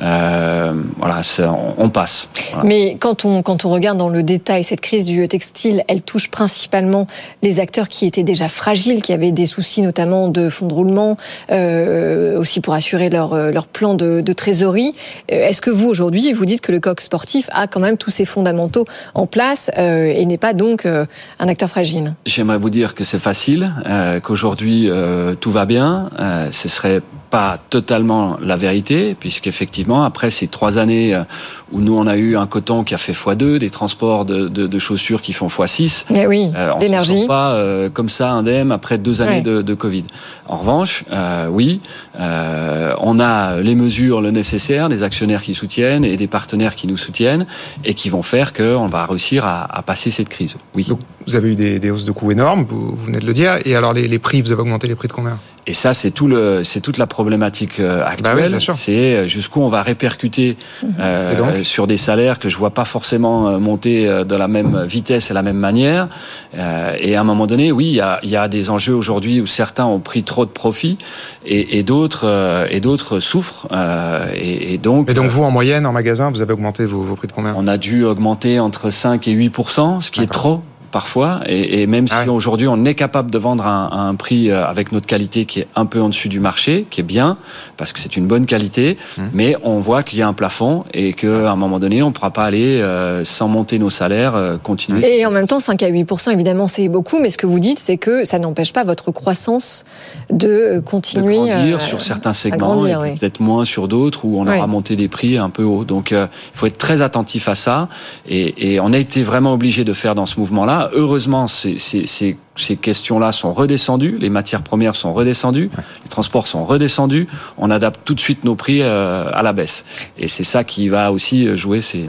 Euh, 0.00 0.72
voilà, 0.96 1.22
ça, 1.22 1.52
on, 1.52 1.74
on 1.84 1.88
passe. 1.90 2.28
Voilà. 2.52 2.68
Mais 2.68 2.96
quand 2.98 3.24
on, 3.24 3.42
quand 3.42 3.64
on 3.64 3.70
regarde 3.70 3.98
dans 3.98 4.08
le 4.08 4.22
détail 4.22 4.64
cette 4.64 4.80
crise 4.80 5.06
du 5.06 5.26
textile, 5.28 5.84
elle 5.88 6.00
touche 6.02 6.30
principalement 6.30 7.06
les 7.42 7.60
acteurs 7.60 7.88
qui 7.88 8.06
étaient 8.06 8.22
déjà 8.22 8.48
fragiles, 8.48 9.02
qui 9.02 9.12
avaient 9.12 9.32
des 9.32 9.46
soucis 9.46 9.82
notamment 9.82 10.28
de 10.28 10.48
fonds 10.48 10.66
de 10.68 10.74
roulement, 10.74 11.16
euh, 11.50 12.38
aussi 12.38 12.60
pour 12.60 12.74
assurer 12.74 13.10
leur, 13.10 13.34
leur 13.52 13.66
plan 13.66 13.94
de, 13.94 14.20
de 14.20 14.32
trésorerie. 14.32 14.94
Est-ce 15.28 15.60
que 15.60 15.70
vous, 15.70 15.88
aujourd'hui, 15.88 16.32
vous 16.32 16.44
dites 16.46 16.60
que 16.60 16.72
le 16.72 16.80
coq 16.80 17.00
sportif 17.00 17.48
a 17.52 17.66
quand 17.66 17.80
même 17.80 17.96
tous 17.96 18.10
ses 18.10 18.24
fondamentaux 18.24 18.84
en 19.14 19.26
place 19.26 19.70
euh, 19.78 20.06
et 20.14 20.24
n'est 20.26 20.38
pas 20.38 20.52
donc 20.54 20.86
euh, 20.86 21.04
un 21.38 21.48
acteur 21.48 21.68
fragile? 21.68 22.14
J'aimerais 22.26 22.58
vous 22.58 22.70
dire 22.70 22.94
que 22.94 23.04
c'est 23.04 23.18
facile, 23.18 23.72
euh, 23.86 24.20
qu'aujourd'hui 24.20 24.69
euh, 24.88 25.34
tout 25.34 25.50
va 25.50 25.66
bien. 25.66 26.10
Euh, 26.18 26.48
ce 26.52 26.68
serait 26.68 27.02
pas 27.30 27.58
totalement 27.70 28.36
la 28.42 28.56
vérité, 28.56 29.14
puisqu'effectivement, 29.18 30.02
après 30.02 30.30
ces 30.30 30.48
trois 30.48 30.78
années 30.78 31.14
euh, 31.14 31.22
où 31.70 31.80
nous 31.80 31.96
on 31.96 32.06
a 32.08 32.16
eu 32.16 32.36
un 32.36 32.46
coton 32.48 32.82
qui 32.82 32.92
a 32.92 32.98
fait 32.98 33.12
x2, 33.12 33.58
des 33.58 33.70
transports 33.70 34.24
de, 34.24 34.48
de, 34.48 34.66
de 34.66 34.78
chaussures 34.80 35.22
qui 35.22 35.32
font 35.32 35.46
x6, 35.46 36.06
Mais 36.10 36.26
oui, 36.26 36.50
euh, 36.56 36.72
on 36.76 36.80
ne 36.80 37.00
sort 37.02 37.26
pas 37.28 37.52
euh, 37.52 37.88
comme 37.88 38.08
ça 38.08 38.32
indemne 38.32 38.72
après 38.72 38.98
deux 38.98 39.22
années 39.22 39.30
Ouais. 39.30 39.42
de, 39.42 39.62
de 39.62 39.74
Covid. 39.74 40.04
En 40.48 40.56
revanche, 40.56 41.04
euh, 41.12 41.46
oui, 41.48 41.80
euh, 42.18 42.94
on 43.00 43.20
a 43.20 43.60
les 43.60 43.76
mesures, 43.76 44.20
le 44.20 44.32
nécessaire, 44.32 44.88
des 44.88 45.02
actionnaires 45.04 45.42
qui 45.42 45.54
soutiennent 45.54 46.04
et 46.04 46.16
des 46.16 46.26
partenaires 46.26 46.74
qui 46.74 46.88
nous 46.88 46.96
soutiennent 46.96 47.46
et 47.84 47.94
qui 47.94 48.08
vont 48.10 48.22
faire 48.24 48.52
qu'on 48.52 48.86
va 48.88 49.06
réussir 49.06 49.44
à, 49.44 49.72
à 49.72 49.82
passer 49.82 50.10
cette 50.10 50.28
crise. 50.28 50.56
Oui. 50.74 50.84
Donc 50.88 50.98
vous 51.28 51.36
avez 51.36 51.52
eu 51.52 51.54
des, 51.54 51.78
des 51.78 51.90
hausses 51.92 52.04
de 52.06 52.12
coûts 52.12 52.32
énormes, 52.32 52.64
vous, 52.68 52.88
vous 52.96 53.04
venez 53.04 53.20
de 53.20 53.26
le 53.26 53.32
dire. 53.32 53.58
Et 53.64 53.76
alors 53.76 53.92
les, 53.92 54.08
les 54.08 54.18
prix, 54.18 54.42
vous 54.42 54.50
avez 54.50 54.62
augmenté 54.62 54.88
les 54.88 54.96
prix 54.96 55.06
de 55.06 55.12
combien? 55.12 55.38
Et 55.66 55.74
ça, 55.74 55.92
c'est 55.94 56.10
tout 56.10 56.26
le, 56.26 56.62
c'est 56.62 56.80
toute 56.80 56.96
la 56.98 57.06
problématique 57.06 57.80
euh, 57.80 58.00
Bah 58.00 58.06
oui, 58.08 58.12
actuelle. 58.30 58.50
bien 58.50 58.58
sûr. 58.58 58.74
c'est 58.74 59.14
euh, 59.14 59.26
jusqu'où 59.26 59.60
on 59.60 59.68
va 59.68 59.82
répercuter 59.82 60.56
euh, 60.98 61.32
Et 61.32 61.36
donc 61.36 61.64
sur 61.64 61.86
des 61.86 61.96
salaires 61.98 62.38
que 62.38 62.48
je 62.48 62.56
vois 62.56 62.70
pas 62.70 62.84
forcément 62.84 63.48
euh, 63.48 63.58
monter 63.58 64.08
euh, 64.08 64.24
de 64.24 64.34
la 64.34 64.48
même 64.48 64.84
vitesse 64.84 65.30
et 65.30 65.34
la 65.34 65.42
même 65.42 65.58
manière. 65.58 66.08
Euh, 66.56 66.94
et 66.98 67.14
à 67.14 67.20
un 67.20 67.24
moment 67.24 67.46
donné, 67.46 67.72
oui, 67.72 67.86
il 67.86 67.94
y 67.94 68.00
a, 68.00 68.18
il 68.22 68.30
y 68.30 68.36
a 68.36 68.48
des 68.48 68.70
enjeux 68.70 68.94
aujourd'hui 68.94 69.40
où 69.40 69.46
certains 69.46 69.84
ont 69.84 70.00
pris 70.00 70.22
trop 70.22 70.44
de 70.46 70.50
profit 70.50 70.98
et, 71.46 71.78
et 71.78 71.82
d'autres 71.82 72.26
euh, 72.26 72.66
et 72.70 72.80
d'autres 72.80 73.20
souffrent. 73.20 73.68
Euh, 73.72 74.26
et, 74.34 74.74
et 74.74 74.78
donc, 74.78 75.10
Et 75.10 75.14
donc 75.14 75.30
vous, 75.30 75.42
en 75.44 75.50
moyenne, 75.50 75.86
en 75.86 75.92
magasin, 75.92 76.30
vous 76.30 76.40
avez 76.42 76.52
augmenté 76.54 76.86
vos, 76.86 77.02
vos 77.02 77.16
prix 77.16 77.28
de 77.28 77.32
combien? 77.32 77.54
on 77.56 77.68
a 77.68 77.76
dû 77.76 78.04
augmenter 78.04 78.58
entre 78.60 78.90
5 78.90 79.28
et 79.28 79.32
8 79.32 79.52
ce 80.00 80.10
qui 80.10 80.22
est 80.22 80.30
trop 80.30 80.62
parfois 80.90 81.40
et, 81.46 81.82
et 81.82 81.86
même 81.86 82.06
si 82.08 82.14
Ah 82.16 82.22
ouais. 82.24 82.28
aujourd'hui 82.30 82.66
on 82.68 82.84
est 82.84 82.94
capable 82.94 83.30
de 83.30 83.38
vendre 83.38 83.64
à 83.66 83.70
un, 83.70 83.86
à 83.88 84.00
un 84.08 84.14
prix 84.14 84.50
euh, 84.50 84.64
avec 84.66 84.92
notre 84.92 85.06
qualité 85.06 85.44
qui 85.44 85.60
est 85.60 85.68
un 85.76 85.86
peu 85.86 86.00
en 86.00 86.08
dessus 86.08 86.28
du 86.28 86.40
marché, 86.40 86.86
qui 86.90 87.00
est 87.00 87.04
bien 87.04 87.36
parce 87.76 87.92
que 87.92 87.98
c'est 88.00 88.16
une 88.16 88.26
bonne 88.26 88.46
qualité, 88.46 88.96
Mmh. 89.18 89.22
mais 89.32 89.56
on 89.62 89.78
voit 89.78 90.02
qu'il 90.02 90.18
y 90.18 90.22
a 90.22 90.28
un 90.28 90.32
plafond 90.32 90.84
et 90.94 91.12
qu'à 91.12 91.50
un 91.52 91.56
moment 91.56 91.78
donné 91.78 92.02
on 92.02 92.08
ne 92.08 92.12
pourra 92.12 92.30
pas 92.30 92.44
aller 92.44 92.80
euh, 92.80 93.24
sans 93.24 93.48
monter 93.48 93.78
nos 93.78 93.90
salaires 93.90 94.34
euh, 94.34 94.56
continuer. 94.58 95.18
Et 95.20 95.26
en 95.26 95.30
même 95.30 95.46
temps, 95.46 95.60
5 95.60 95.82
à 95.82 95.88
8 95.88 96.06
évidemment, 96.32 96.68
c'est 96.68 96.88
beaucoup, 96.88 97.18
mais 97.18 97.30
ce 97.30 97.38
que 97.38 97.46
vous 97.46 97.58
dites, 97.58 97.78
c'est 97.78 97.96
que 97.96 98.24
ça 98.24 98.38
n'empêche 98.38 98.72
pas 98.72 98.84
votre 98.84 99.10
croissance 99.12 99.84
de 100.30 100.40
de 100.40 100.80
continuer 100.80 101.36
grandir 101.36 101.76
euh, 101.76 101.78
sur 101.78 102.00
certains 102.00 102.32
segments 102.32 102.76
grandir, 102.76 103.04
et 103.04 103.12
oui. 103.12 103.18
peut-être 103.18 103.40
moins 103.40 103.64
sur 103.64 103.88
d'autres 103.88 104.24
où 104.24 104.40
on 104.40 104.46
Ouais. 104.46 104.56
aura 104.56 104.66
monté 104.66 104.96
des 104.96 105.08
prix 105.08 105.36
un 105.38 105.50
peu 105.50 105.62
haut. 105.64 105.84
Donc 105.84 106.12
euh, 106.12 106.26
il 106.54 106.58
faut 106.58 106.66
être 106.66 106.78
très 106.78 107.02
attentif 107.02 107.48
à 107.48 107.54
ça 107.54 107.88
et, 108.28 108.72
et 108.74 108.80
on 108.80 108.92
a 108.92 108.98
été 108.98 109.22
vraiment 109.22 109.52
obligé 109.52 109.84
de 109.84 109.92
faire 109.92 110.14
dans 110.14 110.26
ce 110.26 110.38
mouvement-là. 110.40 110.79
Heureusement, 110.92 111.46
ces, 111.46 111.78
ces, 111.78 112.06
ces, 112.06 112.36
ces 112.56 112.76
questions-là 112.76 113.32
sont 113.32 113.52
redescendues, 113.52 114.16
les 114.18 114.30
matières 114.30 114.62
premières 114.62 114.94
sont 114.94 115.12
redescendues, 115.12 115.70
les 116.02 116.08
transports 116.08 116.46
sont 116.46 116.64
redescendus. 116.64 117.26
On 117.58 117.70
adapte 117.70 118.00
tout 118.04 118.14
de 118.14 118.20
suite 118.20 118.44
nos 118.44 118.54
prix 118.54 118.80
euh, 118.82 119.30
à 119.32 119.42
la 119.42 119.52
baisse 119.52 119.84
et 120.18 120.28
c'est 120.28 120.44
ça 120.44 120.64
qui 120.64 120.88
va 120.88 121.12
aussi 121.12 121.56
jouer. 121.56 121.80
Ces... 121.80 122.08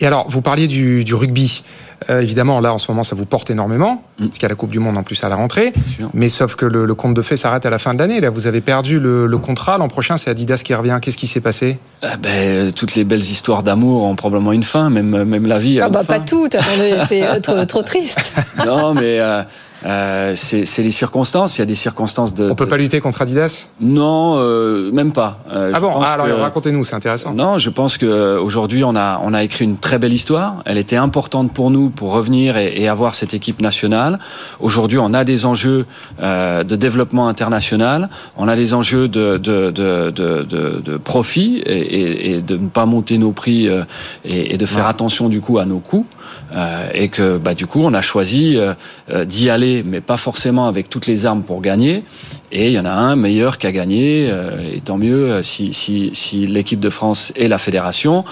Et 0.00 0.06
alors, 0.06 0.28
vous 0.28 0.42
parliez 0.42 0.66
du, 0.66 1.04
du 1.04 1.14
rugby. 1.14 1.62
Euh, 2.10 2.20
évidemment, 2.20 2.60
là, 2.60 2.72
en 2.74 2.78
ce 2.78 2.90
moment, 2.90 3.02
ça 3.02 3.14
vous 3.16 3.24
porte 3.26 3.50
énormément, 3.50 4.02
Mm. 4.18 4.26
parce 4.26 4.34
qu'il 4.38 4.42
y 4.44 4.46
a 4.46 4.48
la 4.48 4.54
Coupe 4.54 4.70
du 4.70 4.78
Monde 4.78 4.96
en 4.96 5.02
plus 5.02 5.22
à 5.24 5.28
la 5.28 5.34
rentrée. 5.36 5.72
Mais 6.12 6.28
sauf 6.28 6.54
que 6.54 6.66
le, 6.66 6.84
le 6.86 6.94
compte 6.94 7.14
de 7.14 7.22
fait 7.22 7.36
s'arrête 7.36 7.66
à 7.66 7.70
la 7.70 7.78
fin 7.78 7.94
de 7.94 7.98
l'année. 7.98 8.20
Là, 8.20 8.30
vous 8.30 8.46
avez 8.46 8.60
perdu 8.60 9.00
le, 9.00 9.26
le 9.26 9.38
contrat. 9.38 9.78
L'an 9.78 9.88
prochain, 9.88 10.16
c'est 10.16 10.30
Adidas 10.30 10.62
qui 10.64 10.74
revient. 10.74 10.98
Qu'est-ce 11.02 11.16
qui 11.18 11.26
s'est 11.26 11.40
passé? 11.40 11.78
Ah 12.02 12.16
ben, 12.16 12.70
toutes 12.72 12.94
les 12.94 13.04
belles 13.04 13.20
histoires 13.20 13.62
d'amour 13.62 14.02
ont 14.04 14.14
probablement 14.16 14.52
une 14.52 14.62
fin, 14.62 14.90
même, 14.90 15.24
même 15.24 15.46
la 15.46 15.58
vie. 15.58 15.80
a 15.80 15.84
Ah 15.84 15.86
une 15.88 15.92
bah 15.92 16.04
fin. 16.04 16.14
pas 16.14 16.20
tout, 16.20 16.44
attendez, 16.46 16.98
c'est 17.08 17.26
euh, 17.26 17.40
trop, 17.40 17.64
trop 17.64 17.82
triste. 17.82 18.32
non, 18.66 18.94
mais 18.94 19.18
euh, 19.20 19.42
euh, 19.84 20.32
c'est 20.36 20.82
les 20.82 20.90
circonstances. 20.90 21.56
Il 21.56 21.60
y 21.60 21.62
a 21.62 21.66
des 21.66 21.74
circonstances 21.74 22.32
de. 22.34 22.50
On 22.50 22.54
peut 22.54 22.66
pas 22.68 22.76
lutter 22.76 23.00
contre 23.00 23.20
Adidas? 23.22 23.68
Non, 23.80 24.36
euh, 24.38 24.90
même 24.92 25.12
pas. 25.12 25.40
Euh, 25.52 25.70
Ah 25.74 25.76
je 25.76 25.80
bon? 25.82 25.92
pense 25.92 26.04
Ah, 26.06 26.12
Alors, 26.14 26.26
que- 26.26 26.32
racontez-nous, 26.32 26.84
c'est 26.84 26.94
intéressant. 26.94 27.32
Non, 27.34 27.58
je 27.58 27.70
pense 27.70 27.98
que 27.98 28.38
aujourd'hui 28.38 28.82
on 28.84 28.96
a 28.96 29.20
on 29.22 29.34
a 29.34 29.42
écrit 29.42 29.64
une 29.64 29.76
très 29.78 29.98
belle 29.98 30.12
histoire. 30.12 30.62
Elle 30.64 30.78
était 30.78 30.96
importante 30.96 31.52
pour 31.52 31.70
nous 31.70 31.90
pour 31.90 32.12
revenir 32.12 32.56
et, 32.56 32.72
et 32.80 32.88
avoir 32.88 33.14
cette 33.14 33.34
équipe 33.34 33.60
nationale. 33.60 34.18
Aujourd'hui, 34.60 34.98
on 34.98 35.12
a 35.12 35.24
des 35.24 35.44
enjeux 35.46 35.84
euh, 36.22 36.64
de 36.64 36.76
développement 36.76 37.28
international. 37.28 38.08
On 38.36 38.48
a 38.48 38.56
des 38.56 38.72
enjeux 38.74 39.08
de 39.08 39.36
de 39.36 39.70
de 39.70 40.10
de, 40.10 40.42
de, 40.44 40.80
de 40.84 40.96
profit 40.96 41.58
et, 41.66 41.72
et, 41.72 42.30
et 42.36 42.40
de 42.42 42.56
ne 42.56 42.68
pas 42.68 42.86
monter 42.86 43.18
nos 43.18 43.32
prix 43.32 43.68
euh, 43.68 43.82
et, 44.24 44.54
et 44.54 44.56
de 44.56 44.66
faire 44.66 44.84
Ouais. 44.84 44.90
attention 44.90 45.28
du 45.28 45.40
coup 45.40 45.58
à 45.58 45.64
nos 45.66 45.78
coûts. 45.78 46.06
Euh, 46.54 46.88
et 46.94 47.08
que 47.08 47.36
bah 47.38 47.54
du 47.54 47.66
coup 47.66 47.80
on 47.82 47.94
a 47.94 48.02
choisi 48.02 48.56
euh, 48.56 48.74
euh, 49.10 49.24
d'y 49.24 49.50
aller, 49.50 49.73
mais 49.82 50.00
pas 50.00 50.16
forcément 50.16 50.66
avec 50.66 50.88
toutes 50.88 51.06
les 51.06 51.26
armes 51.26 51.42
pour 51.42 51.60
gagner. 51.60 52.04
Et 52.52 52.66
il 52.66 52.72
y 52.72 52.78
en 52.78 52.84
a 52.84 52.92
un 52.92 53.16
meilleur 53.16 53.58
qu'à 53.58 53.72
gagner, 53.72 54.28
euh, 54.30 54.50
et 54.74 54.80
tant 54.80 54.98
mieux 54.98 55.30
euh, 55.30 55.42
si, 55.42 55.72
si, 55.72 56.10
si 56.14 56.46
l'équipe 56.46 56.80
de 56.80 56.90
France 56.90 57.32
et 57.36 57.48
la 57.48 57.58
fédération 57.58 58.24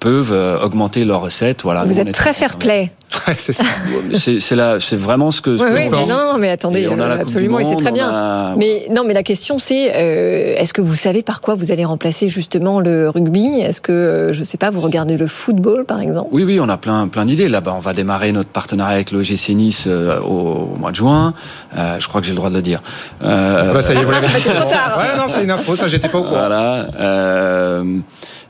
peuvent 0.00 0.32
euh, 0.32 0.60
augmenter 0.60 1.04
leurs 1.04 1.20
recettes. 1.20 1.62
Voilà, 1.62 1.84
Vous 1.84 2.00
êtes 2.00 2.12
très 2.12 2.32
fair 2.32 2.56
play. 2.56 2.92
C'est 3.38 3.52
ça. 3.52 3.64
C'est 4.38 4.56
la- 4.56 4.80
c'est 4.80 4.96
vraiment 4.96 5.30
ce 5.30 5.40
que. 5.40 5.56
ce 5.56 5.62
Oui, 5.64 5.70
oui, 5.74 5.88
mais 5.90 6.06
non, 6.06 6.32
non, 6.32 6.38
mais 6.38 6.50
attendez, 6.50 6.82
Et 6.82 6.88
on 6.88 6.98
a 6.98 7.04
euh, 7.04 7.20
absolument, 7.20 7.58
et 7.58 7.64
c'est 7.64 7.76
très 7.76 7.92
bien. 7.92 8.08
a- 8.08 8.54
Mais 8.56 8.86
non, 8.94 9.02
mais 9.06 9.14
la 9.14 9.22
question 9.22 9.58
c'est, 9.58 9.92
euh, 9.94 10.54
est-ce 10.56 10.72
que 10.72 10.80
vous 10.80 10.94
savez 10.94 11.22
par 11.22 11.40
quoi 11.40 11.54
vous 11.54 11.70
allez 11.72 11.84
remplacer 11.84 12.28
justement 12.28 12.80
le 12.80 13.08
rugby? 13.08 13.60
Est-ce 13.60 13.80
que, 13.80 13.92
euh, 13.92 14.32
je 14.32 14.42
sais 14.44 14.58
pas, 14.58 14.70
vous 14.70 14.80
regardez 14.80 15.16
le 15.16 15.26
football 15.26 15.84
par 15.84 16.00
exemple? 16.00 16.28
Oui, 16.32 16.44
oui, 16.44 16.58
on 16.60 16.68
a 16.68 16.76
plein, 16.76 17.08
plein 17.08 17.24
d'idées. 17.26 17.48
Là-bas, 17.48 17.74
on 17.76 17.80
va 17.80 17.92
démarrer 17.92 18.32
notre 18.32 18.50
partenariat 18.50 18.94
avec 18.96 19.10
l'OGC 19.12 19.50
Nice 19.54 19.84
euh, 19.88 20.18
au, 20.20 20.72
au 20.74 20.76
mois 20.78 20.90
de 20.90 20.96
juin. 20.96 21.34
Euh, 21.76 21.96
je 21.98 22.08
crois 22.08 22.20
que 22.20 22.26
j'ai 22.26 22.32
le 22.32 22.36
droit 22.38 22.50
de 22.50 22.56
le 22.56 22.62
dire. 22.62 22.80
Euh, 23.22 23.72
Bah, 23.72 23.82
ça 23.82 23.94
y 23.94 23.98
est, 23.98 24.02
vous 24.04 24.10
l'avez 24.10 24.26
dit. 24.26 24.32
C'est 24.38 24.52
trop 24.54 24.70
tard. 24.70 24.98
Ouais, 24.98 25.16
non, 25.16 25.24
c'est 25.26 25.42
une 25.44 25.50
info, 25.50 25.76
ça, 25.76 25.86
j'étais 25.88 26.08
pas 26.08 26.18
au 26.18 26.22
courant. 26.22 26.36
Voilà. 26.38 26.88
Euh, 27.00 27.84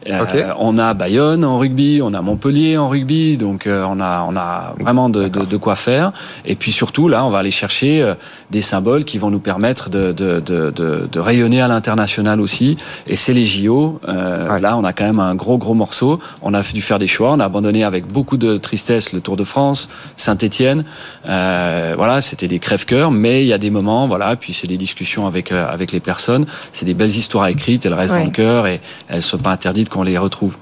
Euh, 0.08 0.20
Ok. 0.22 0.44
On 0.60 0.78
a 0.78 0.94
Bayonne 0.94 1.44
en 1.44 1.58
rugby, 1.58 2.00
on 2.00 2.14
a 2.14 2.22
Montpellier 2.22 2.78
en 2.78 2.88
rugby, 2.88 3.36
donc 3.36 3.66
euh, 3.66 3.84
on 3.88 3.98
a 3.98 4.24
on 4.28 4.36
a 4.36 4.55
vraiment 4.80 5.08
de, 5.08 5.28
de, 5.28 5.44
de 5.44 5.56
quoi 5.56 5.74
faire. 5.76 6.12
Et 6.44 6.54
puis 6.56 6.72
surtout 6.72 7.08
là, 7.08 7.24
on 7.24 7.28
va 7.28 7.38
aller 7.38 7.50
chercher 7.50 8.02
euh, 8.02 8.14
des 8.50 8.60
symboles 8.60 9.04
qui 9.04 9.18
vont 9.18 9.30
nous 9.30 9.38
permettre 9.40 9.90
de 9.90 10.12
de, 10.12 10.40
de, 10.40 10.70
de, 10.70 11.08
de 11.10 11.20
rayonner 11.20 11.60
à 11.60 11.68
l'international 11.68 12.40
aussi. 12.40 12.76
Et 13.06 13.16
c'est 13.16 13.32
les 13.32 13.44
JO. 13.46 14.00
Euh, 14.08 14.58
Là, 14.60 14.76
on 14.76 14.84
a 14.84 14.92
quand 14.92 15.04
même 15.04 15.20
un 15.20 15.34
gros 15.34 15.58
gros 15.58 15.74
morceau. 15.74 16.18
On 16.42 16.54
a 16.54 16.62
dû 16.62 16.80
faire 16.80 16.98
des 16.98 17.06
choix. 17.06 17.32
On 17.32 17.40
a 17.40 17.44
abandonné 17.44 17.84
avec 17.84 18.06
beaucoup 18.06 18.36
de 18.38 18.56
tristesse 18.56 19.12
le 19.12 19.20
Tour 19.20 19.36
de 19.36 19.44
France, 19.44 19.88
Saint-Étienne. 20.16 20.84
Euh, 21.28 21.94
voilà, 21.96 22.22
c'était 22.22 22.48
des 22.48 22.58
crève-cœurs, 22.58 23.10
mais 23.10 23.42
il 23.44 23.48
y 23.48 23.52
a 23.52 23.58
des 23.58 23.70
moments, 23.70 24.08
voilà. 24.08 24.36
Puis 24.36 24.54
c'est 24.54 24.66
des 24.66 24.78
discussions 24.78 25.26
avec 25.26 25.52
euh, 25.52 25.66
avec 25.68 25.92
les 25.92 26.00
personnes. 26.00 26.46
C'est 26.72 26.86
des 26.86 26.94
belles 26.94 27.10
histoires 27.16 27.48
écrites. 27.48 27.84
Elles 27.86 27.94
restent 27.94 28.14
Ouais. 28.14 28.20
dans 28.20 28.26
le 28.26 28.30
cœur 28.32 28.66
et 28.66 28.80
elles 29.08 29.22
sont 29.22 29.38
pas 29.38 29.50
interdites 29.50 29.88
qu'on 29.90 30.02
les 30.04 30.16
retrouve. 30.18 30.56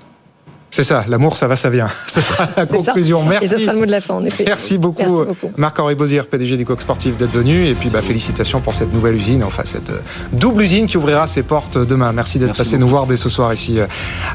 C'est 0.74 0.82
ça, 0.82 1.04
l'amour, 1.06 1.36
ça 1.36 1.46
va, 1.46 1.54
ça 1.54 1.70
vient. 1.70 1.86
Ce 2.08 2.20
sera 2.20 2.48
la 2.56 2.66
ça. 2.66 2.76
conclusion. 2.76 3.22
Merci. 3.22 3.44
Et 3.44 3.48
ce 3.48 3.58
sera 3.58 3.74
le 3.74 3.78
mot 3.78 3.86
de 3.86 3.92
la 3.92 4.00
fin, 4.00 4.14
en 4.14 4.24
effet. 4.24 4.42
Merci 4.44 4.76
beaucoup, 4.76 4.98
Merci 4.98 5.14
beaucoup. 5.24 5.52
Marc-Henri 5.56 5.94
Bozier, 5.94 6.22
PDG 6.22 6.56
du 6.56 6.66
Coq 6.66 6.80
Sportif, 6.80 7.16
d'être 7.16 7.30
venu. 7.30 7.68
Et 7.68 7.74
puis, 7.74 7.90
bah, 7.90 8.02
félicitations 8.02 8.60
pour 8.60 8.74
cette 8.74 8.92
nouvelle 8.92 9.14
usine, 9.14 9.44
enfin, 9.44 9.62
cette 9.64 9.90
euh, 9.90 10.00
double 10.32 10.62
usine 10.62 10.86
qui 10.86 10.96
ouvrira 10.96 11.28
ses 11.28 11.44
portes 11.44 11.78
demain. 11.78 12.10
Merci 12.12 12.40
d'être 12.40 12.56
passé 12.56 12.76
nous 12.76 12.88
voir 12.88 13.06
dès 13.06 13.16
ce 13.16 13.28
soir 13.28 13.54
ici 13.54 13.78
euh, 13.78 13.86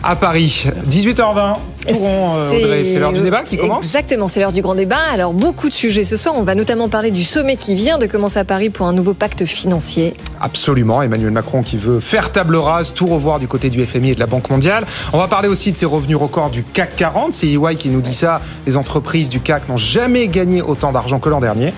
à 0.01 0.15
Paris. 0.15 0.63
18h20. 0.89 1.55
Euh, 1.87 2.51
Audrey, 2.51 2.83
c'est 2.83 2.99
l'heure 2.99 3.13
du 3.13 3.21
débat 3.21 3.43
qui 3.43 3.57
commence 3.57 3.85
Exactement, 3.85 4.27
c'est 4.27 4.39
l'heure 4.39 4.51
du 4.51 4.61
grand 4.61 4.75
débat. 4.75 4.99
Alors, 5.11 5.33
beaucoup 5.33 5.69
de 5.69 5.73
sujets 5.73 6.03
ce 6.03 6.17
soir. 6.17 6.35
On 6.37 6.43
va 6.43 6.55
notamment 6.55 6.89
parler 6.89 7.11
du 7.11 7.23
sommet 7.23 7.55
qui 7.55 7.75
vient 7.75 7.97
de 7.97 8.05
commencer 8.05 8.37
à 8.37 8.45
Paris 8.45 8.69
pour 8.69 8.87
un 8.87 8.93
nouveau 8.93 9.13
pacte 9.13 9.45
financier. 9.45 10.13
Absolument, 10.41 11.01
Emmanuel 11.01 11.31
Macron 11.31 11.63
qui 11.63 11.77
veut 11.77 11.99
faire 11.99 12.31
table 12.31 12.55
rase, 12.55 12.93
tout 12.93 13.07
revoir 13.07 13.39
du 13.39 13.47
côté 13.47 13.69
du 13.69 13.85
FMI 13.85 14.11
et 14.11 14.15
de 14.15 14.19
la 14.19 14.27
Banque 14.27 14.49
mondiale. 14.49 14.85
On 15.13 15.17
va 15.17 15.27
parler 15.27 15.49
aussi 15.49 15.71
de 15.71 15.77
ses 15.77 15.85
revenus 15.85 16.17
records 16.17 16.49
du 16.49 16.63
CAC 16.63 16.95
40. 16.95 17.33
C'est 17.33 17.47
EY 17.47 17.75
qui 17.77 17.89
nous 17.89 18.01
dit 18.01 18.13
ça. 18.13 18.41
Les 18.65 18.77
entreprises 18.77 19.29
du 19.29 19.39
CAC 19.39 19.67
n'ont 19.69 19.77
jamais 19.77 20.27
gagné 20.27 20.61
autant 20.61 20.91
d'argent 20.91 21.19
que 21.19 21.29
l'an 21.29 21.39
dernier. 21.39 21.73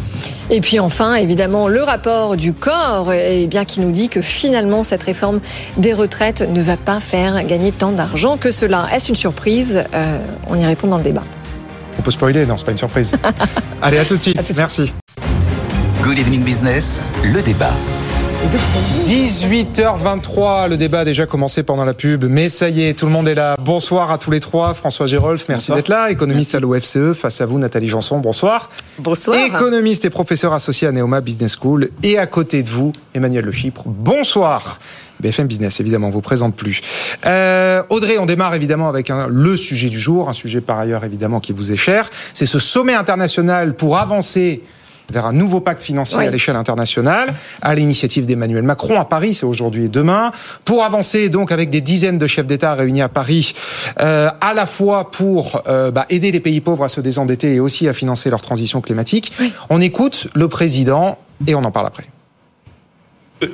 Et 0.50 0.60
puis 0.60 0.80
enfin, 0.80 1.16
évidemment, 1.16 1.70
le 1.70 1.82
rapport 1.82 2.36
du 2.36 2.54
corps 2.54 3.14
eh 3.14 3.48
bien, 3.48 3.64
qui 3.64 3.80
nous 3.80 3.92
dit 3.92 4.10
que 4.10 4.22
finalement, 4.22 4.84
cette 4.84 5.04
réforme 5.04 5.40
des 5.78 5.94
retraites 5.94 6.42
ne 6.42 6.62
va 6.62 6.76
pas 6.76 7.00
faire 7.00 7.46
gagner 7.46 7.72
tant 7.72 7.94
d'argent 7.94 8.36
que 8.36 8.52
cela. 8.52 8.88
Est-ce 8.94 9.10
une 9.10 9.16
surprise 9.16 9.86
Euh, 9.94 10.26
On 10.48 10.56
y 10.56 10.66
répond 10.66 10.88
dans 10.88 10.98
le 10.98 11.04
débat. 11.04 11.24
On 12.00 12.02
peut 12.02 12.12
spoiler, 12.12 12.46
non, 12.46 12.58
c'est 12.58 12.66
pas 12.66 12.72
une 12.72 12.78
surprise. 12.78 13.14
Allez, 13.82 13.98
à 14.00 14.06
tout 14.06 14.16
de 14.16 14.22
suite. 14.22 14.54
Merci. 14.56 14.94
Good 16.04 16.18
Evening 16.20 16.44
Business, 16.44 17.02
le 17.24 17.42
débat. 17.42 17.74
18h23, 19.06 20.70
le 20.70 20.76
débat 20.78 21.00
a 21.02 21.06
déjà 21.06 21.26
commencé 21.26 21.64
pendant 21.64 21.86
la 21.86 21.94
pub, 21.94 22.24
mais 22.26 22.50
ça 22.50 22.70
y 22.70 22.84
est, 22.84 22.98
tout 22.98 23.06
le 23.06 23.12
monde 23.12 23.28
est 23.28 23.36
là. 23.36 23.56
Bonsoir 23.60 24.10
à 24.12 24.18
tous 24.18 24.32
les 24.32 24.40
trois. 24.40 24.74
François 24.74 25.06
Gérolf, 25.06 25.46
merci 25.48 25.72
d'être 25.72 25.90
là. 25.90 26.10
Économiste 26.10 26.56
à 26.56 26.60
l'OFCE, 26.60 27.14
face 27.14 27.40
à 27.42 27.46
vous, 27.46 27.60
Nathalie 27.60 27.88
Janson, 27.88 28.18
bonsoir. 28.20 28.70
Bonsoir. 28.98 29.38
Économiste 29.38 30.06
et 30.06 30.10
professeur 30.10 30.54
associé 30.54 30.88
à 30.88 30.92
Neoma 30.92 31.22
Business 31.22 31.56
School. 31.62 31.90
Et 32.04 32.18
à 32.18 32.26
côté 32.26 32.64
de 32.64 32.70
vous, 32.70 32.92
Emmanuel 33.14 33.46
Le 33.46 33.52
Chypre, 33.52 33.84
bonsoir. 33.86 34.80
BFM 35.20 35.46
Business, 35.48 35.80
évidemment, 35.80 36.08
on 36.08 36.12
vous 36.12 36.22
présente 36.22 36.56
plus. 36.56 36.82
Euh, 37.28 37.84
Audrey, 37.90 38.18
on 38.18 38.26
démarre 38.26 38.56
évidemment 38.56 38.90
avec 38.90 39.12
un- 39.12 39.28
le 39.28 39.56
sujet 39.56 39.90
du 39.90 40.00
jour, 40.00 40.30
un 40.30 40.34
sujet 40.34 40.62
par 40.62 40.80
ailleurs 40.80 41.04
évidemment 41.06 41.40
qui 41.40 41.54
vous 41.54 41.72
est 41.72 41.78
cher. 41.78 42.10
C'est 42.34 42.48
ce 42.48 42.58
sommet 42.58 42.96
international 42.96 43.76
pour 43.76 43.98
avancer 44.00 44.64
vers 45.12 45.26
un 45.26 45.34
nouveau 45.34 45.60
pacte 45.60 45.84
financier 45.84 46.18
Oui. 46.18 46.28
à 46.28 46.32
l'échelle 46.32 46.56
internationale, 46.56 47.34
à 47.62 47.76
l'initiative 47.76 48.26
d'Emmanuel 48.26 48.64
Macron 48.64 49.00
à 49.00 49.06
Paris, 49.06 49.36
c'est 49.36 49.46
aujourd'hui 49.46 49.86
et 49.86 49.90
demain, 49.90 50.32
pour 50.66 50.84
avancer 50.84 51.30
donc 51.30 51.52
avec 51.52 51.70
des 51.70 51.82
dizaines 51.82 52.18
de 52.18 52.28
chefs 52.28 52.48
d'État 52.48 52.74
réunis 52.74 53.02
à 53.02 53.10
Paris, 53.10 53.54
euh, 54.00 54.30
à 54.42 54.54
la 54.54 54.66
fois 54.66 55.12
pour 55.12 55.62
euh, 55.68 55.92
bah, 55.92 56.06
aider 56.10 56.32
les 56.32 56.40
pays 56.40 56.62
pauvres 56.62 56.84
à 56.84 56.90
se 56.90 57.02
désendetter 57.02 57.56
et 57.56 57.60
aussi 57.60 57.88
à 57.88 57.94
financer 57.94 58.30
leur 58.30 58.42
transition 58.42 58.82
climatique. 58.82 59.32
On 59.70 59.82
écoute 59.82 60.28
le 60.34 60.48
président 60.48 61.18
et 61.46 61.56
on 61.56 61.64
en 61.64 61.72
parle 61.72 61.88
après. 61.88 62.06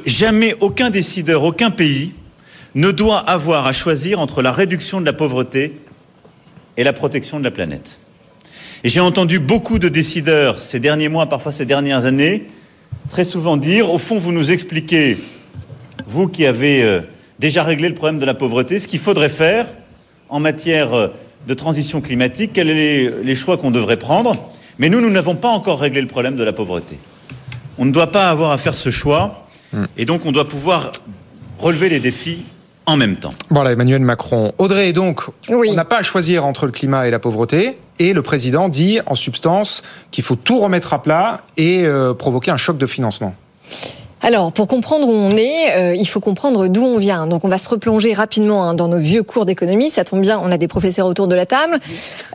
Jamais 0.06 0.56
aucun 0.60 0.90
décideur, 0.90 1.44
aucun 1.44 1.72
pays 1.72 2.14
ne 2.76 2.92
doit 2.92 3.20
avoir 3.20 3.66
à 3.66 3.72
choisir 3.72 4.20
entre 4.20 4.42
la 4.42 4.52
réduction 4.52 5.00
de 5.02 5.06
la 5.06 5.14
pauvreté 5.14 5.80
et 6.76 6.84
la 6.84 6.94
protection 6.94 7.40
de 7.40 7.44
la 7.44 7.52
planète. 7.52 8.00
Et 8.84 8.90
j'ai 8.90 9.00
entendu 9.00 9.40
beaucoup 9.40 9.80
de 9.80 9.90
décideurs 9.90 10.60
ces 10.60 10.80
derniers 10.80 11.10
mois, 11.10 11.28
parfois 11.28 11.52
ces 11.52 11.66
dernières 11.66 12.06
années, 12.06 12.48
très 13.10 13.24
souvent 13.24 13.58
dire, 13.58 13.92
au 13.92 13.98
fond, 13.98 14.18
vous 14.18 14.32
nous 14.32 14.52
expliquez, 14.52 15.18
vous 16.08 16.28
qui 16.28 16.46
avez 16.46 16.84
euh, 16.84 17.02
déjà 17.40 17.64
réglé 17.64 17.90
le 17.90 17.96
problème 17.96 18.20
de 18.20 18.26
la 18.26 18.34
pauvreté, 18.34 18.80
ce 18.80 18.88
qu'il 18.88 19.00
faudrait 19.00 19.30
faire 19.30 19.66
en 20.30 20.40
matière 20.40 20.94
euh, 20.94 21.08
de 21.48 21.54
transition 21.54 22.02
climatique, 22.02 22.52
quels 22.54 22.68
sont 22.68 22.74
les, 22.74 23.10
les 23.24 23.36
choix 23.36 23.58
qu'on 23.58 23.72
devrait 23.72 23.98
prendre. 23.98 24.34
Mais 24.78 24.90
nous, 24.90 25.02
nous 25.02 25.10
n'avons 25.10 25.36
pas 25.36 25.50
encore 25.50 25.80
réglé 25.80 26.02
le 26.02 26.08
problème 26.08 26.36
de 26.36 26.44
la 26.44 26.54
pauvreté. 26.54 26.98
On 27.80 27.86
ne 27.86 27.92
doit 27.92 28.12
pas 28.12 28.30
avoir 28.30 28.52
à 28.52 28.58
faire 28.58 28.76
ce 28.76 28.90
choix, 28.90 29.48
et 29.98 30.06
donc 30.06 30.26
on 30.26 30.32
doit 30.32 30.48
pouvoir 30.48 30.92
relever 31.60 31.90
les 31.90 32.00
défis 32.00 32.44
en 32.88 32.98
même 32.98 33.18
temps. 33.18 33.34
Voilà, 33.50 33.74
Emmanuel 33.74 34.02
Macron. 34.02 34.54
Audrey, 34.58 34.94
donc, 34.94 35.22
Oui. 35.50 35.70
on 35.72 35.76
n'a 35.76 35.86
pas 35.86 35.98
à 36.00 36.04
choisir 36.04 36.46
entre 36.46 36.66
le 36.66 36.72
climat 36.72 37.08
et 37.08 37.12
la 37.12 37.20
pauvreté. 37.20 37.78
Et 38.00 38.14
le 38.14 38.22
président 38.22 38.70
dit, 38.70 39.00
en 39.06 39.16
substance, 39.16 39.84
qu'il 40.12 40.24
faut 40.24 40.36
tout 40.36 40.60
remettre 40.60 40.94
à 40.94 41.02
plat 41.04 41.42
et 41.58 41.84
euh, 41.86 42.14
provoquer 42.14 42.52
un 42.52 42.58
choc 42.58 42.78
de 42.78 42.88
financement. 42.88 43.36
Alors, 44.28 44.52
pour 44.52 44.68
comprendre 44.68 45.08
où 45.08 45.14
on 45.14 45.38
est, 45.38 45.74
euh, 45.78 45.96
il 45.96 46.06
faut 46.06 46.20
comprendre 46.20 46.68
d'où 46.68 46.84
on 46.84 46.98
vient. 46.98 47.28
Donc, 47.28 47.46
on 47.46 47.48
va 47.48 47.58
se 47.58 47.70
replonger 47.70 48.12
rapidement 48.12 48.66
hein, 48.68 48.74
dans 48.74 48.90
nos 48.90 49.00
vieux 49.00 49.24
cours 49.24 49.46
d'économie. 49.46 49.90
Ça 49.90 50.04
tombe 50.04 50.20
bien, 50.20 50.38
on 50.44 50.52
a 50.52 50.58
des 50.58 50.68
professeurs 50.68 51.08
autour 51.08 51.30
de 51.30 51.36
la 51.36 51.46
table. 51.46 51.80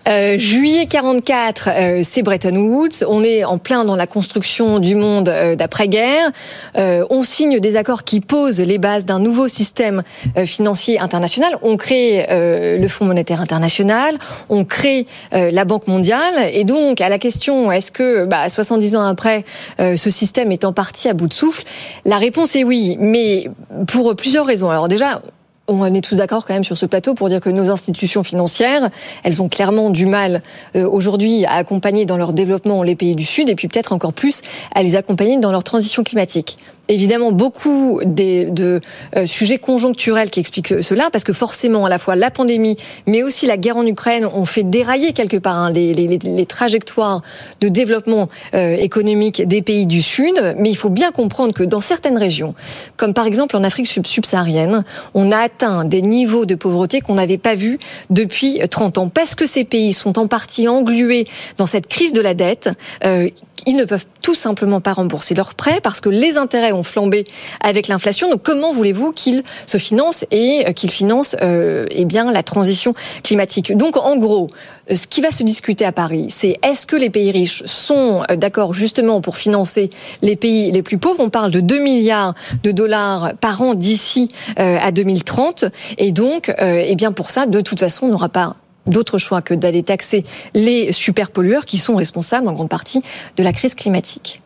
Euh, 0.09 0.37
juillet 0.38 0.87
44, 0.87 1.68
euh, 1.68 2.00
c'est 2.02 2.22
Bretton 2.22 2.57
Woods. 2.57 3.05
On 3.07 3.22
est 3.22 3.44
en 3.44 3.59
plein 3.59 3.85
dans 3.85 3.94
la 3.94 4.07
construction 4.07 4.78
du 4.78 4.94
monde 4.94 5.28
euh, 5.28 5.55
d'après-guerre. 5.55 6.31
Euh, 6.76 7.05
on 7.11 7.22
signe 7.24 7.61
des 7.61 7.76
accords 7.76 8.05
qui 8.05 8.20
posent 8.20 8.61
les 8.61 8.78
bases 8.78 9.05
d'un 9.05 9.20
nouveau 9.20 9.46
système 9.46 10.02
financier 10.46 10.98
international. 10.98 11.59
On 11.61 11.76
crée 11.76 12.26
le 12.31 12.88
Fonds 12.88 13.05
monétaire 13.05 13.40
international. 13.40 14.16
On 14.48 14.64
crée 14.64 15.07
la 15.33 15.64
Banque 15.64 15.88
mondiale. 15.88 16.35
Et 16.52 16.64
donc, 16.64 17.00
à 17.00 17.09
la 17.09 17.18
question, 17.18 17.70
est-ce 17.70 17.90
que, 17.90 18.24
bah, 18.24 18.48
70 18.48 18.96
ans 18.96 19.05
après, 19.05 19.44
ce 19.78 20.11
système 20.11 20.52
est 20.52 20.64
en 20.64 20.72
partie 20.72 21.09
à 21.09 21.14
bout 21.14 21.26
de 21.26 21.33
souffle 21.33 21.64
La 22.05 22.18
réponse 22.18 22.57
est 22.57 22.64
oui, 22.64 22.97
mais 23.01 23.49
pour 23.87 24.14
plusieurs 24.16 24.47
raisons. 24.47 24.71
Alors 24.71 24.88
déjà, 24.88 25.23
on 25.68 25.95
est 25.95 26.01
tous 26.01 26.16
d'accord 26.16 26.45
quand 26.45 26.55
même 26.55 26.64
sur 26.64 26.77
ce 26.77 26.87
plateau 26.87 27.14
pour 27.14 27.29
dire 27.29 27.40
que 27.40 27.51
nos 27.51 27.71
institutions 27.71 28.23
financières, 28.23 28.90
elles 29.23 29.40
ont 29.42 29.49
clairement 29.49 29.90
du 29.90 30.07
mal 30.07 30.42
euh, 30.75 30.88
aujourd'hui 30.88 31.45
à 31.47 31.55
accompagner 31.55 32.05
dans 32.05 32.16
leur 32.16 32.33
développement 32.33 32.83
les 32.83 32.97
pays 32.97 33.14
du 33.14 33.25
Sud 33.25 33.49
et 33.49 33.55
puis 33.55 33.68
peut-être 33.68 33.92
encore 33.92 34.12
plus 34.12 34.42
à 34.75 34.83
les 34.83 34.97
accompagner 34.97 35.38
dans 35.38 35.53
leur 35.53 35.64
transition 35.64 36.03
climatique. 36.03 36.59
Évidemment, 36.92 37.33
beaucoup 37.33 38.00
de 38.05 38.81
euh, 39.16 39.24
sujets 39.24 39.57
conjoncturels 39.57 40.28
qui 40.28 40.40
expliquent 40.40 40.83
cela, 40.83 41.09
parce 41.11 41.24
que 41.24 41.33
forcément, 41.33 41.87
à 41.87 41.88
la 41.88 41.98
fois 41.98 42.16
la 42.16 42.31
pandémie, 42.31 42.76
mais 43.07 43.22
aussi 43.22 43.46
la 43.46 43.57
guerre 43.57 43.78
en 43.78 43.87
Ukraine 43.87 44.26
ont 44.26 44.44
fait 44.44 44.62
dérailler 44.62 45.14
quelque 45.14 45.38
part 45.38 45.57
hein, 45.57 45.72
les, 45.72 46.46
trajectoires 46.46 47.22
de 47.62 47.68
développement 47.68 48.28
euh, 48.52 48.74
économique 48.76 49.48
des 49.48 49.62
pays 49.62 49.87
du 49.87 50.02
Sud. 50.02 50.55
Mais 50.59 50.68
il 50.68 50.76
faut 50.76 50.90
bien 50.90 51.12
comprendre 51.12 51.55
que 51.55 51.62
dans 51.62 51.81
certaines 51.81 52.18
régions, 52.18 52.55
comme 52.98 53.14
par 53.14 53.26
exemple 53.26 53.57
en 53.57 53.64
Afrique 53.64 53.87
sub- 53.87 54.07
subsaharienne, 54.07 54.85
on 55.14 55.33
a 55.33 55.38
atteint 55.38 55.87
des 55.87 56.02
niveaux 56.02 56.44
de 56.44 56.55
pauvreté 56.55 57.00
qu'on 57.00 57.14
n'avait 57.14 57.38
pas 57.38 57.55
vus 57.55 57.78
depuis 58.11 58.61
30 58.70 58.98
ans, 58.98 59.09
parce 59.09 59.35
que 59.35 59.46
ces 59.46 59.64
pays 59.64 59.94
sont 59.94 60.18
en 60.18 60.26
partie 60.26 60.68
englués 60.68 61.26
dans 61.57 61.66
cette 61.66 61.87
crise 61.87 62.12
de 62.12 62.20
la 62.20 62.35
dette. 62.35 62.68
Euh, 63.07 63.31
ils 63.66 63.77
ne 63.77 63.85
peuvent 63.85 64.07
tout 64.22 64.35
simplement 64.35 64.81
pas 64.81 64.92
rembourser 64.92 65.35
leurs 65.35 65.55
prêts 65.55 65.81
parce 65.83 66.01
que 66.01 66.09
les 66.09 66.37
intérêts 66.37 66.72
ont 66.72 66.83
flambé 66.83 67.25
avec 67.61 67.88
l'inflation. 67.88 68.31
Donc 68.31 68.42
comment 68.42 68.72
voulez-vous 68.72 69.12
qu'ils 69.12 69.42
se 69.66 69.79
financent 69.79 70.25
et 70.31 70.64
euh, 70.66 70.72
qu'ils 70.72 70.90
financent 70.90 71.37
euh, 71.42 71.87
eh 71.90 72.05
bien 72.05 72.31
la 72.31 72.42
transition 72.42 72.94
climatique? 73.22 73.77
Donc 73.77 73.96
en 73.96 74.16
gros, 74.16 74.48
euh, 74.90 74.96
ce 74.96 75.07
qui 75.07 75.20
va 75.20 75.31
se 75.31 75.42
discuter 75.42 75.85
à 75.85 75.92
Paris, 75.92 76.27
c'est 76.29 76.59
est-ce 76.62 76.87
que 76.87 76.96
les 76.96 77.11
pays 77.11 77.31
riches 77.31 77.62
sont 77.66 78.22
euh, 78.31 78.37
d'accord 78.37 78.75
justement 78.75 79.20
pour 79.20 79.37
financer 79.37 79.90
les 80.22 80.37
pays 80.37 80.72
les 80.72 80.83
plus 80.83 80.98
pauvres? 80.98 81.20
On 81.20 81.31
parle 81.31 81.51
de 81.51 81.61
2 81.61 81.79
milliards 81.79 82.35
de 82.62 82.70
dollars 82.70 83.33
par 83.40 83.62
an 83.62 83.75
d'ici 83.75 84.31
euh, 84.59 84.79
à 84.81 84.92
2030 84.92 85.64
et 85.98 86.12
donc 86.12 86.48
euh, 86.48 86.85
eh 86.87 86.94
bien 86.94 87.12
pour 87.12 87.31
ça 87.31 87.46
de 87.46 87.61
toute 87.61 87.81
façon 87.81 88.07
on 88.07 88.09
n'aura 88.09 88.29
pas 88.29 88.57
d'autre 88.87 89.18
choix 89.18 89.42
que 89.42 89.55
d'aller 89.55 89.83
taxer 89.83 90.25
les 90.55 90.92
superpollueurs 90.92 91.64
qui 91.64 91.79
sont 91.79 91.97
responsables 91.97 92.49
en 92.49 92.53
grande 92.53 92.68
partie 92.68 93.03
de 93.37 93.42
la 93.42 93.53
crise 93.53 93.75
climatique. 93.75 94.40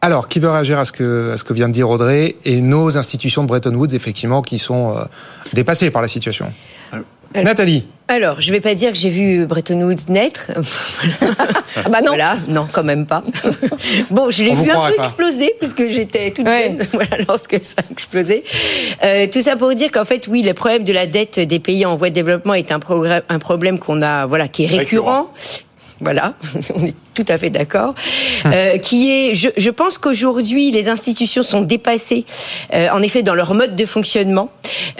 Alors, 0.00 0.28
qui 0.28 0.38
veut 0.38 0.50
réagir 0.50 0.78
à 0.78 0.84
ce 0.84 0.92
que, 0.92 1.32
à 1.34 1.36
ce 1.36 1.42
que 1.42 1.52
vient 1.52 1.68
de 1.68 1.72
dire 1.72 1.90
Audrey 1.90 2.36
et 2.44 2.62
nos 2.62 2.96
institutions 2.96 3.42
de 3.42 3.48
Bretton 3.48 3.74
Woods, 3.74 3.94
effectivement, 3.94 4.42
qui 4.42 4.58
sont 4.60 4.96
euh, 4.96 5.04
dépassées 5.54 5.90
par 5.90 6.02
la 6.02 6.08
situation? 6.08 6.52
Nathalie 7.34 7.84
Alors, 8.08 8.40
je 8.40 8.50
vais 8.50 8.60
pas 8.60 8.74
dire 8.74 8.90
que 8.92 8.98
j'ai 8.98 9.10
vu 9.10 9.46
Bretton 9.46 9.80
Woods 9.82 10.08
naître. 10.10 10.50
Ah 11.84 11.90
bah 11.90 12.00
non. 12.00 12.08
Voilà, 12.08 12.36
non, 12.48 12.66
quand 12.72 12.82
même 12.82 13.06
pas. 13.06 13.22
bon, 14.10 14.30
je 14.32 14.42
l'ai 14.42 14.54
vu 14.54 14.68
un 14.70 14.88
peu 14.90 14.96
pas. 14.96 15.04
exploser 15.04 15.52
puisque 15.60 15.88
j'étais 15.88 16.32
toute 16.32 16.44
Ouais. 16.46 16.64
jeune 16.76 16.86
voilà, 16.92 17.18
lorsque 17.28 17.56
ça 17.62 17.76
a 17.86 17.92
explosé. 17.92 18.42
Euh, 19.04 19.28
tout 19.30 19.40
ça 19.42 19.54
pour 19.54 19.72
dire 19.74 19.90
qu'en 19.92 20.04
fait, 20.04 20.26
oui, 20.28 20.42
le 20.42 20.54
problème 20.54 20.82
de 20.82 20.92
la 20.92 21.06
dette 21.06 21.38
des 21.38 21.60
pays 21.60 21.86
en 21.86 21.94
voie 21.96 22.08
de 22.08 22.14
développement 22.14 22.54
est 22.54 22.72
un 22.72 22.80
problème 23.38 23.78
qu'on 23.78 24.02
a, 24.02 24.26
voilà, 24.26 24.48
qui 24.48 24.64
est 24.64 24.66
récurrent. 24.66 25.32
Voilà, 26.00 26.34
on 26.74 26.84
est 26.86 26.94
tout 27.18 27.32
à 27.32 27.36
fait 27.36 27.50
d'accord. 27.50 27.94
Euh, 28.46 28.78
qui 28.78 29.10
est, 29.10 29.34
je, 29.34 29.48
je 29.56 29.70
pense 29.70 29.98
qu'aujourd'hui, 29.98 30.70
les 30.70 30.88
institutions 30.88 31.42
sont 31.42 31.62
dépassées, 31.62 32.24
euh, 32.74 32.88
en 32.92 33.02
effet, 33.02 33.22
dans 33.24 33.34
leur 33.34 33.54
mode 33.54 33.74
de 33.74 33.86
fonctionnement. 33.86 34.50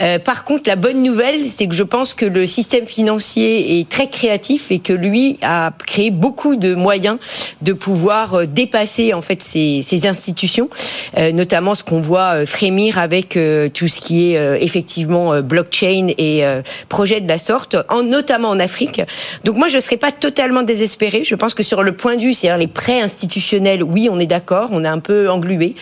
Euh, 0.01 0.19
par 0.19 0.43
contre, 0.43 0.63
la 0.67 0.75
bonne 0.75 1.01
nouvelle, 1.01 1.45
c'est 1.45 1.67
que 1.67 1.75
je 1.75 1.83
pense 1.83 2.13
que 2.13 2.25
le 2.25 2.45
système 2.45 2.85
financier 2.85 3.79
est 3.79 3.87
très 3.87 4.09
créatif 4.09 4.69
et 4.71 4.79
que 4.79 4.91
lui 4.91 5.37
a 5.41 5.71
créé 5.87 6.11
beaucoup 6.11 6.57
de 6.57 6.75
moyens 6.75 7.19
de 7.61 7.71
pouvoir 7.71 8.33
euh, 8.33 8.45
dépasser 8.45 9.13
en 9.13 9.21
fait 9.21 9.41
ces, 9.41 9.81
ces 9.83 10.05
institutions, 10.05 10.69
euh, 11.17 11.31
notamment 11.31 11.73
ce 11.73 11.83
qu'on 11.85 12.01
voit 12.01 12.33
euh, 12.33 12.45
frémir 12.45 12.97
avec 12.97 13.37
euh, 13.37 13.69
tout 13.69 13.87
ce 13.87 14.01
qui 14.01 14.31
est 14.33 14.37
euh, 14.37 14.57
effectivement 14.59 15.41
blockchain 15.41 16.07
et 16.17 16.45
euh, 16.45 16.61
projets 16.89 17.21
de 17.21 17.27
la 17.29 17.37
sorte, 17.37 17.77
en, 17.87 18.03
notamment 18.03 18.49
en 18.49 18.59
Afrique. 18.59 19.01
Donc 19.45 19.55
moi, 19.55 19.69
je 19.69 19.77
ne 19.77 19.81
serais 19.81 19.97
pas 19.97 20.11
totalement 20.11 20.63
désespérée. 20.63 21.23
Je 21.23 21.35
pense 21.35 21.53
que 21.53 21.63
sur 21.63 21.83
le 21.83 21.93
point 21.93 22.08
de 22.17 22.21
vue, 22.21 22.33
c'est-à-dire 22.33 22.57
les 22.57 22.67
prêts 22.67 23.01
institutionnels, 23.01 23.83
oui, 23.83 24.09
on 24.11 24.19
est 24.19 24.25
d'accord, 24.27 24.69
on 24.71 24.83
est 24.83 24.87
un 24.87 24.99
peu 24.99 25.29
englué. 25.29 25.75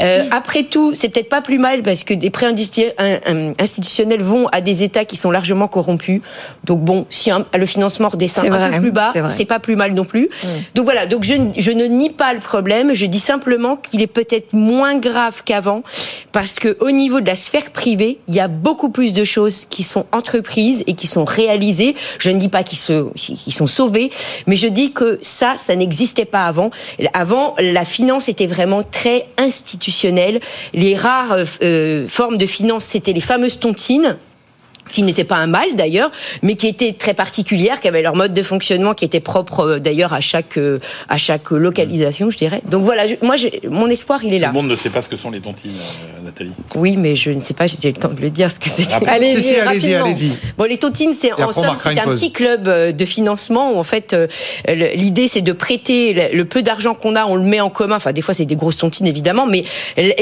Euh, 0.00 0.24
Après 0.30 0.64
tout, 0.64 0.92
c'est 0.94 1.08
peut-être 1.08 1.28
pas 1.28 1.40
plus 1.42 1.58
mal 1.58 1.82
parce 1.82 2.04
que 2.04 2.14
des 2.14 2.30
prêts 2.30 2.46
institutionnels 2.46 4.22
vont 4.22 4.46
à 4.48 4.60
des 4.60 4.82
États 4.82 5.04
qui 5.04 5.16
sont 5.16 5.30
largement 5.30 5.68
corrompus. 5.68 6.20
Donc 6.64 6.80
bon, 6.80 7.06
si 7.10 7.30
un- 7.30 7.46
le 7.56 7.66
financement 7.66 8.08
redescend 8.08 8.44
un 8.46 8.58
peu 8.76 8.80
plus 8.80 8.90
bas, 8.92 9.10
c'est 9.28 9.44
pas 9.44 9.58
plus 9.58 9.76
mal 9.76 9.92
non 9.94 10.04
plus. 10.04 10.28
Donc 10.74 10.84
voilà, 10.84 11.06
donc 11.06 11.24
je, 11.24 11.34
je 11.56 11.70
ne 11.72 11.84
nie 11.84 12.10
pas 12.10 12.32
le 12.34 12.40
problème, 12.40 12.92
je 12.92 13.06
dis 13.06 13.18
simplement 13.20 13.76
qu'il 13.76 14.02
est 14.02 14.06
peut-être 14.06 14.52
moins 14.52 14.98
grave 14.98 15.42
qu'avant 15.44 15.82
parce 16.32 16.58
que 16.58 16.76
au 16.80 16.90
niveau 16.90 17.20
de 17.20 17.26
la 17.26 17.36
sphère 17.36 17.70
privée, 17.70 18.18
il 18.28 18.34
y 18.34 18.40
a 18.40 18.48
beaucoup 18.48 18.88
plus 18.90 19.12
de 19.12 19.24
choses 19.24 19.66
qui 19.66 19.82
sont 19.82 20.06
entreprises 20.12 20.82
et 20.86 20.94
qui 20.94 21.06
sont 21.06 21.24
réalisées. 21.24 21.94
Je 22.18 22.30
ne 22.30 22.38
dis 22.38 22.48
pas 22.48 22.62
qu'ils 22.62 22.78
se, 22.78 23.12
qu'ils 23.14 23.52
sont 23.52 23.66
sauvés, 23.66 24.10
mais 24.46 24.56
je 24.56 24.66
dis 24.66 24.92
que 24.92 25.18
ça, 25.22 25.54
ça 25.64 25.76
n'existait 25.76 26.24
pas 26.24 26.46
avant. 26.46 26.70
Avant, 27.12 27.54
la 27.58 27.84
finance 27.84 28.28
était 28.28 28.46
vraiment 28.46 28.82
très 28.82 29.26
institutionnelle. 29.38 30.40
Les 30.72 30.96
rares 30.96 31.36
euh, 31.62 32.06
formes 32.08 32.36
de 32.36 32.46
finance, 32.46 32.84
c'était 32.84 33.12
les 33.12 33.20
fameuses 33.20 33.58
tontines 33.58 34.16
qui 34.90 35.02
n'étaient 35.02 35.24
pas 35.24 35.36
un 35.36 35.46
mal 35.46 35.74
d'ailleurs, 35.76 36.10
mais 36.42 36.54
qui 36.54 36.66
étaient 36.66 36.92
très 36.92 37.14
particulières, 37.14 37.80
qui 37.80 37.88
avaient 37.88 38.02
leur 38.02 38.14
mode 38.16 38.32
de 38.34 38.42
fonctionnement 38.42 38.94
qui 38.94 39.04
était 39.04 39.20
propre 39.20 39.60
euh, 39.60 39.78
d'ailleurs 39.80 40.12
à 40.12 40.20
chaque 40.20 40.56
euh, 40.58 40.78
à 41.08 41.16
chaque 41.16 41.50
localisation, 41.50 42.30
je 42.30 42.36
dirais. 42.36 42.60
Donc 42.68 42.84
voilà, 42.84 43.06
je- 43.06 43.14
moi, 43.22 43.36
j'ai- 43.36 43.60
mon 43.70 43.88
espoir, 43.88 44.22
il 44.24 44.32
est 44.34 44.36
Tout 44.36 44.42
là. 44.42 44.48
le 44.48 44.52
monde 44.54 44.68
ne 44.68 44.76
sait 44.76 44.90
pas 44.90 45.02
ce 45.02 45.08
que 45.08 45.16
sont 45.16 45.30
les 45.30 45.40
tontines, 45.40 45.70
euh, 45.72 46.24
Nathalie. 46.24 46.52
Oui, 46.76 46.96
mais 46.96 47.16
je 47.16 47.30
ne 47.30 47.40
sais 47.40 47.54
pas, 47.54 47.66
j'ai 47.66 47.88
le 47.88 47.94
temps 47.94 48.08
de 48.08 48.20
le 48.20 48.30
dire 48.30 48.50
ce 48.50 48.58
que 48.60 48.68
c'est. 48.68 48.86
Allez-y, 49.06 49.42
Si, 49.42 49.48
si, 49.48 49.56
allez-y, 49.56 49.94
allez-y. 49.94 50.30
Bon, 50.58 50.64
les 50.64 50.78
tontines, 50.78 51.14
c'est 51.14 51.32
en 51.32 51.50
somme, 51.52 51.76
c'est 51.78 51.98
un 51.98 52.04
pause. 52.04 52.20
petit 52.20 52.32
club 52.32 52.68
de 52.68 53.04
financement 53.04 53.72
où 53.72 53.78
en 53.78 53.82
fait 53.84 54.12
euh, 54.12 54.26
l'idée 54.94 55.28
c'est 55.28 55.42
de 55.42 55.52
prêter 55.52 56.30
le, 56.32 56.44
peu 56.44 56.62
d'argent 56.62 56.94
qu'on 56.94 57.16
a, 57.16 57.24
on 57.26 57.36
le 57.36 57.42
met 57.42 57.60
en 57.60 57.70
commun. 57.70 57.96
Enfin, 57.96 58.12
des 58.12 58.22
fois 58.22 58.34
c'est 58.34 58.44
des 58.44 58.56
grosses 58.56 58.76
tontines 58.78 59.06
évidemment, 59.06 59.46
mais 59.46 59.64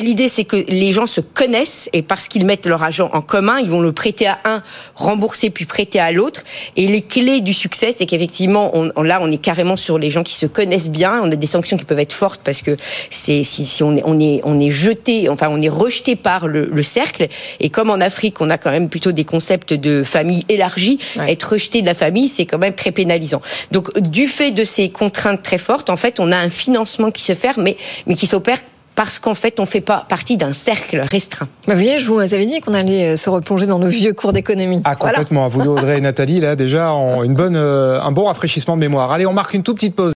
l'idée 0.01 0.29
c'est 0.29 0.45
que 0.45 0.57
les 0.69 0.93
gens 0.93 1.07
se 1.07 1.21
connaissent 1.21 1.89
et 1.93 2.03
parce 2.03 2.29
qu'ils 2.29 2.45
mettent 2.47 2.67
leur 2.67 2.83
argent 2.83 3.11
en 3.13 3.21
commun, 3.21 3.59
ils 3.61 3.69
vont 3.71 3.81
le 3.81 3.93
prêter 3.93 4.27
à 4.27 4.39
un, 4.45 4.62
rembourser 4.95 5.51
puis 5.51 5.65
prêter 5.65 5.99
à 6.01 6.13
l'autre. 6.13 6.43
Et 6.77 6.87
les 6.87 7.03
clés 7.03 7.41
du 7.41 7.53
succès, 7.53 7.95
c'est 7.97 8.07
qu'effectivement, 8.07 8.71
on, 8.75 8.91
on- 8.97 9.03
là, 9.03 9.19
on 9.23 9.31
est 9.31 9.39
carrément 9.39 9.77
sur 9.77 9.99
les 9.99 10.11
gens 10.11 10.23
qui 10.23 10.35
se 10.35 10.47
connaissent 10.47 10.91
bien. 10.91 11.21
On 11.23 11.31
a 11.31 11.37
des 11.37 11.47
sanctions 11.47 11.77
qui 11.77 11.85
peuvent 11.85 11.99
être 11.99 12.13
fortes 12.13 12.41
parce 12.45 12.63
que 12.63 12.77
c'est 13.11 13.45
si, 13.45 13.65
si 13.65 13.83
on 13.83 13.97
est 13.97 14.03
on 14.05 14.19
est 14.21 14.41
on 14.45 14.59
est 14.61 14.71
jeté, 14.71 15.29
enfin 15.29 15.49
on 15.51 15.61
est 15.61 15.69
rejeté 15.69 16.17
par 16.17 16.47
le, 16.49 16.67
le 16.73 16.83
cercle. 16.83 17.29
Et 17.61 17.71
comme 17.71 17.91
en 17.91 18.01
Afrique, 18.01 18.41
on 18.41 18.51
a 18.51 18.59
quand 18.59 18.71
même 18.71 18.89
plutôt 18.89 19.13
des 19.13 19.25
concepts 19.25 19.73
de 19.73 20.03
famille 20.05 20.45
élargie, 20.49 20.99
être 21.29 21.53
rejeté 21.53 21.81
de 21.83 21.87
la 21.87 21.95
famille, 21.95 22.29
c'est 22.29 22.47
quand 22.47 22.59
même 22.59 22.75
très 22.75 22.91
pénalisant. 22.93 23.43
Donc, 23.71 23.97
du 23.99 24.27
fait 24.27 24.51
de 24.51 24.65
ces 24.65 24.89
contraintes 24.91 25.43
très 25.43 25.59
fortes, 25.59 25.91
en 25.91 25.97
fait, 25.97 26.21
on 26.21 26.31
a 26.33 26.37
un 26.37 26.51
financement 26.51 27.11
qui 27.11 27.23
se 27.23 27.35
fait, 27.35 27.57
mais 27.57 27.77
mais 28.07 28.15
qui 28.15 28.27
s'opère 28.27 28.59
parce 28.95 29.19
qu'en 29.19 29.35
fait, 29.35 29.59
on 29.61 29.67
fait 29.67 29.81
pas 29.81 30.05
partie 30.09 30.37
d'un 30.37 30.53
cercle 30.53 31.01
restreint. 31.01 31.49
Bah, 31.67 31.75
vous 31.75 31.81
voyez, 31.81 31.99
je 32.01 32.07
vous 32.07 32.19
avais 32.21 32.47
dit 32.47 32.61
qu'on 32.61 32.75
allait 32.75 33.13
euh, 33.13 33.17
se 33.17 33.31
replonger 33.31 33.67
dans 33.67 33.79
nos 33.79 33.89
vieux 33.89 34.13
cours 34.13 34.33
d'économie. 34.33 34.83
Ah, 34.85 34.95
Voilà. 35.01 35.19
complètement. 35.19 35.49
Vous 35.49 35.61
Audrey 35.69 35.99
et 35.99 36.01
Nathalie, 36.01 36.41
là, 36.41 36.57
déjà, 36.57 36.89
une 36.91 37.35
bonne, 37.35 37.57
euh, 37.57 38.01
un 38.03 38.13
bon 38.13 38.25
rafraîchissement 38.27 38.77
de 38.77 38.81
mémoire. 38.81 39.13
Allez, 39.13 39.27
on 39.27 39.33
marque 39.33 39.55
une 39.55 39.63
toute 39.63 39.77
petite 39.77 39.97
pause. 39.97 40.13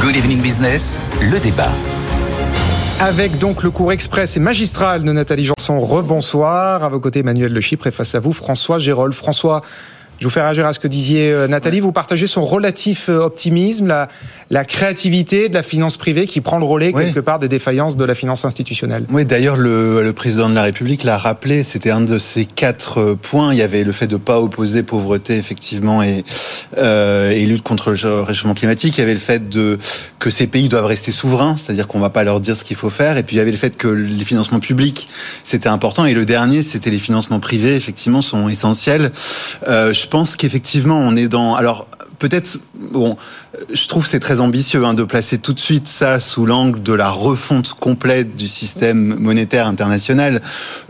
Good 0.00 0.16
Evening 0.16 0.40
Business, 0.40 0.98
le 1.20 1.38
débat. 1.38 1.70
Avec 3.00 3.38
donc 3.38 3.62
le 3.62 3.70
cours 3.70 3.92
express 3.92 4.36
et 4.36 4.40
magistral 4.40 5.04
de 5.04 5.12
Nathalie 5.12 5.46
Janson. 5.46 5.78
Rebonsoir. 5.80 6.84
À 6.84 6.88
vos 6.88 7.00
côtés, 7.00 7.20
Emmanuel 7.20 7.52
Le 7.52 7.60
Chypre 7.60 7.86
et 7.86 7.90
face 7.90 8.14
à 8.14 8.20
vous, 8.20 8.32
François 8.32 8.78
Gérol. 8.78 9.12
François, 9.14 9.62
je 10.20 10.24
vous 10.26 10.30
fais 10.30 10.42
réagir 10.42 10.66
à 10.66 10.72
ce 10.74 10.78
que 10.78 10.86
disiez 10.86 11.32
euh, 11.32 11.48
Nathalie. 11.48 11.80
Vous 11.80 11.92
partagez 11.92 12.26
son 12.26 12.44
relatif 12.44 13.08
euh, 13.08 13.20
optimisme, 13.24 13.86
la, 13.86 14.08
la 14.50 14.66
créativité 14.66 15.48
de 15.48 15.54
la 15.54 15.62
finance 15.62 15.96
privée 15.96 16.26
qui 16.26 16.42
prend 16.42 16.58
le 16.58 16.64
relais 16.66 16.92
Oui. 16.94 17.06
quelque 17.06 17.20
part 17.20 17.38
des 17.38 17.48
défaillances 17.48 17.96
de 17.96 18.04
la 18.04 18.14
finance 18.14 18.44
institutionnelle. 18.44 19.06
Oui, 19.10 19.24
d'ailleurs, 19.24 19.56
le, 19.56 20.02
le 20.02 20.12
président 20.12 20.50
de 20.50 20.54
la 20.54 20.62
République 20.62 21.04
l'a 21.04 21.16
rappelé, 21.16 21.64
c'était 21.64 21.90
un 21.90 22.02
de 22.02 22.18
ces 22.18 22.44
quatre 22.44 22.98
euh, 23.00 23.14
points. 23.20 23.52
Il 23.54 23.58
y 23.58 23.62
avait 23.62 23.82
le 23.82 23.92
fait 23.92 24.06
de 24.06 24.14
ne 24.14 24.18
pas 24.18 24.40
opposer 24.40 24.82
pauvreté, 24.82 25.36
effectivement, 25.36 26.02
et, 26.02 26.22
euh, 26.76 27.30
et 27.30 27.46
lutte 27.46 27.62
contre 27.62 27.92
le 27.92 28.20
réchauffement 28.20 28.54
climatique. 28.54 28.98
Il 28.98 29.00
y 29.00 29.04
avait 29.04 29.14
le 29.14 29.18
fait 29.20 29.48
de, 29.48 29.78
que 30.18 30.28
ces 30.28 30.46
pays 30.46 30.68
doivent 30.68 30.84
rester 30.84 31.12
souverains, 31.12 31.56
c'est-à-dire 31.56 31.86
qu'on 31.88 31.96
ne 31.98 32.02
va 32.02 32.10
pas 32.10 32.24
leur 32.24 32.40
dire 32.40 32.56
ce 32.58 32.64
qu'il 32.64 32.76
faut 32.76 32.90
faire. 32.90 33.16
Et 33.16 33.22
puis, 33.22 33.36
il 33.36 33.38
y 33.38 33.42
avait 33.42 33.50
le 33.50 33.56
fait 33.56 33.74
que 33.78 33.88
les 33.88 34.24
financements 34.26 34.60
publics, 34.60 35.08
c'était 35.44 35.70
important. 35.70 36.04
Et 36.04 36.12
le 36.12 36.26
dernier, 36.26 36.62
c'était 36.62 36.90
les 36.90 36.98
financements 36.98 37.40
privés, 37.40 37.74
effectivement, 37.74 38.20
sont 38.20 38.50
essentiels. 38.50 39.12
Euh, 39.66 39.94
je 39.94 40.06
pense 40.10 40.36
qu'effectivement, 40.36 40.98
on 40.98 41.16
est 41.16 41.28
dans... 41.28 41.54
Alors, 41.54 41.86
peut-être, 42.18 42.60
bon, 42.92 43.16
je 43.72 43.88
trouve 43.88 44.06
c'est 44.06 44.20
très 44.20 44.40
ambitieux 44.40 44.84
hein, 44.84 44.94
de 44.94 45.04
placer 45.04 45.38
tout 45.38 45.52
de 45.52 45.58
suite 45.58 45.88
ça 45.88 46.20
sous 46.20 46.46
l'angle 46.46 46.82
de 46.82 46.92
la 46.92 47.10
refonte 47.10 47.72
complète 47.74 48.36
du 48.36 48.46
système 48.46 49.16
monétaire 49.18 49.66
international. 49.66 50.40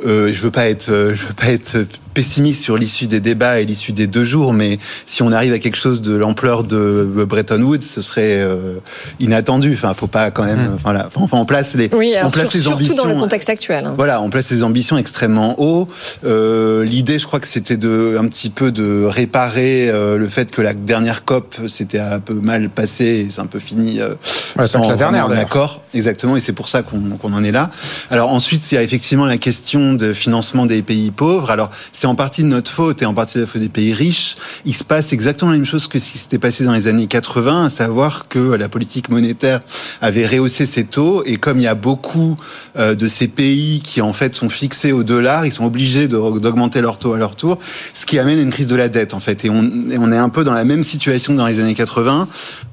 Euh, 0.04 0.32
je 0.32 0.42
veux 0.42 0.50
pas 0.50 0.68
être, 0.68 0.90
euh, 0.90 1.14
je 1.14 1.26
veux 1.26 1.34
pas 1.34 1.48
être 1.48 1.86
pessimiste 2.14 2.62
sur 2.62 2.76
l'issue 2.76 3.06
des 3.06 3.20
débats 3.20 3.60
et 3.60 3.64
l'issue 3.64 3.92
des 3.92 4.06
deux 4.06 4.24
jours, 4.24 4.52
mais 4.52 4.78
si 5.06 5.22
on 5.22 5.32
arrive 5.32 5.52
à 5.52 5.58
quelque 5.58 5.76
chose 5.76 6.00
de 6.00 6.16
l'ampleur 6.16 6.64
de 6.64 7.08
Bretton 7.28 7.60
Woods, 7.62 7.82
ce 7.82 8.02
serait 8.02 8.40
euh, 8.40 8.78
inattendu. 9.20 9.72
Enfin, 9.74 9.94
faut 9.94 10.06
pas 10.06 10.30
quand 10.30 10.44
même. 10.44 10.70
Enfin, 10.74 10.92
là, 10.92 11.08
enfin, 11.14 11.38
on 11.38 11.44
place 11.44 11.74
les, 11.74 11.88
Oui, 11.94 12.14
on 12.22 12.30
place 12.30 12.48
sur- 12.50 12.54
les 12.58 12.62
surtout 12.62 12.76
ambitions. 12.76 13.04
dans 13.04 13.08
le 13.08 13.14
contexte 13.20 13.48
actuel. 13.50 13.86
hein. 13.86 13.94
Voilà, 13.96 14.20
on 14.22 14.30
place 14.30 14.50
les 14.50 14.62
ambitions 14.62 14.96
extrêmement 14.98 15.60
haut. 15.60 15.86
Euh, 16.24 16.84
L'idée, 16.84 17.18
je 17.18 17.26
crois 17.26 17.40
que 17.40 17.46
c'était 17.46 17.76
de 17.76 18.16
un 18.18 18.26
petit 18.26 18.50
peu 18.50 18.72
de 18.72 19.04
réparer 19.04 19.88
euh, 19.88 20.16
le 20.18 20.28
fait 20.28 20.50
que 20.50 20.62
la 20.62 20.74
dernière 20.74 21.24
COP 21.24 21.56
s'était 21.68 21.98
un 21.98 22.20
peu 22.20 22.34
mal 22.34 22.68
passée 22.70 23.04
et 23.04 23.28
c'est 23.30 23.40
un 23.40 23.46
peu 23.46 23.58
fini 23.58 24.00
euh, 24.00 24.14
Ouais, 24.58 24.66
sans 24.66 24.88
la 24.88 24.96
dernière, 24.96 25.28
d'ailleurs. 25.28 25.44
accord. 25.46 25.82
Exactement, 25.94 26.36
et 26.36 26.40
c'est 26.40 26.52
pour 26.52 26.68
ça 26.68 26.82
qu'on 26.82 27.00
qu'on 27.20 27.32
en 27.32 27.44
est 27.44 27.52
là. 27.52 27.70
Alors 28.10 28.32
ensuite, 28.32 28.70
il 28.70 28.74
y 28.74 28.78
a 28.78 28.82
effectivement 28.82 29.26
la 29.26 29.38
question 29.38 29.92
de 29.94 30.12
financement 30.12 30.66
des 30.66 30.82
pays 30.82 31.10
pauvres. 31.10 31.50
Alors 31.50 31.70
c'est 32.00 32.06
en 32.06 32.14
partie 32.14 32.42
de 32.42 32.48
notre 32.48 32.70
faute 32.70 33.02
et 33.02 33.04
en 33.04 33.12
partie 33.12 33.34
de 33.34 33.42
la 33.42 33.46
faute 33.46 33.60
des 33.60 33.68
pays 33.68 33.92
riches. 33.92 34.36
Il 34.64 34.74
se 34.74 34.84
passe 34.84 35.12
exactement 35.12 35.50
la 35.50 35.58
même 35.58 35.66
chose 35.66 35.86
que 35.86 35.98
ce 35.98 36.12
qui 36.12 36.16
s'était 36.16 36.38
passé 36.38 36.64
dans 36.64 36.72
les 36.72 36.88
années 36.88 37.06
80, 37.06 37.66
à 37.66 37.68
savoir 37.68 38.26
que 38.26 38.38
la 38.38 38.70
politique 38.70 39.10
monétaire 39.10 39.60
avait 40.00 40.26
rehaussé 40.26 40.64
ses 40.64 40.84
taux 40.84 41.22
et 41.26 41.36
comme 41.36 41.58
il 41.58 41.64
y 41.64 41.66
a 41.66 41.74
beaucoup 41.74 42.38
euh, 42.78 42.94
de 42.94 43.06
ces 43.06 43.28
pays 43.28 43.82
qui 43.82 44.00
en 44.00 44.14
fait 44.14 44.34
sont 44.34 44.48
fixés 44.48 44.92
au 44.92 45.02
dollar, 45.02 45.44
ils 45.44 45.52
sont 45.52 45.66
obligés 45.66 46.08
d'augmenter 46.08 46.80
leur 46.80 46.98
taux 46.98 47.12
à 47.12 47.18
leur 47.18 47.36
tour, 47.36 47.58
ce 47.92 48.06
qui 48.06 48.18
amène 48.18 48.38
à 48.38 48.42
une 48.42 48.50
crise 48.50 48.66
de 48.66 48.76
la 48.76 48.88
dette 48.88 49.12
en 49.12 49.20
fait. 49.20 49.44
Et 49.44 49.50
on, 49.50 49.58
on 49.58 50.10
est 50.10 50.16
un 50.16 50.30
peu 50.30 50.42
dans 50.42 50.54
la 50.54 50.64
même 50.64 50.84
situation 50.84 51.34
que 51.34 51.38
dans 51.38 51.48
les 51.48 51.60
années 51.60 51.74
80 51.74 52.28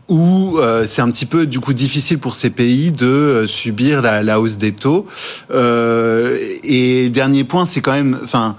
où 0.08 0.58
euh, 0.58 0.86
c'est 0.88 1.02
un 1.02 1.12
petit 1.12 1.26
peu 1.26 1.46
du 1.46 1.60
coup 1.60 1.74
difficile 1.74 2.18
pour 2.18 2.36
ces 2.36 2.50
pays 2.50 2.92
de 2.92 3.06
euh, 3.06 3.46
subir 3.48 4.02
la, 4.02 4.24
la 4.24 4.40
hausse 4.40 4.58
des 4.58 4.72
taux. 4.72 5.06
Euh, 5.52 6.38
et 6.64 7.10
dernier 7.10 7.44
point, 7.44 7.66
c'est 7.66 7.82
quand 7.82 7.92
même, 7.94 8.18
enfin. 8.24 8.56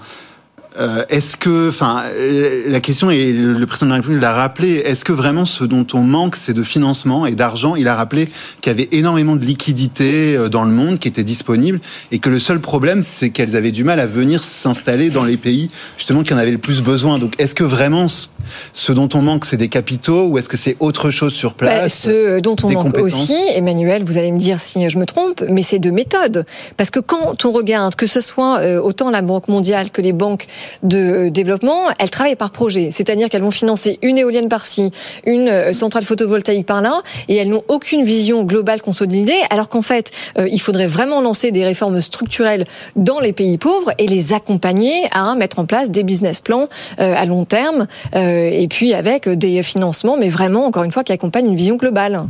Euh, 0.79 1.03
est-ce 1.09 1.35
que, 1.37 1.69
enfin, 1.69 2.03
euh, 2.15 2.63
la 2.67 2.79
question 2.79 3.09
et 3.11 3.31
le 3.33 3.65
président 3.65 3.87
de 3.87 3.91
la 3.91 3.95
République 3.97 4.21
l'a 4.21 4.33
rappelé, 4.33 4.75
est-ce 4.85 5.03
que 5.03 5.11
vraiment 5.11 5.45
ce 5.45 5.63
dont 5.63 5.85
on 5.93 5.99
manque, 6.01 6.35
c'est 6.35 6.53
de 6.53 6.63
financement 6.63 7.25
et 7.25 7.31
d'argent? 7.33 7.75
Il 7.75 7.87
a 7.87 7.95
rappelé 7.95 8.29
qu'il 8.61 8.71
y 8.71 8.75
avait 8.75 8.87
énormément 8.91 9.35
de 9.35 9.45
liquidités 9.45 10.35
euh, 10.37 10.49
dans 10.49 10.63
le 10.63 10.71
monde 10.71 10.99
qui 10.99 11.07
étaient 11.07 11.23
disponibles 11.23 11.79
et 12.11 12.19
que 12.19 12.29
le 12.29 12.39
seul 12.39 12.59
problème, 12.59 13.01
c'est 13.01 13.29
qu'elles 13.29 13.55
avaient 13.55 13.71
du 13.71 13.83
mal 13.83 13.99
à 13.99 14.05
venir 14.05 14.43
s'installer 14.43 15.09
dans 15.09 15.23
les 15.23 15.37
pays 15.37 15.69
justement 15.97 16.23
qui 16.23 16.33
en 16.33 16.37
avaient 16.37 16.51
le 16.51 16.57
plus 16.57 16.81
besoin. 16.81 17.19
Donc, 17.19 17.33
est-ce 17.39 17.55
que 17.55 17.63
vraiment 17.63 18.07
ce- 18.07 18.91
dont 18.91 19.09
on 19.13 19.21
manque, 19.21 19.45
c'est 19.45 19.57
des 19.57 19.69
capitaux 19.69 20.27
ou 20.27 20.37
est-ce 20.37 20.49
que 20.49 20.57
c'est 20.57 20.77
autre 20.79 21.11
chose 21.11 21.33
sur 21.33 21.51
Bah, 21.51 21.55
place 21.67 21.93
ce 22.03 22.39
dont 22.39 22.55
on 22.63 22.69
manque 22.71 22.97
aussi, 22.97 23.35
Emmanuel, 23.53 24.03
vous 24.03 24.17
allez 24.17 24.31
me 24.31 24.39
dire 24.39 24.59
si 24.59 24.89
je 24.89 24.97
me 24.97 25.05
trompe, 25.05 25.43
mais 25.49 25.61
c'est 25.61 25.79
de 25.79 25.91
méthode. 25.91 26.45
Parce 26.77 26.89
que 26.89 26.99
quand 26.99 27.45
on 27.45 27.51
regarde, 27.51 27.95
que 27.95 28.07
ce 28.07 28.21
soit 28.21 28.59
euh, 28.59 28.79
autant 28.81 29.09
la 29.11 29.21
Banque 29.21 29.47
mondiale 29.47 29.89
que 29.91 30.01
les 30.01 30.13
banques 30.13 30.47
de 30.83 31.29
développement, 31.29 31.83
elles 31.99 32.09
travaillent 32.09 32.35
par 32.35 32.51
projet. 32.51 32.89
C'est-à-dire 32.91 33.29
qu'elles 33.29 33.41
vont 33.41 33.51
financer 33.51 33.99
une 34.01 34.17
éolienne 34.17 34.49
par-ci, 34.49 34.91
une 35.25 35.49
euh, 35.49 35.73
centrale 35.73 36.03
photovoltaïque 36.03 36.65
par-là, 36.65 37.01
et 37.27 37.35
elles 37.35 37.49
n'ont 37.49 37.63
aucune 37.67 38.03
vision 38.03 38.43
globale 38.43 38.81
consolidée, 38.81 39.39
alors 39.49 39.69
qu'en 39.69 39.81
fait, 39.81 40.11
euh, 40.37 40.47
il 40.49 40.59
faudrait 40.59 40.87
vraiment 40.87 41.21
lancer 41.21 41.51
des 41.51 41.65
réformes 41.65 42.01
structurelles 42.01 42.65
dans 42.95 43.19
les 43.19 43.33
pays 43.33 43.57
pauvres 43.57 43.91
et 43.97 44.07
les 44.07 44.33
accompagner 44.33 45.07
à 45.11 45.35
mettre 45.35 45.59
en 45.59 45.65
place 45.65 45.91
des 45.91 46.03
business 46.03 46.41
plans 46.41 46.67
euh, 46.99 47.13
à 47.17 47.25
long 47.25 47.45
terme, 47.45 47.87
et 48.13 48.67
puis 48.69 48.93
avec 48.93 49.27
des 49.29 49.63
financements, 49.63 50.17
mais 50.17 50.29
vraiment, 50.29 50.65
encore 50.65 50.83
une 50.83 50.91
fois, 50.91 51.03
qui 51.03 51.11
accompagnent 51.11 51.47
une 51.47 51.55
vision 51.55 51.75
globale. 51.75 52.23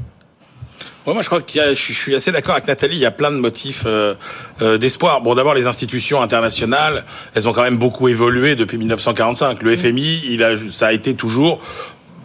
Moi, 1.06 1.22
je 1.22 1.28
crois 1.28 1.42
que 1.42 1.76
je 1.76 1.94
suis 1.94 2.16
assez 2.16 2.32
d'accord 2.32 2.56
avec 2.56 2.68
Nathalie. 2.68 2.98
Il 2.98 3.02
y 3.02 3.06
a 3.06 3.12
plein 3.12 3.32
de 3.32 3.38
motifs 3.38 3.84
euh, 3.86 4.16
euh, 4.62 4.78
d'espoir. 4.78 5.22
Bon, 5.22 5.34
d'abord, 5.34 5.54
les 5.54 5.66
institutions 5.66 6.22
internationales, 6.22 7.06
elles 7.34 7.48
ont 7.48 7.54
quand 7.54 7.64
même 7.64 7.78
beaucoup 7.78 8.08
évolué 8.08 8.56
depuis 8.56 8.78
1945. 8.78 9.64
Le 9.64 9.76
FMI, 9.76 10.22
il 10.26 10.44
a, 10.44 10.52
ça 10.72 10.88
a 10.88 10.94
été 10.94 11.16
toujours 11.16 11.62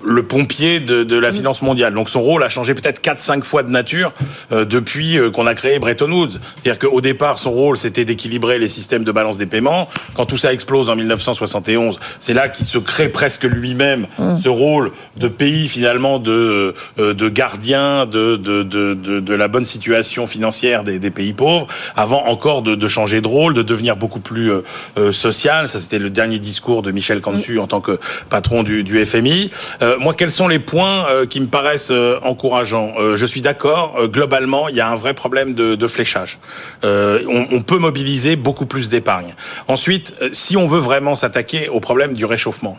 le 0.05 0.23
pompier 0.23 0.81
de, 0.81 1.05
de, 1.05 1.19
la 1.19 1.33
finance 1.33 1.63
mondiale. 1.63 1.95
Donc 1.95 2.09
son 2.09 2.21
rôle 2.21 2.43
a 2.43 2.49
changé 2.49 2.75
peut-être 2.75 3.03
4-5 3.03 3.43
fois 3.43 3.63
de 3.63 3.71
nature 3.71 4.13
euh, 4.53 4.65
depuis 4.65 5.19
euh, 5.19 5.31
qu'on 5.31 5.47
a 5.47 5.55
créé 5.55 5.79
Bretton 5.79 6.11
Woods. 6.11 6.39
C'est-à-dire 6.63 6.79
qu'au 6.79 7.01
départ, 7.01 7.39
son 7.39 7.53
rôle, 7.53 7.77
c'était 7.77 8.05
d'équilibrer 8.05 8.59
les 8.59 8.69
systèmes 8.69 9.05
de 9.05 9.13
balance 9.13 9.39
des 9.39 9.47
paiements. 9.47 9.89
Quand 10.15 10.27
tout 10.27 10.39
ça 10.39 10.53
explose 10.53 10.91
en 10.91 10.97
1971, 10.97 11.99
c'est 12.19 12.35
là 12.35 12.49
qu'il 12.49 12.67
se 12.67 12.79
crée 12.79 13.09
presque 13.09 13.45
lui-même 13.45 14.07
mmh. 14.19 14.37
ce 14.37 14.49
rôle 14.49 14.93
de 15.17 15.29
pays 15.29 15.69
finalement 15.69 16.19
de, 16.19 16.75
euh, 16.99 17.15
de 17.15 17.29
gardien 17.29 18.07
de, 18.07 18.37
de, 18.37 18.63
de, 18.63 18.95
de, 18.95 19.35
la 19.35 19.49
bonne 19.49 19.65
situation 19.65 20.27
financière 20.27 20.85
des, 20.85 20.99
des 20.99 21.11
pays 21.11 21.33
pauvres, 21.33 21.67
avant 21.97 22.27
encore 22.27 22.63
de, 22.63 22.75
de, 22.75 22.89
changer 22.89 23.21
de 23.21 23.29
rôle, 23.29 23.55
de 23.55 23.63
devenir 23.63 23.97
beaucoup 23.97 24.21
plus 24.21 24.53
euh, 24.99 25.13
social. 25.13 25.69
Ça, 25.69 25.81
c'était 25.81 25.99
le 25.99 26.11
dernier 26.11 26.39
discours 26.39 26.83
de 26.83 26.91
Michel 26.91 27.21
Cantu 27.21 27.57
mmh. 27.57 27.61
en 27.61 27.67
tant 27.67 27.81
que 27.81 27.99
patron 28.29 28.63
du, 28.63 28.85
du 28.85 29.05
FMI. 29.05 29.51
Euh, 29.83 29.94
moi, 29.99 30.15
quels 30.15 30.31
sont 30.31 30.49
les 30.49 30.59
points 30.59 31.07
euh, 31.09 31.27
qui 31.27 31.41
me 31.41 31.47
paraissent 31.47 31.91
euh, 31.91 32.19
encourageants? 32.23 32.93
Je 33.17 33.27
suis 33.27 33.41
d'accord. 33.41 34.09
globalement, 34.09 34.69
il 34.69 34.77
y 34.77 34.81
a 34.81 34.89
un 34.89 34.97
vrai 34.97 35.15
problème 35.15 35.55
de, 35.55 35.75
de 35.75 35.87
fléchage. 35.87 36.39
On, 36.83 37.47
on, 37.51 37.63
peut 37.63 37.79
mobiliser 37.79 38.37
beaucoup 38.37 38.67
plus 38.67 38.89
d'épargne. 38.89 39.35
Ensuite, 39.69 40.15
si 40.33 40.57
on 40.57 40.67
veut 40.67 40.79
vraiment 40.79 41.17
s'attaquer 41.17 41.69
au 41.69 41.81
problème 41.81 42.15
du 42.15 42.25
réchauffement, 42.25 42.79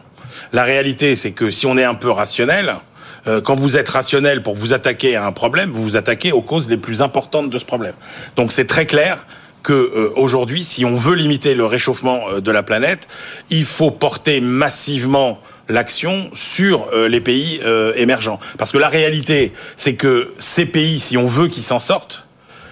la 0.54 0.64
réalité, 0.64 1.16
c'est 1.16 1.32
que 1.32 1.52
si 1.52 1.66
on 1.66 1.78
est 1.78 1.84
un 1.84 1.96
peu 1.96 2.10
rationnel, 2.10 2.76
quand 3.44 3.56
vous 3.56 3.78
êtes 3.78 3.90
rationnel 3.90 4.44
pour 4.44 4.56
vous 4.56 4.74
attaquer 4.74 5.16
à 5.16 5.26
un 5.26 5.32
problème, 5.32 5.72
vous 5.72 5.84
vous 5.84 5.96
attaquez 5.96 6.32
aux 6.32 6.42
causes 6.42 6.70
les 6.70 6.78
plus 6.78 7.02
importantes 7.02 7.50
de 7.50 7.58
ce 7.58 7.66
problème. 7.66 7.96
Donc 8.36 8.52
c'est 8.52 8.68
très 8.68 8.86
clair 8.86 9.26
que 9.64 10.12
aujourd'hui, 10.16 10.64
si 10.64 10.86
on 10.86 10.96
veut 10.96 11.16
limiter 11.16 11.56
le 11.56 11.66
réchauffement 11.66 12.40
de 12.40 12.52
la 12.52 12.62
planète, 12.62 13.08
il 13.50 13.66
faut 13.66 13.92
porter 13.92 14.42
massivement 14.42 15.40
l'action 15.70 16.30
sur 16.34 16.88
euh, 16.94 17.08
les 17.08 17.22
pays 17.22 17.60
euh, 17.64 17.94
émergents. 17.96 18.40
Parce 18.58 18.72
que 18.72 18.78
la 18.78 18.90
réalité, 18.90 19.54
c'est 19.76 19.96
que 19.96 20.34
ces 20.40 20.66
pays, 20.66 21.00
si 21.00 21.18
on 21.18 21.26
veut 21.26 21.48
qu'ils 21.48 21.64
s'en 21.64 21.80
sortent, 21.80 22.22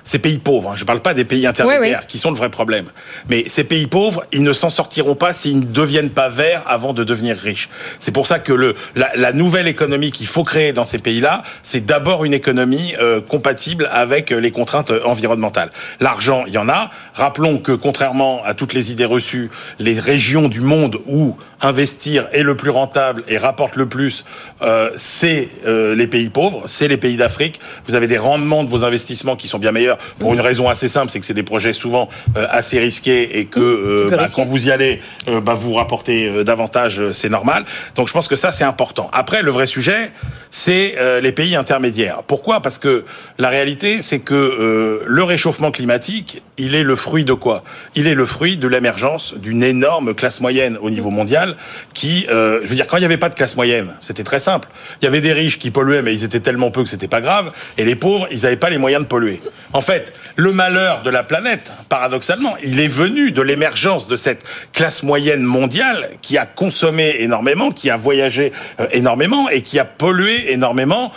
ces 0.05 0.19
pays 0.19 0.37
pauvres, 0.37 0.71
hein, 0.71 0.73
je 0.75 0.81
ne 0.81 0.85
parle 0.85 0.99
pas 1.01 1.13
des 1.13 1.23
pays 1.23 1.47
intermédiaires, 1.47 2.07
qui 2.07 2.17
sont 2.17 2.29
le 2.29 2.35
vrai 2.35 2.49
problème, 2.49 2.87
mais 3.29 3.45
ces 3.47 3.63
pays 3.63 3.87
pauvres, 3.87 4.25
ils 4.33 4.43
ne 4.43 4.51
s'en 4.51 4.69
sortiront 4.69 5.15
pas 5.15 5.33
s'ils 5.33 5.61
ne 5.61 5.65
deviennent 5.65 6.09
pas 6.09 6.27
verts 6.27 6.61
avant 6.65 6.91
de 6.91 7.05
devenir 7.05 7.37
riches. 7.37 7.69
C'est 7.99 8.11
pour 8.11 8.27
ça 8.27 8.39
que 8.39 8.51
le, 8.51 8.75
la, 8.95 9.11
la 9.15 9.31
nouvelle 9.31 9.69
économie 9.69 10.11
qu'il 10.11 10.27
faut 10.27 10.43
créer 10.43 10.73
dans 10.73 10.83
ces 10.83 10.99
pays-là, 10.99 11.43
c'est 11.61 11.85
d'abord 11.85 12.25
une 12.25 12.33
économie 12.33 12.93
euh, 12.99 13.21
compatible 13.21 13.87
avec 13.93 14.31
les 14.31 14.51
contraintes 14.51 14.91
environnementales. 15.05 15.71
L'argent, 16.01 16.43
il 16.47 16.53
y 16.53 16.57
en 16.57 16.67
a. 16.67 16.91
Rappelons 17.13 17.57
que 17.57 17.71
contrairement 17.71 18.41
à 18.43 18.53
toutes 18.53 18.73
les 18.73 18.91
idées 18.91 19.05
reçues, 19.05 19.51
les 19.79 19.99
régions 19.99 20.47
du 20.47 20.61
monde 20.61 20.97
où 21.07 21.35
investir 21.61 22.27
est 22.33 22.43
le 22.43 22.55
plus 22.55 22.69
rentable 22.69 23.23
et 23.27 23.37
rapporte 23.37 23.75
le 23.75 23.87
plus, 23.87 24.25
euh, 24.61 24.89
c'est 24.97 25.47
euh, 25.65 25.95
les 25.95 26.07
pays 26.07 26.29
pauvres, 26.29 26.63
c'est 26.65 26.87
les 26.87 26.97
pays 26.97 27.15
d'Afrique. 27.15 27.59
Vous 27.87 27.95
avez 27.95 28.07
des 28.07 28.17
rendements 28.17 28.63
de 28.63 28.69
vos 28.69 28.83
investissements 28.83 29.35
qui 29.35 29.47
sont 29.47 29.59
bien 29.59 29.71
meilleurs 29.71 29.97
pour 30.19 30.33
une 30.33 30.41
raison 30.41 30.67
assez 30.67 30.89
simple, 30.89 31.09
c'est 31.09 31.19
que 31.19 31.25
c'est 31.25 31.33
des 31.33 31.43
projets 31.43 31.73
souvent 31.73 32.09
euh, 32.37 32.47
assez 32.49 32.79
risqués 32.79 33.39
et 33.39 33.45
que 33.45 33.59
euh, 33.59 34.09
bah, 34.09 34.25
quand 34.33 34.45
vous 34.45 34.67
y 34.67 34.71
allez, 34.71 35.01
euh, 35.27 35.41
bah, 35.41 35.53
vous 35.53 35.73
rapportez 35.73 36.43
davantage, 36.43 37.11
c'est 37.11 37.29
normal. 37.29 37.65
Donc 37.95 38.07
je 38.07 38.13
pense 38.13 38.27
que 38.27 38.35
ça 38.35 38.51
c'est 38.51 38.63
important. 38.63 39.09
Après, 39.13 39.41
le 39.41 39.51
vrai 39.51 39.67
sujet, 39.67 40.11
c'est 40.49 40.95
les 41.21 41.31
pays 41.31 41.55
intermédiaires. 41.55 42.21
Pourquoi? 42.27 42.61
Parce 42.61 42.77
que 42.77 43.05
la 43.39 43.49
réalité, 43.49 44.01
c'est 44.01 44.19
que 44.19 45.01
le 45.05 45.23
réchauffement 45.23 45.71
climatique, 45.71 46.43
il 46.57 46.75
est 46.75 46.83
le 46.83 46.95
fruit 46.95 47.25
de 47.25 47.33
quoi? 47.33 47.63
Il 47.95 48.07
est 48.07 48.13
le 48.13 48.25
fruit 48.25 48.57
de 48.57 48.67
l'émergence 48.67 49.33
d'une 49.35 49.63
énorme 49.63 50.13
classe 50.13 50.41
moyenne 50.41 50.77
au 50.81 50.89
niveau 50.89 51.09
mondial 51.09 51.55
qui, 51.93 52.25
je 52.29 52.65
veux 52.65 52.75
dire, 52.75 52.87
quand 52.87 52.97
il 52.97 53.01
n'y 53.01 53.05
avait 53.05 53.17
pas 53.17 53.29
de 53.29 53.35
classe 53.35 53.55
moyenne, 53.55 53.95
c'était 54.01 54.23
très 54.23 54.39
simple. 54.39 54.67
Il 55.01 55.05
y 55.05 55.07
avait 55.07 55.21
des 55.21 55.33
riches 55.33 55.59
qui 55.59 55.71
polluaient, 55.71 56.01
mais 56.01 56.13
ils 56.13 56.23
étaient 56.23 56.39
tellement 56.39 56.71
peu 56.71 56.83
que 56.83 56.89
c'était 56.89 57.07
pas 57.07 57.21
grave, 57.21 57.51
et 57.77 57.85
les 57.85 57.95
pauvres, 57.95 58.27
ils 58.31 58.41
n'avaient 58.41 58.55
pas 58.55 58.69
les 58.69 58.77
moyens 58.77 59.03
de 59.03 59.07
polluer. 59.07 59.41
En 59.73 59.81
fait, 59.81 60.13
le 60.35 60.51
malheur 60.51 61.01
de 61.03 61.09
la 61.09 61.23
planète, 61.23 61.71
paradoxalement, 61.89 62.55
il 62.63 62.79
est 62.79 62.87
venu 62.87 63.31
de 63.31 63.41
l'émergence 63.41 64.07
de 64.07 64.17
cette 64.17 64.43
classe 64.71 65.03
moyenne 65.03 65.43
mondiale 65.43 66.09
qui 66.21 66.37
a 66.37 66.45
consommé 66.45 67.15
énormément, 67.19 67.71
qui 67.71 67.89
a 67.89 67.97
voyagé 67.97 68.51
euh, 68.79 68.87
énormément 68.91 69.49
et 69.49 69.61
qui 69.61 69.79
a 69.79 69.85
pollué 69.85 70.51
énormément 70.51 71.11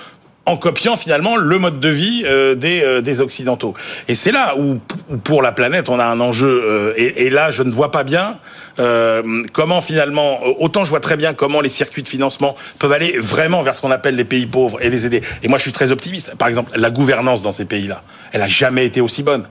en 0.47 0.57
copiant 0.57 0.97
finalement 0.97 1.37
le 1.37 1.59
mode 1.59 1.81
de 1.81 1.89
vie 1.89 2.23
euh, 2.25 2.55
des, 2.55 2.83
euh, 2.83 3.01
des 3.01 3.21
Occidentaux. 3.21 3.75
Et 4.09 4.15
c'est 4.15 4.33
là 4.33 4.57
où, 4.57 4.79
pour 5.25 5.43
la 5.43 5.53
planète, 5.53 5.89
on 5.89 5.99
a 5.99 6.05
un 6.05 6.21
enjeu. 6.21 6.95
et, 6.97 7.27
et, 7.27 7.31
là, 7.31 7.51
je 7.51 7.63
ne 7.63 7.71
vois 7.71 7.91
pas 7.91 8.05
bien 8.05 8.39
euh, 8.79 9.43
comment 9.53 9.81
finalement, 9.81 10.41
autant 10.59 10.85
je 10.85 10.91
vois 10.91 11.01
très 11.01 11.17
bien 11.17 11.35
comment 11.35 11.61
les 11.61 11.69
circuits 11.69 12.03
de 12.03 12.09
financement 12.09 12.57
peuvent 12.79 12.93
aller 12.93 13.19
vraiment 13.19 13.62
vers 13.62 13.75
ce 13.75 13.81
qu'on 13.81 13.91
appelle 13.91 14.17
les 14.17 14.25
pays 14.25 14.47
pauvres 14.47 14.83
et 14.83 14.91
les 14.91 15.07
aider. 15.07 15.23
Et 15.43 15.49
moi, 15.49 15.59
je 15.59 15.62
suis 15.62 15.73
très 15.73 15.91
optimiste. 15.91 16.35
Par 16.37 16.49
exemple, 16.49 16.73
la 16.79 16.91
gouvernance 16.91 17.43
dans 17.43 17.53
ces 17.53 17.65
pays-là, 17.65 18.03
elle 18.33 18.43
a 18.43 18.49
jamais 18.49 18.87
été 18.87 19.01
aussi 19.01 19.23
bonne. 19.23 19.47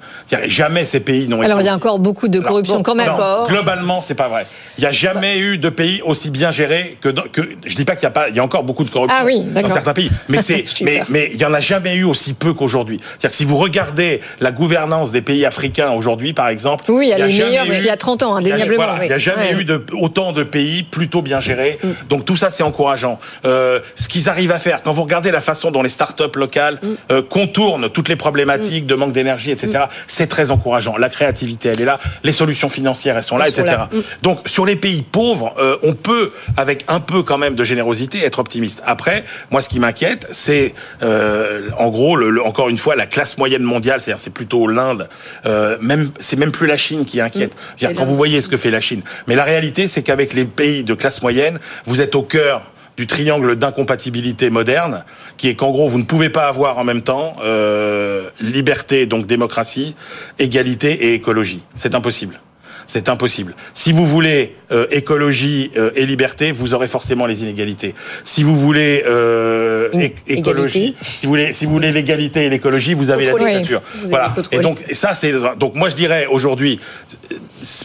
Jamais 0.46 0.86
ces 0.86 1.00
pays 1.00 1.28
n'ont. 1.28 1.42
Alors 1.42 1.62
il 1.62 1.66
y 1.66 1.70
a 1.70 1.76
encore 1.76 2.00
beaucoup 2.00 2.28
de 2.28 2.40
corruption 2.40 2.84
quand 2.84 2.96
même. 2.96 3.08
Non, 3.08 3.48
globalement, 3.48 4.02
c'est 4.02 4.16
pas 4.16 4.28
vrai. 4.28 4.46
Il 4.78 4.82
n'y 4.82 4.88
a 4.88 4.92
jamais 4.92 5.40
eu 5.40 5.58
de 5.58 5.70
pays 5.70 6.02
aussi 6.04 6.30
bien 6.30 6.52
gérés 6.52 6.98
que, 7.02 7.10
que 7.10 7.42
je 7.66 7.76
dis 7.76 7.86
pas 7.86 7.96
qu'il 7.96 8.04
y 8.04 8.08
a 8.08 8.12
pas, 8.12 8.30
il 8.30 8.36
y 8.36 8.40
a 8.40 8.44
encore 8.44 8.64
beaucoup 8.64 8.84
de 8.84 8.90
corruption 8.90 9.18
ah 9.18 9.24
oui, 9.26 9.42
dans 9.42 9.70
certains 9.70 9.94
pays, 9.94 10.12
mais 10.30 10.42
c'est, 10.42 10.66
mais, 10.82 11.02
mais 11.08 11.30
il 11.34 11.40
y 11.40 11.46
en 11.46 11.54
a 11.54 11.62
jamais 11.62 11.96
eu 11.96 12.04
aussi 12.04 12.34
peu 12.34 12.54
qu'aujourd'hui. 12.54 13.00
C'est-à-dire 13.02 13.30
que 13.30 13.36
si 13.36 13.46
vous 13.46 13.56
regardez 13.56 14.20
la 14.42 14.52
gouvernance 14.52 15.12
des 15.12 15.22
pays 15.22 15.46
africains 15.46 15.92
aujourd'hui, 15.92 16.34
par 16.34 16.50
exemple, 16.50 16.84
oui, 16.90 17.12
elle 17.14 17.22
est 17.22 17.28
meilleure 17.28 17.66
qu'il 17.66 17.86
y 17.86 17.90
a 17.90 17.98
30 17.98 18.24
ans, 18.24 18.36
indéniablement. 18.36 18.98
A, 19.16 19.20
jamais 19.20 19.52
eu 19.54 19.66
de, 19.66 19.84
autant 19.94 20.34
de 20.34 20.44
pays 20.44 20.84
plutôt 20.84 21.22
bien 21.22 21.40
gérés. 21.40 21.80
Mm. 21.84 21.90
Donc 22.10 22.26
tout 22.26 22.38
ça, 22.38 22.50
c'est 22.50 22.64
encourageant. 22.64 23.20
Euh, 23.46 23.80
ce 23.96 24.08
qu'ils 24.08 24.30
arrivent 24.30 24.52
à 24.52 24.60
faire, 24.60 24.82
quand 24.82 24.92
vous 24.92 25.04
regardez 25.04 25.32
la 25.32 25.42
façon 25.42 25.72
dont 25.72 25.82
les 25.82 25.90
start-up 25.90 26.36
locales 26.36 26.80
mm. 26.82 26.94
euh, 27.12 27.22
contournent 27.22 27.90
toutes 27.90 28.10
les 28.10 28.16
problématiques 28.16 28.86
mm. 28.86 28.88
de 28.88 28.96
manque 28.96 29.14
d'énergie, 29.14 29.52
etc., 29.52 29.86
c'est 30.08 30.28
très 30.28 30.52
encourageant. 30.52 30.98
La 30.98 31.10
créativité, 31.10 31.70
elle 31.70 31.82
est 31.82 31.86
là. 31.86 32.00
Les 32.24 32.32
solutions 32.32 32.70
financières, 32.70 33.18
elles 33.18 33.24
sont 33.24 33.38
là, 33.38 33.50
etc. 33.50 33.76
Donc 34.22 34.40
sur 34.46 34.66
les 34.66 34.76
pays 34.76 35.02
pauvres, 35.02 35.54
euh, 35.58 35.78
on 35.84 35.94
peut, 35.94 36.32
avec 36.58 36.84
un 36.88 37.00
peu 37.00 37.24
quand 37.24 37.38
même 37.38 37.56
de 37.56 37.64
générosité, 37.64 38.24
être 38.24 38.40
optimiste. 38.40 38.82
Après, 38.86 39.24
moi, 39.52 39.62
ce 39.62 39.70
qui 39.70 39.80
m'inquiète, 39.80 40.28
c'est 40.32 40.74
euh, 41.04 41.70
en 41.78 41.90
gros, 41.90 42.16
le, 42.16 42.44
encore 42.44 42.70
une 42.70 42.78
fois, 42.78 42.96
la 42.96 43.06
classe 43.06 43.38
moyenne 43.38 43.64
mondiale, 43.64 44.02
c'est-à-dire 44.02 44.20
c'est 44.20 44.34
plutôt 44.34 44.68
l'Inde. 44.68 45.10
Euh, 45.46 45.78
même, 45.82 46.12
c'est 46.20 46.38
même 46.38 46.52
plus 46.52 46.68
la 46.68 46.78
Chine 46.78 47.06
qui 47.06 47.22
inquiète. 47.22 47.54
Quand 47.82 48.06
vous 48.06 48.16
voyez 48.16 48.42
ce 48.42 48.50
que 48.50 48.58
fait 48.58 48.72
la 48.72 48.82
Chine, 48.82 49.02
mais 49.28 49.36
la 49.36 49.44
réalité, 49.44 49.88
c'est 49.88 50.04
qu'avec 50.04 50.34
les 50.34 50.46
pays 50.46 50.84
de 50.84 50.94
classe 50.94 51.22
moyenne, 51.22 51.60
vous 51.86 52.02
êtes 52.02 52.16
au 52.16 52.24
cœur 52.24 52.72
du 52.98 53.08
triangle 53.08 53.56
d'incompatibilité 53.56 54.50
moderne, 54.50 55.04
qui 55.38 55.50
est 55.50 55.56
qu'en 55.56 55.72
gros, 55.72 55.88
vous 55.90 55.98
ne 55.98 56.04
pouvez 56.04 56.30
pas 56.30 56.48
avoir 56.48 56.78
en 56.78 56.84
même 56.84 57.02
temps 57.02 57.36
euh, 57.44 58.30
liberté, 58.40 59.06
donc 59.06 59.26
démocratie, 59.26 59.96
égalité 60.40 61.08
et 61.08 61.14
écologie. 61.14 61.64
C'est 61.76 61.96
impossible. 61.96 62.40
C'est 62.88 63.10
impossible. 63.10 63.56
Si 63.74 63.92
vous 63.92 64.06
voulez 64.06 64.56
euh, 64.72 64.88
écologie 64.92 65.72
euh, 65.78 65.92
et 65.96 66.06
liberté, 66.06 66.52
vous 66.52 66.74
aurez 66.74 66.88
forcément 66.88 67.26
les 67.26 67.44
inégalités. 67.44 67.96
Si 68.24 68.44
vous 68.44 68.56
voulez 68.56 69.04
euh, 69.08 69.90
écologie, 70.28 70.96
si 71.02 71.26
vous 71.26 71.32
voulez, 71.32 71.54
si 71.54 71.66
vous 71.66 71.72
voulez 71.72 71.92
l'égalité 71.92 72.46
et 72.46 72.50
l'écologie, 72.50 72.94
vous 72.94 73.10
avez 73.10 73.26
la 73.26 73.34
dictature. 73.34 73.82
voilà. 74.06 74.34
Et 74.52 74.60
donc 74.60 74.84
ça, 74.92 75.14
c'est 75.14 75.34
donc 75.58 75.76
moi 75.76 75.90
je 75.90 75.96
dirais 75.96 76.28
aujourd'hui 76.30 76.80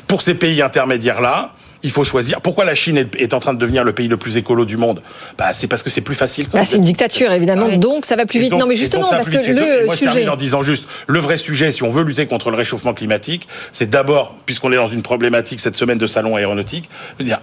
pour 0.07 0.23
ces 0.23 0.35
pays 0.35 0.63
intermédiaires 0.63 1.21
là 1.21 1.55
il 1.83 1.91
faut 1.91 2.05
choisir. 2.05 2.41
Pourquoi 2.41 2.65
la 2.65 2.75
Chine 2.75 3.09
est 3.17 3.35
en 3.35 3.41
train 3.41 3.55
de 3.55 3.59
devenir 3.59 3.85
le 3.85 3.93
pays 3.93 4.09
le 4.09 4.17
plus 4.17 4.37
écolo 4.37 4.65
du 4.65 4.77
monde? 4.77 5.03
Bah, 5.39 5.53
C'est 5.53 5.67
parce 5.67 5.83
que 5.83 5.91
c'est 5.91 6.01
plus 6.01 6.15
facile. 6.15 6.47
Bah, 6.53 6.65
c'est 6.65 6.77
une 6.77 6.85
dictature, 6.85 7.33
évidemment. 7.33 7.69
Donc, 7.77 8.05
ça 8.05 8.17
va 8.17 8.27
plus 8.27 8.41
vite. 8.41 8.53
non, 8.53 8.67
mais 8.67 8.77
justement, 8.77 9.09
parce 9.09 9.31
que 9.31 9.37
le 9.37 9.87
moi, 9.87 9.97
sujet... 9.97 10.25
Je 10.25 10.29
en 10.29 10.37
disant 10.37 10.63
juste, 10.63 10.85
le 11.07 11.19
vrai 11.19 11.39
sujet, 11.39 11.73
si 11.73 11.83
on 11.83 11.91
veut 11.91 12.05
lutter 12.05 12.27
contre 12.27 12.51
le 12.51 12.57
réchauffement 12.57 12.95
climatique, 12.95 13.49
c'est 13.73 13.91
d'abord, 13.91 14.37
puisqu'on 14.47 14.73
est 14.73 14.77
dans 14.77 14.89
une 14.89 15.03
problématique 15.03 15.61
cette 15.61 15.77
semaine 15.77 15.99
de 15.99 16.07
salon 16.07 16.37
aéronautique, 16.37 16.89
de 17.19 17.25
dire 17.25 17.41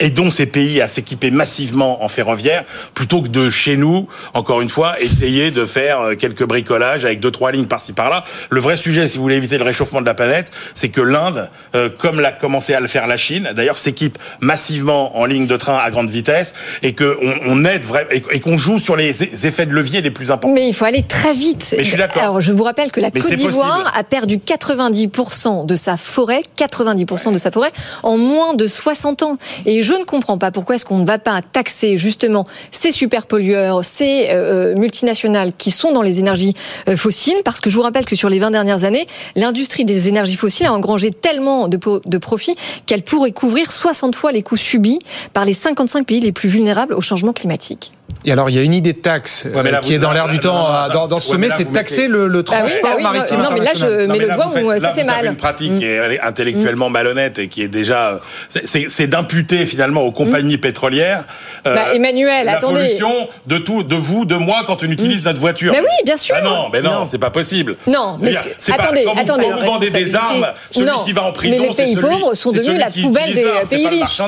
aidons 0.00 0.30
ces 0.30 0.46
pays 0.46 0.80
à 0.80 0.88
s'équiper 0.88 1.30
massivement 1.30 2.02
en 2.02 2.08
ferroviaire 2.08 2.64
plutôt 2.94 3.22
que 3.22 3.28
de 3.28 3.50
chez 3.50 3.76
nous, 3.76 4.08
encore 4.34 4.60
une 4.60 4.68
fois, 4.68 5.00
essayer 5.00 5.50
de 5.50 5.64
faire 5.64 6.00
euh, 6.00 6.14
quelques 6.14 6.44
bricolages 6.44 7.04
avec 7.04 7.20
deux 7.20 7.30
trois 7.30 7.52
lignes 7.52 7.66
par-ci 7.66 7.92
par-là. 7.92 8.24
Le 8.50 8.60
vrai 8.60 8.76
sujet, 8.76 9.06
si 9.06 9.18
vous 9.18 9.22
voulez 9.22 9.36
éviter 9.36 9.58
le 9.58 9.64
réchauffement 9.64 10.00
de 10.00 10.06
la 10.06 10.14
planète, 10.14 10.50
c'est 10.74 10.88
que 10.88 11.00
l'Inde, 11.00 11.48
euh, 11.74 11.88
comme 11.96 12.20
l'a 12.20 12.32
commencé 12.32 12.74
à 12.74 12.80
le 12.80 12.88
faire 12.88 13.06
la 13.06 13.16
Chine, 13.16 13.50
d'ailleurs 13.54 13.78
s'équipe 13.78 14.18
massivement 14.40 15.18
en 15.18 15.26
ligne 15.26 15.46
de 15.46 15.56
train 15.56 15.76
à 15.78 15.90
grande 15.90 16.10
vitesse 16.10 16.54
et 16.82 16.94
que 16.94 17.18
on, 17.22 17.60
on 17.60 17.64
aide 17.64 17.84
et 18.10 18.40
qu'on 18.40 18.56
joue 18.56 18.78
sur 18.78 18.96
les 18.96 19.46
effets 19.46 19.66
de 19.66 19.72
levier 19.72 20.00
les 20.00 20.10
plus 20.10 20.30
importants. 20.30 20.54
Mais 20.54 20.68
il 20.68 20.74
faut 20.74 20.84
aller 20.84 21.02
très 21.02 21.34
vite. 21.34 21.74
Mais 21.76 21.84
je 21.84 21.88
suis 21.88 21.98
d'accord. 21.98 22.22
Alors 22.22 22.40
je 22.40 22.52
vous 22.52 22.64
rappelle 22.64 22.90
que 22.90 23.00
la 23.00 23.10
Mais 23.14 23.20
Côte 23.20 23.34
d'Ivoire 23.34 23.92
a 23.94 24.04
perdu 24.04 24.38
90% 24.38 25.66
de 25.66 25.76
sa 25.76 25.96
forêt, 25.96 26.42
90% 26.58 27.32
de 27.32 27.38
sa 27.38 27.50
forêt 27.50 27.72
en 28.02 28.16
moins 28.16 28.54
de 28.54 28.66
60 28.66 29.22
ans. 29.22 29.38
Et 29.66 29.82
je 29.82 29.89
ne 29.94 30.04
comprends 30.04 30.38
pas 30.38 30.50
pourquoi 30.50 30.74
est-ce 30.76 30.84
qu'on 30.84 30.98
ne 30.98 31.06
va 31.06 31.18
pas 31.18 31.40
taxer 31.42 31.98
justement 31.98 32.46
ces 32.70 32.92
super 32.92 33.26
pollueurs, 33.26 33.84
ces 33.84 34.28
euh, 34.30 34.74
multinationales 34.76 35.52
qui 35.52 35.70
sont 35.70 35.92
dans 35.92 36.02
les 36.02 36.18
énergies 36.18 36.54
euh, 36.88 36.96
fossiles, 36.96 37.42
parce 37.44 37.60
que 37.60 37.70
je 37.70 37.76
vous 37.76 37.82
rappelle 37.82 38.04
que 38.04 38.16
sur 38.16 38.28
les 38.28 38.38
20 38.38 38.50
dernières 38.50 38.84
années, 38.84 39.06
l'industrie 39.36 39.84
des 39.84 40.08
énergies 40.08 40.36
fossiles 40.36 40.66
a 40.66 40.72
engrangé 40.72 41.10
tellement 41.10 41.68
de, 41.68 41.78
de 42.04 42.18
profits 42.18 42.56
qu'elle 42.86 43.02
pourrait 43.02 43.32
couvrir 43.32 43.72
60 43.72 44.14
fois 44.14 44.32
les 44.32 44.42
coûts 44.42 44.56
subis 44.56 44.98
par 45.32 45.44
les 45.44 45.54
55 45.54 46.06
pays 46.06 46.20
les 46.20 46.32
plus 46.32 46.48
vulnérables 46.48 46.94
au 46.94 47.00
changement 47.00 47.32
climatique. 47.32 47.92
Et 48.24 48.32
alors, 48.32 48.50
il 48.50 48.56
y 48.56 48.58
a 48.58 48.62
une 48.62 48.74
idée 48.74 48.92
de 48.92 48.98
taxe 48.98 49.44
Ouais, 49.46 49.62
mais 49.62 49.68
euh, 49.70 49.72
là, 49.72 49.78
qui 49.80 49.94
est 49.94 49.98
dans 49.98 50.12
l'air 50.12 50.28
du 50.28 50.38
temps 50.40 50.54
non, 50.54 50.66
attends, 50.66 50.92
dans, 50.94 51.08
dans 51.08 51.20
ce 51.20 51.28
ouais, 51.28 51.32
sommet, 51.34 51.48
là, 51.48 51.54
c'est 51.56 51.72
taxer 51.72 52.02
mettez- 52.02 52.08
le, 52.08 52.26
le 52.28 52.38
Ah 52.38 52.40
oui, 52.40 52.44
transport 52.70 52.90
bah 52.90 52.96
oui, 52.96 53.02
maritime 53.02 53.36
non, 53.38 53.44
non, 53.44 53.50
mais 53.52 53.60
là, 53.64 53.70
je- 53.74 54.06
mais 54.06 54.18
le 54.18 54.26
là, 54.26 54.34
doigt 54.34 54.50
où, 54.62 54.70
euh, 54.70 54.78
ça 54.78 54.92
fait 54.92 55.04
mal. 55.04 55.24
une 55.26 55.36
pratique 55.36 55.72
Mm. 55.72 55.78
qui 55.78 55.84
est 55.86 56.20
intellectuellement 56.20 56.90
malhonnête 56.90 57.38
et 57.38 57.48
qui 57.48 57.62
est 57.62 57.68
déjà, 57.68 58.20
c'est- 58.48 58.66
c'est 58.66 58.86
c'est 58.88 59.06
d'imputer 59.06 59.64
finalement 59.66 60.02
aux 60.02 60.12
compagnies 60.12 60.58
pétrolières 60.58 61.24
euh, 61.66 61.74
Bah, 61.74 61.94
Emmanuel, 61.94 62.46
la 62.46 62.56
attendez. 62.56 62.80
pollution 62.80 63.28
de 63.46 63.58
tout, 63.58 63.82
de 63.82 63.96
vous, 63.96 64.24
de 64.24 64.36
moi 64.36 64.62
quand 64.66 64.82
on 64.82 64.86
utilise 64.90 65.24
notre 65.24 65.38
voiture. 65.40 65.72
Mais 65.72 65.80
oui, 65.80 65.86
bien 66.04 66.16
sûr. 66.16 66.34
Ah 66.38 66.42
non, 66.42 66.68
mais 66.72 66.80
non, 66.82 66.90
Non. 67.00 67.06
c'est 67.06 67.18
pas 67.18 67.30
possible. 67.30 67.76
Non, 67.86 68.18
mais 68.20 68.32
c'est 68.58 68.72
attendez, 68.72 69.04
quand 69.04 69.14
vous, 69.14 69.20
attendez. 69.20 69.46
quand 69.50 69.58
vous 69.58 69.64
vendez 69.66 69.90
des 69.90 70.14
armes, 70.14 70.46
celui 70.70 70.88
qui 71.06 71.12
va 71.12 71.24
en 71.24 71.32
prison, 71.32 71.56
mais 71.60 71.66
les 71.68 71.72
c'est 71.74 71.84
pays 71.84 71.96
pauvres 71.96 72.34
sont 72.34 72.50
c'est 72.50 72.58
devenus 72.58 72.78
la 72.80 72.90
qui 72.90 73.02
poubelle 73.02 73.32
des 73.34 73.46
c'est 73.66 73.76
pays 73.76 73.88
riches. 73.88 74.20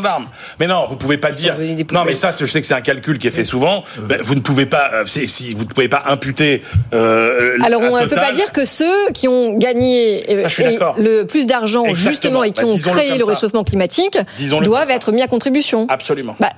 Mais 0.58 0.66
non, 0.66 0.86
vous 0.88 0.96
pouvez 0.96 1.16
pas 1.18 1.30
dire. 1.30 1.56
Non, 1.92 2.04
mais 2.04 2.16
ça, 2.16 2.30
je 2.38 2.46
sais 2.46 2.60
que 2.60 2.66
c'est 2.66 2.74
un 2.74 2.80
calcul 2.80 3.18
qui 3.18 3.28
est 3.28 3.30
fait 3.32 3.44
souvent. 3.44 3.71
Ben, 3.98 4.20
vous 4.22 4.34
ne 4.34 4.40
pouvez 4.40 4.66
pas, 4.66 4.90
euh, 4.94 5.04
si 5.06 5.54
vous 5.54 5.64
ne 5.64 5.68
pouvez 5.68 5.88
pas 5.88 6.02
imputer. 6.06 6.62
euh, 6.94 7.56
Alors 7.64 7.82
on 7.82 8.00
ne 8.00 8.06
peut 8.06 8.16
pas 8.16 8.32
dire 8.32 8.52
que 8.52 8.64
ceux 8.64 9.10
qui 9.14 9.28
ont 9.28 9.56
gagné 9.58 10.24
euh, 10.30 10.48
Ça, 10.48 10.62
le 10.98 11.24
plus 11.24 11.46
d'argent 11.46 11.84
justement 11.94 12.42
et 12.44 12.52
qui 12.52 12.62
Bah, 12.62 12.68
ont 12.68 12.78
créé 12.78 13.16
le 13.18 13.24
réchauffement 13.24 13.64
climatique 13.64 14.18
doivent 14.62 14.90
être 14.90 15.12
mis 15.12 15.22
à 15.22 15.28
contribution. 15.28 15.86
Absolument. 15.88 16.36
Bah, 16.40 16.50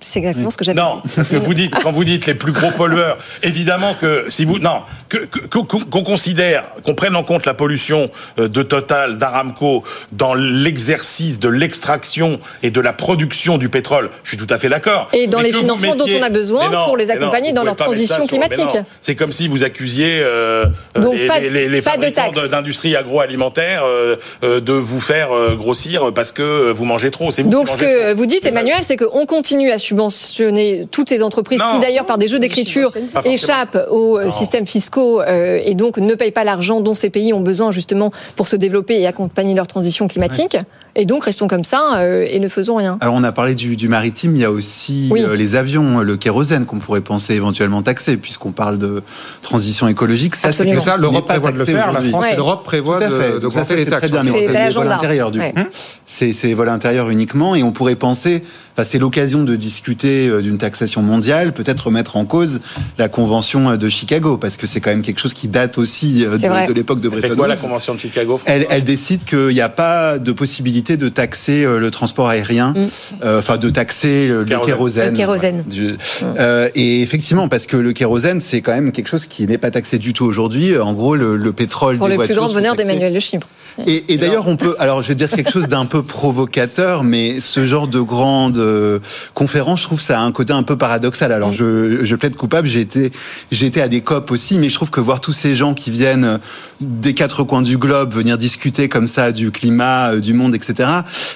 c'est 0.00 0.18
exactement 0.20 0.50
ce 0.50 0.56
que 0.56 0.64
j'avais 0.64 0.80
Non, 0.80 1.00
dit. 1.04 1.10
parce 1.16 1.28
que 1.28 1.36
vous 1.36 1.54
dites, 1.54 1.74
quand 1.82 1.90
vous 1.92 2.04
dites 2.04 2.26
les 2.26 2.34
plus 2.34 2.52
gros 2.52 2.70
pollueurs, 2.70 3.18
évidemment 3.42 3.94
que 4.00 4.26
si 4.28 4.44
vous, 4.44 4.58
non, 4.58 4.82
que- 5.08 5.26
qu'on 5.48 6.04
considère, 6.04 6.64
qu'on 6.84 6.94
prenne 6.94 7.16
en 7.16 7.24
compte 7.24 7.46
la 7.46 7.54
pollution 7.54 8.10
euh, 8.38 8.48
de 8.48 8.62
Total, 8.62 9.18
d'Aramco 9.18 9.82
dans 10.12 10.34
l'exercice 10.34 11.38
de 11.40 11.48
l'extraction 11.48 12.38
et 12.62 12.70
de 12.70 12.80
la 12.80 12.92
production 12.92 13.58
du 13.58 13.68
pétrole, 13.68 14.10
je 14.24 14.28
suis 14.30 14.36
tout 14.38 14.46
à 14.52 14.58
fait 14.58 14.68
d'accord. 14.68 15.08
Et 15.12 15.26
dans 15.26 15.38
Mais 15.38 15.44
les 15.44 15.52
financements 15.52 15.94
dont 15.96 16.06
on 16.08 16.22
a 16.22 16.28
besoin 16.30 16.70
non, 16.70 16.84
pour 16.84 16.96
les 16.96 17.06
non, 17.06 17.14
accompagner 17.14 17.52
dans 17.52 17.64
leur 17.64 17.76
transition 17.76 18.18
non. 18.20 18.26
climatique. 18.26 18.68
C'est 19.00 19.14
comme 19.16 19.32
si 19.32 19.48
vous 19.48 19.64
accusiez 19.64 20.20
euh, 20.22 20.66
euh, 20.96 21.00
Donc 21.00 21.14
les, 21.16 21.26
pas- 21.26 21.40
les, 21.40 21.68
les, 21.68 21.82
fabricants 21.82 22.30
d'industrie 22.50 22.94
agroalimentaire 22.96 23.82
euh, 23.84 24.16
euh, 24.44 24.60
de 24.60 24.72
vous 24.72 25.00
faire 25.00 25.32
euh, 25.32 25.54
grossir 25.56 26.12
parce 26.14 26.32
que 26.32 26.70
vous 26.70 26.84
mangez 26.84 27.10
trop. 27.10 27.30
C'est 27.30 27.42
vous 27.42 27.50
Donc 27.50 27.68
ce 27.68 27.76
que 27.78 28.10
trop. 28.10 28.16
vous 28.18 28.26
dites, 28.26 28.44
Emmanuel, 28.44 28.78
c'est 28.82 28.96
qu'on 28.96 29.26
continue 29.26 29.70
à 29.70 29.78
subventionner 29.88 30.86
toutes 30.90 31.08
ces 31.08 31.22
entreprises 31.22 31.60
Non. 31.60 31.74
qui, 31.74 31.80
d'ailleurs, 31.80 32.06
par 32.06 32.18
des 32.18 32.28
jeux 32.28 32.38
d'écriture, 32.38 32.92
échappent 33.24 33.78
aux 33.90 34.18
euh, 34.18 34.30
systèmes 34.30 34.66
fiscaux 34.66 35.20
euh, 35.20 35.58
et 35.64 35.74
donc 35.74 35.98
ne 35.98 36.14
payent 36.14 36.30
pas 36.30 36.44
l'argent 36.44 36.80
dont 36.80 36.94
ces 36.94 37.10
pays 37.10 37.32
ont 37.32 37.40
besoin 37.40 37.72
justement 37.72 38.12
pour 38.36 38.48
se 38.48 38.56
développer 38.56 39.00
et 39.00 39.06
accompagner 39.06 39.54
leur 39.54 39.66
transition 39.66 40.08
climatique. 40.08 40.56
Et 40.96 41.04
donc 41.04 41.24
restons 41.24 41.46
comme 41.46 41.64
ça 41.64 41.98
euh, 41.98 42.26
et 42.28 42.40
ne 42.40 42.48
faisons 42.48 42.74
rien. 42.76 42.98
Alors 43.00 43.14
on 43.14 43.22
a 43.22 43.30
parlé 43.30 43.54
du, 43.54 43.76
du 43.76 43.88
maritime, 43.88 44.34
il 44.36 44.42
y 44.42 44.44
a 44.44 44.50
aussi 44.50 45.08
Oui. 45.12 45.22
euh, 45.22 45.36
les 45.36 45.54
avions, 45.54 46.00
le 46.00 46.16
kérosène 46.16 46.64
qu'on 46.64 46.78
pourrait 46.78 47.00
penser 47.02 47.34
éventuellement 47.34 47.82
taxer, 47.82 48.16
puisqu'on 48.16 48.50
parle 48.50 48.78
de 48.78 49.02
transition 49.42 49.86
écologique. 49.86 50.34
Ça, 50.34 50.52
c'est 50.52 50.64
Mais 50.64 50.70
quelque 50.70 50.82
ça, 50.82 50.96
l'Europe 50.96 51.26
prévoit 51.28 51.52
de 51.52 51.58
le 51.58 51.64
taxé 51.64 51.78
faire. 51.78 51.92
La. 51.92 52.02
France 52.02 52.24
et 52.26 52.30
Ouais. 52.30 52.36
l'Europe 52.36 52.64
prévoient 52.64 52.98
d'augmenter 52.98 53.76
les 53.76 53.84
c'est 53.84 53.90
taxes. 53.90 54.00
très 54.02 54.10
bien, 54.10 54.22
mais 54.24 54.30
C'est 54.30 54.64
les 54.64 54.70
vols 54.70 54.88
intérieurs 54.90 55.30
du 55.30 55.38
Ouais. 55.38 55.52
coup. 55.52 55.60
C'est 56.04 56.32
c'est 56.32 56.48
les 56.48 56.54
vols 56.54 56.68
intérieurs 56.68 57.10
uniquement, 57.10 57.54
et 57.54 57.62
on 57.62 57.70
pourrait 57.70 57.94
penser, 57.94 58.42
enfin, 58.74 58.84
c'est 58.84 58.98
l'occasion 58.98 59.44
de 59.44 59.54
discuter 59.54 59.77
euh, 60.04 60.40
d'une 60.42 60.58
taxation 60.58 61.02
mondiale, 61.02 61.52
peut-être 61.52 61.86
remettre 61.86 62.16
en 62.16 62.24
cause 62.24 62.60
la 62.98 63.08
convention 63.08 63.70
euh, 63.70 63.76
de 63.76 63.88
Chicago, 63.88 64.36
parce 64.36 64.56
que 64.56 64.66
c'est 64.66 64.80
quand 64.80 64.90
même 64.90 65.02
quelque 65.02 65.20
chose 65.20 65.34
qui 65.34 65.48
date 65.48 65.78
aussi 65.78 66.24
euh, 66.24 66.36
de, 66.38 66.68
de 66.68 66.72
l'époque 66.72 67.00
de 67.00 67.10
Elle 67.12 67.20
Bretton 67.20 67.36
quoi 67.36 67.48
la 67.48 67.54
Woods. 67.54 67.60
convention 67.62 67.94
de 67.94 68.00
Chicago 68.00 68.40
Elle, 68.46 68.66
elle 68.70 68.84
décide 68.84 69.24
qu'il 69.24 69.48
n'y 69.48 69.60
a 69.60 69.68
pas 69.68 70.18
de 70.18 70.32
possibilité 70.32 70.96
de 70.96 71.08
taxer 71.08 71.64
le 71.64 71.90
transport 71.90 72.28
aérien, 72.28 72.74
euh, 73.22 73.38
enfin 73.38 73.56
de 73.56 73.70
taxer 73.70 74.28
le 74.28 74.44
Kérosène. 74.44 75.10
Le 75.12 75.16
kérosène. 75.16 75.56
Ouais. 75.68 75.74
Du- 75.74 75.96
euh, 76.38 76.68
et 76.74 77.02
effectivement, 77.02 77.48
parce 77.48 77.66
que 77.66 77.76
le 77.76 77.92
kérosène, 77.92 78.40
c'est 78.40 78.60
quand 78.60 78.74
même 78.74 78.92
quelque 78.92 79.08
chose 79.08 79.26
qui 79.26 79.46
n'est 79.46 79.58
pas 79.58 79.70
taxé 79.70 79.98
du 79.98 80.12
tout 80.12 80.24
aujourd'hui. 80.24 80.76
En 80.78 80.92
gros, 80.92 81.14
le, 81.14 81.36
le 81.36 81.52
pétrole 81.52 81.98
Pour 81.98 82.08
des 82.08 82.16
le 82.16 82.24
plus 82.24 82.34
grand 82.34 82.52
bonheur 82.52 82.76
d'Emmanuel 82.76 83.12
de 83.14 83.20
Chypre. 83.20 83.46
Et, 83.86 84.12
et 84.12 84.16
d'ailleurs, 84.16 84.48
on 84.48 84.56
peut. 84.56 84.74
Alors, 84.78 85.02
je 85.02 85.08
vais 85.08 85.14
dire 85.14 85.30
quelque 85.30 85.50
chose 85.50 85.68
d'un 85.68 85.86
peu 85.86 86.02
provocateur, 86.02 87.04
mais 87.04 87.40
ce 87.40 87.64
genre 87.64 87.86
de 87.88 88.00
grande 88.00 88.56
euh, 88.58 88.98
conférence, 89.34 89.80
je 89.80 89.84
trouve 89.84 90.00
ça 90.00 90.18
a 90.20 90.22
un 90.22 90.32
côté 90.32 90.52
un 90.52 90.62
peu 90.62 90.76
paradoxal. 90.76 91.32
Alors, 91.32 91.52
je, 91.52 92.04
je 92.04 92.16
plaide 92.16 92.34
coupable. 92.34 92.66
J'ai 92.66 92.80
été, 92.80 93.12
j'ai 93.52 93.66
été 93.66 93.80
à 93.80 93.88
des 93.88 94.00
COP 94.00 94.30
aussi, 94.30 94.58
mais 94.58 94.68
je 94.68 94.74
trouve 94.74 94.90
que 94.90 95.00
voir 95.00 95.20
tous 95.20 95.32
ces 95.32 95.54
gens 95.54 95.74
qui 95.74 95.90
viennent 95.90 96.24
euh, 96.24 96.38
des 96.80 97.14
quatre 97.14 97.44
coins 97.44 97.62
du 97.62 97.78
globe 97.78 98.12
venir 98.14 98.36
discuter 98.38 98.88
comme 98.88 99.06
ça 99.06 99.32
du 99.32 99.50
climat, 99.50 100.12
euh, 100.14 100.20
du 100.20 100.32
monde, 100.34 100.54
etc. 100.54 100.88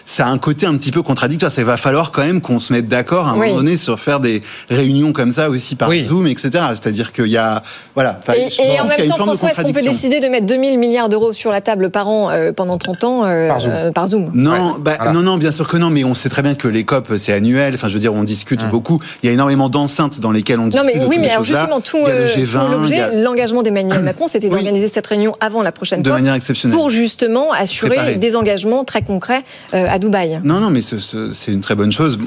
Ça 0.06 0.26
a 0.26 0.30
un 0.30 0.38
côté 0.38 0.66
un 0.66 0.76
petit 0.76 0.90
peu 0.90 1.02
contradictoire. 1.02 1.52
Ça 1.52 1.62
va 1.64 1.76
falloir 1.76 2.10
quand 2.10 2.24
même 2.24 2.40
qu'on 2.40 2.58
se 2.58 2.72
mette 2.72 2.88
d'accord 2.88 3.28
à 3.28 3.30
un 3.32 3.38
Oui. 3.38 3.48
moment 3.48 3.56
donné 3.58 3.76
sur 3.76 3.98
faire 4.00 4.20
des 4.20 4.40
réunions 4.68 5.12
comme 5.12 5.32
ça 5.32 5.48
aussi 5.48 5.76
par 5.76 5.88
Oui. 5.88 6.04
Zoom, 6.08 6.26
etc. 6.26 6.50
C'est-à-dire 6.70 7.12
qu'il 7.12 7.26
y 7.28 7.36
a, 7.36 7.62
voilà. 7.94 8.18
Et, 8.36 8.48
et 8.74 8.80
en 8.80 8.86
même 8.86 9.08
temps, 9.08 9.16
François, 9.16 9.50
est-ce 9.50 9.62
qu'on 9.62 9.72
peut 9.72 9.82
décider 9.82 10.20
de 10.20 10.26
mettre 10.28 10.46
2000 10.46 10.78
milliards 10.78 11.08
d'euros 11.08 11.32
sur 11.32 11.50
la 11.52 11.60
table 11.60 11.90
par 11.90 12.08
an 12.08 12.30
euh, 12.32 12.52
pendant 12.52 12.78
30 12.78 13.04
ans 13.04 13.24
euh, 13.24 13.48
Par 13.48 13.60
Zoom. 13.60 13.70
euh, 13.72 13.90
par 13.92 14.06
Zoom 14.08 14.30
Non, 14.34 14.50
Ouais, 14.52 14.58
bah, 14.80 14.92
voilà. 14.96 15.12
non, 15.12 15.22
non, 15.22 15.36
bien 15.36 15.52
sûr 15.52 15.68
que 15.68 15.76
non, 15.76 15.90
mais 15.90 16.04
on 16.04 16.14
sait 16.14 16.28
très 16.28 16.42
bien 16.42 16.54
que 16.54 16.68
les 16.68 16.84
COP 16.84 17.12
c'est 17.18 17.32
annuel. 17.32 17.74
Enfin, 17.74 17.88
je 17.88 17.94
veux 17.94 18.00
dire, 18.00 18.14
on 18.14 18.24
discute 18.24 18.66
beaucoup. 18.68 19.00
Il 19.22 19.26
y 19.26 19.30
a 19.30 19.32
énormément 19.32 19.68
d'enceintes 19.68 20.20
dans 20.20 20.30
lesquelles 20.32 20.58
on 20.58 20.64
Non 20.64 20.68
discute. 20.68 20.90
mais 20.94 21.00
de 21.00 21.06
oui, 21.06 21.16
mais 21.20 21.30
alors 21.30 21.44
justement 21.44 21.80
tout, 21.80 21.98
a 22.04 22.08
euh, 22.08 22.28
G20, 22.28 22.34
tout 22.34 22.42
il 22.42 22.68
y 22.68 22.70
l'objet, 22.72 23.00
a- 23.00 23.12
l'engagement 23.22 23.62
d'Emmanuel 23.62 24.00
Macron, 24.02 24.28
c'était 24.28 24.46
Oui. 24.46 24.52
d'organiser 24.54 24.88
cette 24.88 25.06
réunion 25.06 25.34
avant 25.40 25.62
la 25.62 25.72
prochaine 25.72 26.02
de 26.02 26.08
COP 26.10 26.18
manière 26.18 26.34
exceptionnelle. 26.34 26.76
pour 26.76 26.90
justement 26.90 27.52
assurer 27.52 27.96
Préparer. 27.96 28.16
des 28.16 28.36
engagements 28.36 28.84
très 28.84 29.02
concrets 29.02 29.42
euh, 29.74 29.86
à 29.90 29.98
Dubaï. 29.98 30.40
Non, 30.44 30.60
non, 30.60 30.70
mais 30.70 30.82
ce- 30.82 30.98
ce- 30.98 31.32
c'est 31.32 31.52
une 31.52 31.60
très 31.60 31.74
bonne 31.74 31.92
chose. 31.92 32.18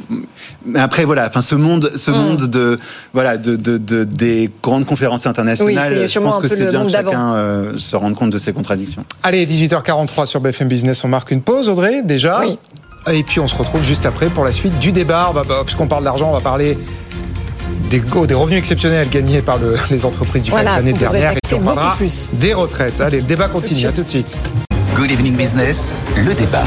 Mais 0.65 0.79
après, 0.79 1.05
voilà, 1.05 1.25
enfin, 1.27 1.41
ce 1.41 1.55
monde, 1.55 1.91
ce 1.95 2.11
Mm. 2.11 2.15
monde 2.15 2.41
de, 2.47 2.79
voilà, 3.13 3.37
de, 3.37 3.55
de, 3.55 3.77
de- 3.77 4.03
des 4.03 4.49
grandes 4.63 4.85
conférences 4.85 5.25
Oui, 5.25 5.29
internationales, 5.29 5.85
c'est 5.89 6.01
je 6.03 6.07
sûrement 6.07 6.31
pense 6.31 6.41
que 6.43 6.47
c'est 6.47 6.63
le 6.63 6.69
bien 6.71 6.79
monde 6.79 6.87
que 6.87 6.93
chacun 6.93 7.33
euh, 7.35 7.77
se 7.77 7.95
rende 7.95 8.15
compte 8.15 8.29
de 8.29 8.37
ses 8.37 8.53
contradictions. 8.53 9.05
Allez, 9.23 9.45
18h43 10.03 10.25
sur 10.25 10.39
BFM 10.41 10.67
Business, 10.67 11.03
on 11.03 11.07
marque 11.07 11.31
une 11.31 11.41
pause, 11.41 11.69
Audrey, 11.69 12.01
déjà. 12.03 12.41
Oui. 12.41 12.57
Et 13.13 13.23
puis 13.23 13.39
on 13.39 13.47
se 13.47 13.55
retrouve 13.55 13.83
juste 13.83 14.05
après 14.05 14.29
pour 14.29 14.43
la 14.43 14.51
suite 14.51 14.77
du 14.79 14.91
débat. 14.91 15.31
Bah, 15.33 15.43
bah, 15.47 15.61
puisqu'on 15.63 15.87
parle 15.87 16.03
d'argent, 16.03 16.29
on 16.29 16.33
va 16.33 16.41
parler 16.41 16.77
des, 17.89 17.99
go- 17.99 18.25
des 18.25 18.33
revenus 18.33 18.57
exceptionnels 18.57 19.07
gagnés 19.09 19.41
par 19.41 19.57
le- 19.59 19.77
les 19.91 20.05
entreprises 20.05 20.43
du 20.43 20.51
Voilà, 20.51 20.77
l'année 20.77 20.93
dernière. 20.93 21.33
Et 21.33 21.37
puis 21.45 21.55
on 21.55 21.61
parlera 21.61 21.95
plus. 21.95 22.29
des 22.33 22.53
retraites. 22.53 22.99
Allez, 23.01 23.17
le 23.17 23.23
débat 23.27 23.47
continue. 23.47 23.85
À 23.85 23.91
tout 23.91 24.03
de 24.03 24.07
suite. 24.07 24.39
Good 24.95 25.11
Evening 25.11 25.35
Business, 25.35 25.93
le 26.17 26.33
débat. 26.33 26.63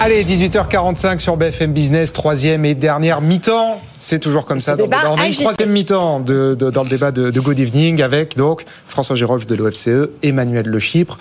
Allez, 0.00 0.24
18h45 0.24 1.20
sur 1.20 1.36
BFM 1.36 1.72
Business, 1.72 2.12
troisième 2.12 2.64
et 2.64 2.74
dernière 2.74 3.20
mi-temps. 3.20 3.80
C'est 3.98 4.18
toujours 4.18 4.46
comme 4.46 4.58
ça. 4.58 4.72
dans 4.74 4.78
le 4.82 4.88
débat 4.90 5.02
débat. 5.02 5.12
On 5.16 5.22
a 5.22 5.26
une 5.26 5.32
troisième 5.32 5.70
mi-temps 5.70 6.18
de, 6.20 6.56
de- 6.58 6.70
dans 6.70 6.82
le 6.82 6.88
débat 6.90 7.12
de, 7.12 7.30
de 7.30 7.40
Good 7.40 7.60
Evening 7.60 8.02
avec 8.02 8.36
donc 8.36 8.64
François 8.88 9.14
Gérolf 9.14 9.46
de 9.46 9.54
l'OFCE, 9.54 10.08
Emmanuel 10.24 10.66
Le 10.66 10.78
Chypre. 10.80 11.18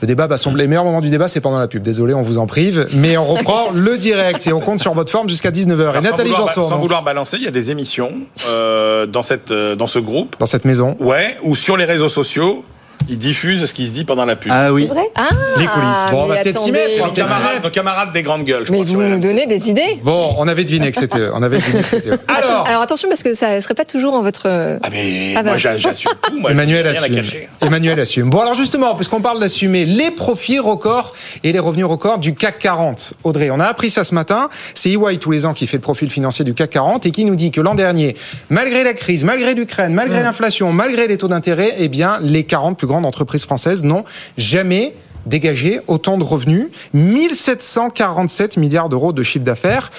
Le 0.00 0.06
débat 0.06 0.26
va 0.26 0.38
sembler, 0.38 0.62
le 0.64 0.68
meilleur 0.68 0.84
moment 0.84 1.00
du 1.00 1.10
débat, 1.10 1.28
c'est 1.28 1.40
pendant 1.40 1.58
la 1.58 1.68
pub. 1.68 1.82
Désolé, 1.82 2.14
on 2.14 2.22
vous 2.22 2.38
en 2.38 2.46
prive. 2.46 2.86
Mais 2.94 3.16
on 3.16 3.26
reprend 3.26 3.68
le 3.74 3.98
direct 3.98 4.46
et 4.46 4.52
on 4.52 4.60
compte 4.60 4.80
sur 4.80 4.94
votre 4.94 5.10
forme 5.10 5.28
jusqu'à 5.28 5.50
19h. 5.50 5.98
Et 5.98 6.00
Nathalie 6.00 6.30
Janson, 6.30 6.64
sans 6.64 6.70
donc, 6.70 6.80
vouloir 6.80 7.02
balancer, 7.02 7.36
il 7.36 7.44
y 7.44 7.48
a 7.48 7.52
des 7.52 7.70
émissions 7.70 8.12
euh, 8.48 9.06
dans 9.06 9.22
cette 9.22 9.50
euh, 9.50 9.76
dans 9.76 9.86
ce 9.86 9.98
groupe, 9.98 10.36
dans 10.38 10.46
cette 10.46 10.64
maison. 10.64 10.96
ouais, 11.00 11.36
ou 11.42 11.54
sur 11.54 11.76
les 11.76 11.84
réseaux 11.84 12.08
sociaux. 12.08 12.64
Ils 13.08 13.18
diffusent 13.18 13.64
ce 13.66 13.74
qui 13.74 13.86
se 13.86 13.92
dit 13.92 14.04
pendant 14.04 14.24
la 14.24 14.36
pub. 14.36 14.52
Ah 14.54 14.72
oui. 14.72 14.86
Vrai? 14.86 15.10
Ah, 15.16 15.28
Les 15.58 15.66
coulisses. 15.66 16.04
Bon, 16.10 16.22
on 16.24 16.26
va 16.26 16.36
peut-être 16.36 16.58
s'y 16.58 16.72
mettre. 16.72 17.04
Nos 17.06 17.12
camarades, 17.12 17.64
nos 17.64 17.70
camarades 17.70 18.12
des 18.12 18.22
grandes 18.22 18.44
gueules, 18.44 18.66
je 18.66 18.72
Mais 18.72 18.82
crois, 18.82 18.94
vous 18.94 19.02
nous 19.02 19.18
donnez 19.18 19.46
des 19.46 19.70
idées. 19.70 19.98
Bon, 20.02 20.34
on 20.38 20.46
avait 20.48 20.64
deviné 20.64 20.90
que 20.90 20.98
c'était 20.98 21.18
eux. 21.18 21.30
On 21.34 21.42
avait 21.42 21.58
deviné 21.58 21.80
que 21.82 21.86
c'était 21.86 22.10
eux. 22.10 22.18
Alors, 22.28 22.66
Alors 22.66 22.82
attention 22.82 23.08
parce 23.08 23.22
que 23.22 23.34
ça 23.34 23.56
ne 23.56 23.60
serait 23.60 23.74
pas 23.74 23.84
toujours 23.84 24.14
en 24.14 24.22
votre. 24.22 24.46
Ah 24.82 24.88
mais 24.92 25.34
Ah 25.36 25.42
bah. 25.42 25.50
moi 25.50 25.58
j'a- 25.58 25.76
j'assume 25.78 26.12
tout, 26.22 26.38
moi 26.40 26.50
Emmanuel 26.50 26.86
assume. 26.86 27.22
Emmanuel 27.60 27.98
assume. 28.00 28.30
Bon, 28.30 28.40
alors 28.40 28.54
justement, 28.54 28.94
puisqu'on 28.94 29.20
parle 29.20 29.40
d'assumer 29.40 29.84
les 29.86 30.10
profits 30.10 30.58
records 30.58 31.14
et 31.44 31.52
les 31.52 31.58
revenus 31.58 31.86
records 31.86 32.18
du 32.18 32.34
CAC 32.34 32.58
40. 32.58 33.14
Audrey, 33.24 33.50
on 33.50 33.60
a 33.60 33.66
appris 33.66 33.90
ça 33.90 34.04
ce 34.04 34.14
matin. 34.14 34.48
C'est 34.74 34.90
EY 34.90 35.18
tous 35.18 35.30
les 35.30 35.46
ans 35.46 35.52
qui 35.52 35.66
fait 35.66 35.76
le 35.76 35.82
profil 35.82 36.10
financier 36.10 36.44
du 36.44 36.54
CAC 36.54 36.70
40 36.70 37.06
et 37.06 37.10
qui 37.10 37.24
nous 37.24 37.36
dit 37.36 37.50
que 37.50 37.60
l'an 37.60 37.74
dernier, 37.74 38.16
malgré 38.48 38.84
la 38.84 38.92
crise, 38.94 39.24
malgré 39.24 39.54
l'Ukraine, 39.54 39.92
malgré 39.94 40.22
l'inflation, 40.22 40.72
malgré 40.72 41.06
les 41.06 41.16
taux 41.16 41.28
d'intérêt, 41.28 41.74
eh 41.78 41.88
bien, 41.88 42.18
les 42.22 42.44
40 42.44 42.76
plus 42.78 42.86
grandes 42.90 43.06
entreprises 43.06 43.44
françaises 43.44 43.84
n'ont 43.84 44.04
jamais 44.36 44.94
dégagé 45.26 45.80
autant 45.86 46.18
de 46.18 46.24
revenus. 46.24 46.68
1747 46.92 48.56
milliards 48.56 48.88
d'euros 48.88 49.12
de 49.12 49.22
chiffre 49.22 49.44
d'affaires. 49.44 49.90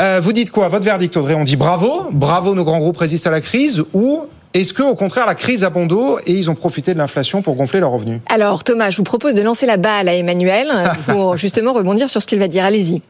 Euh, 0.00 0.20
vous 0.22 0.32
dites 0.32 0.50
quoi? 0.50 0.68
Votre 0.68 0.84
verdict, 0.84 1.16
Audrey 1.16 1.34
On 1.34 1.44
dit 1.44 1.56
bravo, 1.56 2.06
bravo, 2.10 2.54
nos 2.54 2.64
grands 2.64 2.78
groupes 2.78 2.98
résistent 2.98 3.28
à 3.28 3.30
la 3.30 3.40
crise, 3.40 3.84
ou 3.92 4.26
est-ce 4.52 4.72
que, 4.72 4.82
au 4.82 4.94
contraire, 4.94 5.26
la 5.26 5.34
crise 5.34 5.64
a 5.64 5.70
bon 5.70 5.86
dos 5.86 6.18
et 6.26 6.32
ils 6.32 6.50
ont 6.50 6.54
profité 6.54 6.94
de 6.94 6.98
l'inflation 6.98 7.42
pour 7.42 7.56
gonfler 7.56 7.80
leurs 7.80 7.90
revenus? 7.90 8.20
Alors 8.28 8.64
Thomas, 8.64 8.90
je 8.90 8.96
vous 8.96 9.02
propose 9.02 9.34
de 9.34 9.42
lancer 9.42 9.66
la 9.66 9.76
balle 9.76 10.08
à 10.08 10.14
Emmanuel 10.14 10.68
pour 11.06 11.36
justement 11.44 11.72
rebondir 11.72 12.10
sur 12.10 12.20
ce 12.20 12.26
qu'il 12.26 12.38
va 12.38 12.48
dire. 12.48 12.64
Allez-y. 12.64 13.02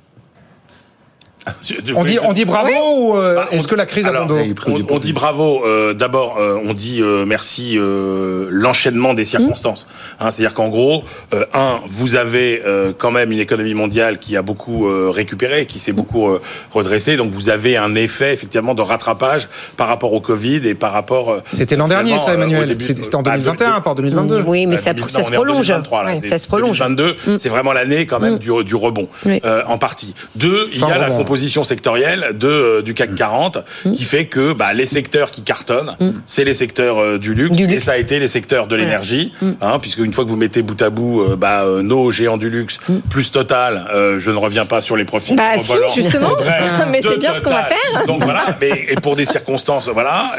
On 1.94 2.04
dit, 2.04 2.18
on 2.22 2.32
dit 2.32 2.44
bravo 2.46 2.70
ou 2.96 3.16
euh, 3.18 3.34
Bah, 3.34 3.48
on- 3.52 3.56
est-ce 3.56 3.68
que 3.68 3.74
la 3.74 3.84
crise 3.86 4.06
a 4.06 4.10
alors, 4.10 4.26
bon 4.26 4.34
dos 4.46 4.54
on, 4.66 4.94
on 4.94 4.98
dit 4.98 5.12
bravo. 5.12 5.62
euh, 5.66 5.92
D'abord, 5.92 6.38
euh, 6.38 6.58
on 6.64 6.72
dit 6.72 7.02
euh, 7.02 7.26
merci 7.26 7.76
euh, 7.78 8.48
l'enchaînement 8.50 9.12
des 9.12 9.24
circonstances. 9.26 9.86
Hein, 10.20 10.30
C'est-à-dire 10.30 10.54
qu'en 10.54 10.68
gros, 10.68 11.04
euh, 11.34 11.44
un, 11.52 11.80
vous 11.86 12.16
avez 12.16 12.62
euh, 12.64 12.92
quand 12.96 13.10
même 13.10 13.30
une 13.30 13.38
économie 13.38 13.74
mondiale 13.74 14.18
qui 14.18 14.36
a 14.38 14.42
beaucoup 14.42 14.88
euh, 14.88 15.10
récupéré, 15.10 15.66
qui 15.66 15.78
s'est 15.78 15.92
beaucoup 15.92 16.28
euh, 16.30 16.40
redressée. 16.72 17.16
Donc 17.16 17.32
vous 17.32 17.50
avez 17.50 17.76
un 17.76 17.94
effet 17.94 18.32
effectivement 18.32 18.74
de 18.74 18.82
rattrapage 18.82 19.48
par 19.76 19.88
rapport 19.88 20.12
au 20.14 20.20
Covid 20.22 20.66
et 20.66 20.74
par 20.74 20.92
rapport. 20.92 21.30
euh, 21.30 21.40
C'était 21.50 21.76
l'an 21.76 21.88
dernier, 21.88 22.16
ça, 22.18 22.30
euh, 22.30 22.34
Emmanuel. 22.34 22.74
C'était 22.80 23.14
en 23.14 23.22
bah, 23.22 23.32
de- 23.36 23.42
2021, 23.42 23.80
pas 23.82 23.90
en 23.90 23.94
2022. 23.94 24.44
Oui, 24.46 24.66
mais 24.66 24.76
Bah, 24.76 24.82
ça, 24.82 24.94
2000, 24.94 25.10
ça 25.10 25.18
non, 25.18 25.24
se 25.26 25.30
prolonge. 25.32 25.66
2023, 25.66 26.04
là. 26.04 26.10
Ouais, 26.14 26.20
C'est 26.22 26.28
ça 26.28 26.38
se 26.38 26.46
prolonge. 26.48 26.78
2022, 26.78 27.38
c'est 27.38 27.48
vraiment 27.50 27.72
l'année 27.74 28.06
quand 28.06 28.18
même 28.20 28.38
du, 28.38 28.50
du 28.64 28.74
rebond, 28.74 29.08
Oui. 29.26 29.40
euh, 29.44 29.62
en 29.66 29.76
partie. 29.76 30.14
Deux, 30.36 30.68
il 30.72 30.80
y 30.80 30.84
a 30.84 30.96
la 30.98 31.06
rebond. 31.08 31.33
Composition 31.34 31.64
sectorielle 31.64 32.26
de, 32.34 32.46
euh, 32.46 32.82
du 32.82 32.94
CAC 32.94 33.16
40 33.16 33.58
qui 33.92 34.04
fait 34.04 34.26
que 34.26 34.52
bah, 34.52 34.72
les 34.72 34.86
secteurs 34.86 35.32
qui 35.32 35.42
cartonnent, 35.42 35.96
c'est 36.26 36.44
les 36.44 36.54
secteurs 36.54 36.98
euh, 36.98 37.18
du, 37.18 37.34
luxe, 37.34 37.56
Du 37.56 37.68
et 37.68 37.80
ça 37.80 37.92
a 37.92 37.96
été 37.96 38.20
les 38.20 38.28
secteurs 38.28 38.68
de 38.68 38.76
l'énergie, 38.76 39.32
hein, 39.60 39.80
puisque 39.80 39.98
une 39.98 40.12
fois 40.12 40.24
que 40.24 40.30
vous 40.30 40.36
mettez 40.36 40.62
bout 40.62 40.80
à 40.80 40.90
bout 40.90 41.22
euh, 41.22 41.34
bah, 41.34 41.64
nos 41.82 42.12
géants 42.12 42.36
du 42.36 42.50
luxe 42.50 42.78
plus 43.10 43.32
Total, 43.32 43.84
je 44.18 44.30
ne 44.30 44.36
reviens 44.36 44.64
pas 44.64 44.80
sur 44.80 44.96
les 44.96 45.04
profits. 45.04 45.34
Bah 45.34 45.58
si, 45.58 45.72
justement. 45.96 46.36
Mais 46.90 47.00
c'est 47.02 47.18
bien 47.18 47.34
ce 47.34 47.42
qu'on 47.42 47.50
va 47.50 47.64
faire. 47.64 48.06
Donc 48.06 48.22
voilà, 48.22 48.44
mais, 48.60 48.84
et 48.90 48.94
pour 48.96 49.16
des 49.16 49.26
circonstances, 49.26 49.88
voilà. 49.88 50.30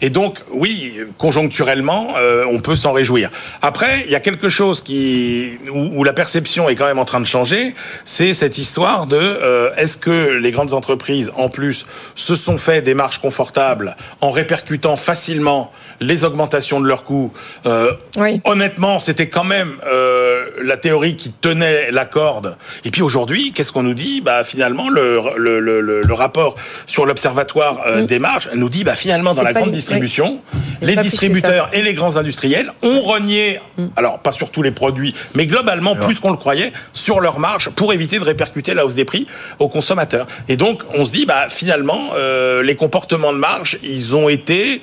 et 0.00 0.10
donc, 0.10 0.38
oui, 0.52 0.94
conjoncturellement, 1.16 2.14
on 2.50 2.58
peut 2.58 2.74
s'en 2.74 2.92
réjouir. 2.92 3.30
Après, 3.62 4.02
il 4.06 4.10
y 4.10 4.16
a 4.16 4.20
quelque 4.20 4.48
chose 4.48 4.82
qui 4.82 5.58
où, 5.72 6.00
où 6.00 6.04
la 6.04 6.12
perception 6.12 6.68
est 6.68 6.74
quand 6.74 6.86
même 6.86 6.98
en 6.98 7.04
train 7.04 7.20
de 7.20 7.26
changer, 7.26 7.74
c'est 8.04 8.34
cette 8.34 8.58
histoire 8.58 9.06
de 9.06 9.70
est-ce 9.76 9.96
que 9.96 10.39
les 10.40 10.50
grandes 10.50 10.72
entreprises, 10.72 11.32
en 11.36 11.48
plus, 11.48 11.86
se 12.14 12.34
sont 12.34 12.58
fait 12.58 12.82
des 12.82 12.94
marges 12.94 13.18
confortables 13.18 13.96
en 14.20 14.30
répercutant 14.30 14.96
facilement 14.96 15.72
les 16.00 16.24
augmentations 16.24 16.80
de 16.80 16.86
leurs 16.86 17.04
coûts. 17.04 17.32
Euh, 17.66 17.92
Oui. 18.16 18.40
Honnêtement, 18.44 18.98
c'était 18.98 19.28
quand 19.28 19.44
même 19.44 19.72
euh, 19.86 20.44
la 20.62 20.76
théorie 20.76 21.16
qui 21.16 21.30
tenait 21.30 21.90
la 21.90 22.04
corde. 22.06 22.56
Et 22.84 22.90
puis 22.90 23.02
aujourd'hui, 23.02 23.52
qu'est-ce 23.52 23.70
qu'on 23.72 23.82
nous 23.82 23.94
dit? 23.94 24.20
Bah 24.20 24.42
finalement, 24.44 24.88
le, 24.88 25.20
le, 25.36 25.60
le, 25.60 25.80
le- 25.80 26.00
le 26.02 26.14
rapport 26.14 26.56
sur 26.86 27.04
l'observatoire 27.06 27.80
euh, 27.86 28.04
des 28.04 28.18
marges 28.18 28.48
nous 28.54 28.68
dit 28.68 28.82
bah 28.84 28.94
finalement 28.94 29.34
dans 29.34 29.42
la 29.42 29.52
grande 29.52 29.66
une- 29.68 29.72
distribution, 29.74 30.40
les 30.80 30.96
distributeurs 30.96 31.68
et 31.72 31.82
les 31.82 31.94
grands 31.94 32.16
industriels 32.16 32.72
ont 32.82 33.00
renié, 33.00 33.60
alors 33.96 34.18
pas 34.20 34.32
sur 34.32 34.50
tous 34.50 34.62
les 34.62 34.70
produits, 34.70 35.14
mais 35.34 35.46
globalement 35.46 35.96
plus 35.96 36.18
qu'on 36.18 36.30
le 36.30 36.36
croyait, 36.36 36.72
sur 36.92 37.20
leurs 37.20 37.38
marges 37.38 37.68
pour 37.70 37.92
éviter 37.92 38.18
de 38.18 38.24
répercuter 38.24 38.74
la 38.74 38.86
hausse 38.86 38.94
des 38.94 39.04
prix 39.04 39.26
aux 39.58 39.68
consommateurs. 39.68 40.26
Et 40.48 40.56
donc 40.56 40.82
on 40.94 41.04
se 41.04 41.12
dit 41.12 41.26
bah 41.26 41.48
finalement 41.50 42.10
euh, 42.16 42.62
les 42.62 42.74
comportements 42.76 43.32
de 43.32 43.38
marge, 43.38 43.78
ils 43.82 44.16
ont 44.16 44.28
été 44.28 44.82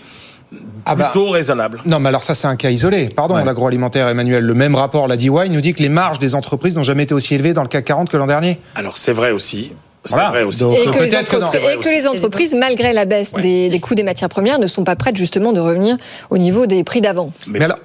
Ah 0.86 0.96
bah, 0.96 1.10
plutôt 1.12 1.30
raisonnables. 1.30 1.82
Non, 1.86 2.00
mais 2.00 2.10
alors 2.10 2.24
ça, 2.24 2.34
c'est 2.34 2.48
un 2.48 2.56
cas 2.56 2.70
isolé. 2.70 3.10
Pardon, 3.10 3.36
l'agroalimentaire, 3.36 4.08
Emmanuel. 4.08 4.44
Le 4.44 4.54
même 4.54 4.76
rapport, 4.76 5.08
la 5.08 5.18
DY, 5.18 5.30
nous 5.50 5.62
dit 5.62 5.74
que 5.74 5.82
les 5.84 5.90
marges 5.90 6.20
des 6.20 6.36
entreprises 6.36 6.78
n'ont 6.78 6.84
jamais 6.84 7.04
été 7.04 7.14
aussi 7.14 7.36
élevées 7.36 7.54
dans 7.54 7.64
le 7.64 7.68
CAC 7.68 7.84
40 7.86 8.10
que 8.10 8.18
l'an 8.18 8.28
dernier. 8.28 8.60
Alors 8.76 8.98
c'est 8.98 9.14
vrai 9.14 9.32
aussi. 9.32 9.74
C'est 10.06 10.14
Voilà. 10.14 10.30
vrai 10.30 10.44
aussi. 10.44 10.62
Donc, 10.62 10.74
Et 10.78 10.86
que, 10.86 11.04
les 11.04 11.10
que 11.10 11.74
et 11.74 11.80
que 11.80 11.90
les 11.90 12.08
entreprises, 12.08 12.56
malgré 12.56 12.94
la 12.94 13.04
baisse 13.04 13.34
des, 13.34 13.70
des 13.70 13.80
coûts 13.82 13.96
des 13.96 14.04
matières 14.04 14.30
premières, 14.30 14.58
ne 14.58 14.68
sont 14.68 14.86
pas 14.86 14.96
prêtes 14.96 15.18
justement 15.18 15.52
de 15.52 15.60
revenir 15.60 15.98
au 16.30 16.38
niveau 16.38 16.66
des 16.66 16.86
prix 16.86 17.02
d'avant. 17.02 17.34
Mais, 17.48 17.60
Mais 17.60 17.66
alors, 17.66 17.80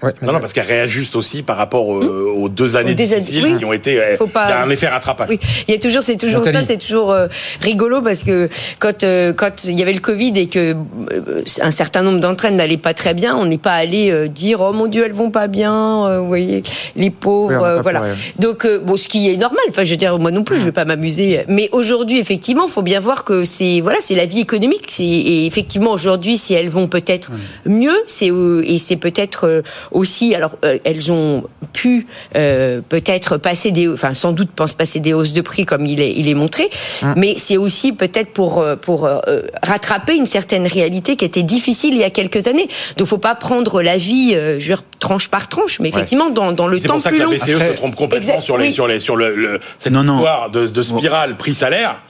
Ouais, 0.00 0.12
non, 0.22 0.32
non, 0.32 0.38
parce 0.38 0.52
qu'elle 0.52 0.66
réajuste 0.66 1.16
aussi 1.16 1.42
par 1.42 1.56
rapport 1.56 1.88
aux, 1.88 2.00
aux 2.00 2.48
deux 2.48 2.76
années 2.76 2.92
Aux 2.92 2.94
difficiles 2.94 3.44
oui. 3.44 3.58
qui 3.58 3.64
ont 3.64 3.72
été. 3.72 4.00
euh, 4.00 4.16
Faut 4.16 4.28
pas- 4.28 4.46
Il 4.46 4.50
y 4.50 4.52
a 4.52 4.62
un 4.62 4.70
effet 4.70 4.86
rattrapage. 4.86 5.26
Oui, 5.28 5.40
il 5.66 5.74
y 5.74 5.76
a 5.76 5.80
toujours, 5.80 6.02
c'est 6.02 6.16
toujours 6.16 6.38
Nathalie. 6.38 6.58
ça, 6.58 6.62
c'est 6.64 6.76
toujours 6.78 7.10
euh, 7.10 7.26
rigolo 7.62 8.00
parce 8.00 8.22
que 8.22 8.48
quand 8.78 9.02
euh, 9.02 9.32
quand 9.32 9.64
il 9.64 9.76
y 9.76 9.82
avait 9.82 9.92
le 9.92 9.98
Covid 9.98 10.32
et 10.36 10.46
que 10.46 10.76
euh, 11.10 11.42
un 11.62 11.72
certain 11.72 12.02
nombre 12.02 12.20
d'entraînes 12.20 12.54
n'allaient 12.54 12.76
pas 12.76 12.94
très 12.94 13.12
bien, 13.12 13.34
on 13.36 13.44
n'est 13.46 13.58
pas 13.58 13.72
allé 13.72 14.10
euh, 14.12 14.28
dire 14.28 14.60
oh 14.60 14.72
mon 14.72 14.86
Dieu 14.86 15.04
elles 15.04 15.12
vont 15.12 15.30
pas 15.32 15.48
bien, 15.48 16.06
euh, 16.06 16.20
vous 16.20 16.28
voyez 16.28 16.62
les 16.94 17.10
pauvres, 17.10 17.48
Oui, 17.60 17.68
euh, 17.68 17.82
voilà. 17.82 18.02
Donc 18.38 18.64
euh, 18.66 18.78
bon, 18.78 18.96
ce 18.96 19.08
qui 19.08 19.28
est 19.32 19.36
normal. 19.36 19.64
Enfin, 19.68 19.82
je 19.82 19.90
veux 19.90 19.96
dire 19.96 20.16
moi 20.20 20.30
non 20.30 20.44
plus, 20.44 20.58
je 20.58 20.64
vais 20.64 20.70
pas 20.72 20.84
m'amuser. 20.84 21.40
Mais 21.48 21.68
aujourd'hui, 21.72 22.20
effectivement, 22.20 22.66
il 22.68 22.70
faut 22.72 22.82
bien 22.82 23.00
voir 23.00 23.24
que 23.24 23.42
c'est 23.44 23.80
voilà, 23.80 23.98
c'est 24.00 24.14
la 24.14 24.26
vie 24.26 24.38
économique. 24.40 24.84
C'est 24.88 25.02
et 25.04 25.46
effectivement 25.46 25.90
aujourd'hui, 25.90 26.38
si 26.38 26.54
elles 26.54 26.68
vont 26.70 26.86
peut-être 26.86 27.32
mieux, 27.66 27.96
c'est 28.06 28.30
euh, 28.30 28.62
et 28.64 28.78
c'est 28.78 28.94
peut-être 28.96 29.44
euh, 29.48 29.62
aussi 29.90 30.34
alors 30.34 30.52
euh, 30.64 30.78
elles 30.84 31.10
ont 31.12 31.44
pu 31.72 32.06
euh, 32.36 32.80
peut-être 32.88 33.36
passer 33.36 33.70
des, 33.70 33.88
enfin 33.88 34.14
sans 34.14 34.32
doute 34.32 34.50
pense 34.54 34.72
passer 34.74 35.00
des 35.00 35.12
hausses 35.12 35.32
de 35.32 35.40
prix 35.40 35.64
comme 35.66 35.86
il 35.86 36.00
est 36.00 36.12
il 36.16 36.28
est 36.28 36.34
montré, 36.34 36.68
mais 37.16 37.34
c'est 37.36 37.56
aussi 37.56 37.92
peut-être 37.92 38.32
pour 38.32 38.60
euh, 38.60 38.76
pour 38.76 39.04
euh, 39.06 39.18
rattraper 39.62 40.16
une 40.16 40.26
certaine 40.26 40.66
réalité 40.66 41.16
qui 41.16 41.24
était 41.24 41.42
difficile 41.42 41.94
il 41.94 42.00
y 42.00 42.04
a 42.04 42.10
quelques 42.10 42.46
années. 42.46 42.68
Donc 42.96 43.06
faut 43.08 43.18
pas 43.18 43.34
prendre 43.34 43.82
la 43.82 43.96
vie 43.96 44.32
euh, 44.34 44.54
je 44.60 44.68
veux 44.68 44.74
dire, 44.76 44.82
tranche 44.98 45.28
par 45.28 45.48
tranche, 45.48 45.80
mais 45.80 45.88
effectivement 45.88 46.30
dans 46.30 46.52
dans 46.52 46.66
le 46.66 46.78
C'est 46.78 46.88
temps 46.88 46.94
pour 46.94 47.02
ça 47.02 47.10
que 47.10 47.14
plus 47.16 47.20
la 47.20 47.24
long. 47.26 47.32
BCE 47.32 47.68
se 47.70 47.76
trompe 47.76 47.94
complètement 47.94 48.34
Exact, 48.34 48.44
sur 48.44 48.58
les 48.58 48.66
oui. 48.68 48.72
sur 48.72 48.86
les 48.86 49.00
sur 49.00 49.16
le, 49.16 49.34
le- 49.36 49.60
cette 49.78 49.92
Non, 49.92 50.02
non. 50.02 50.16
histoire 50.16 50.50
de, 50.50 50.66
de 50.66 50.82
spirale 50.82 51.36
prix-salaire. 51.36 51.96
C'est, 51.96 52.07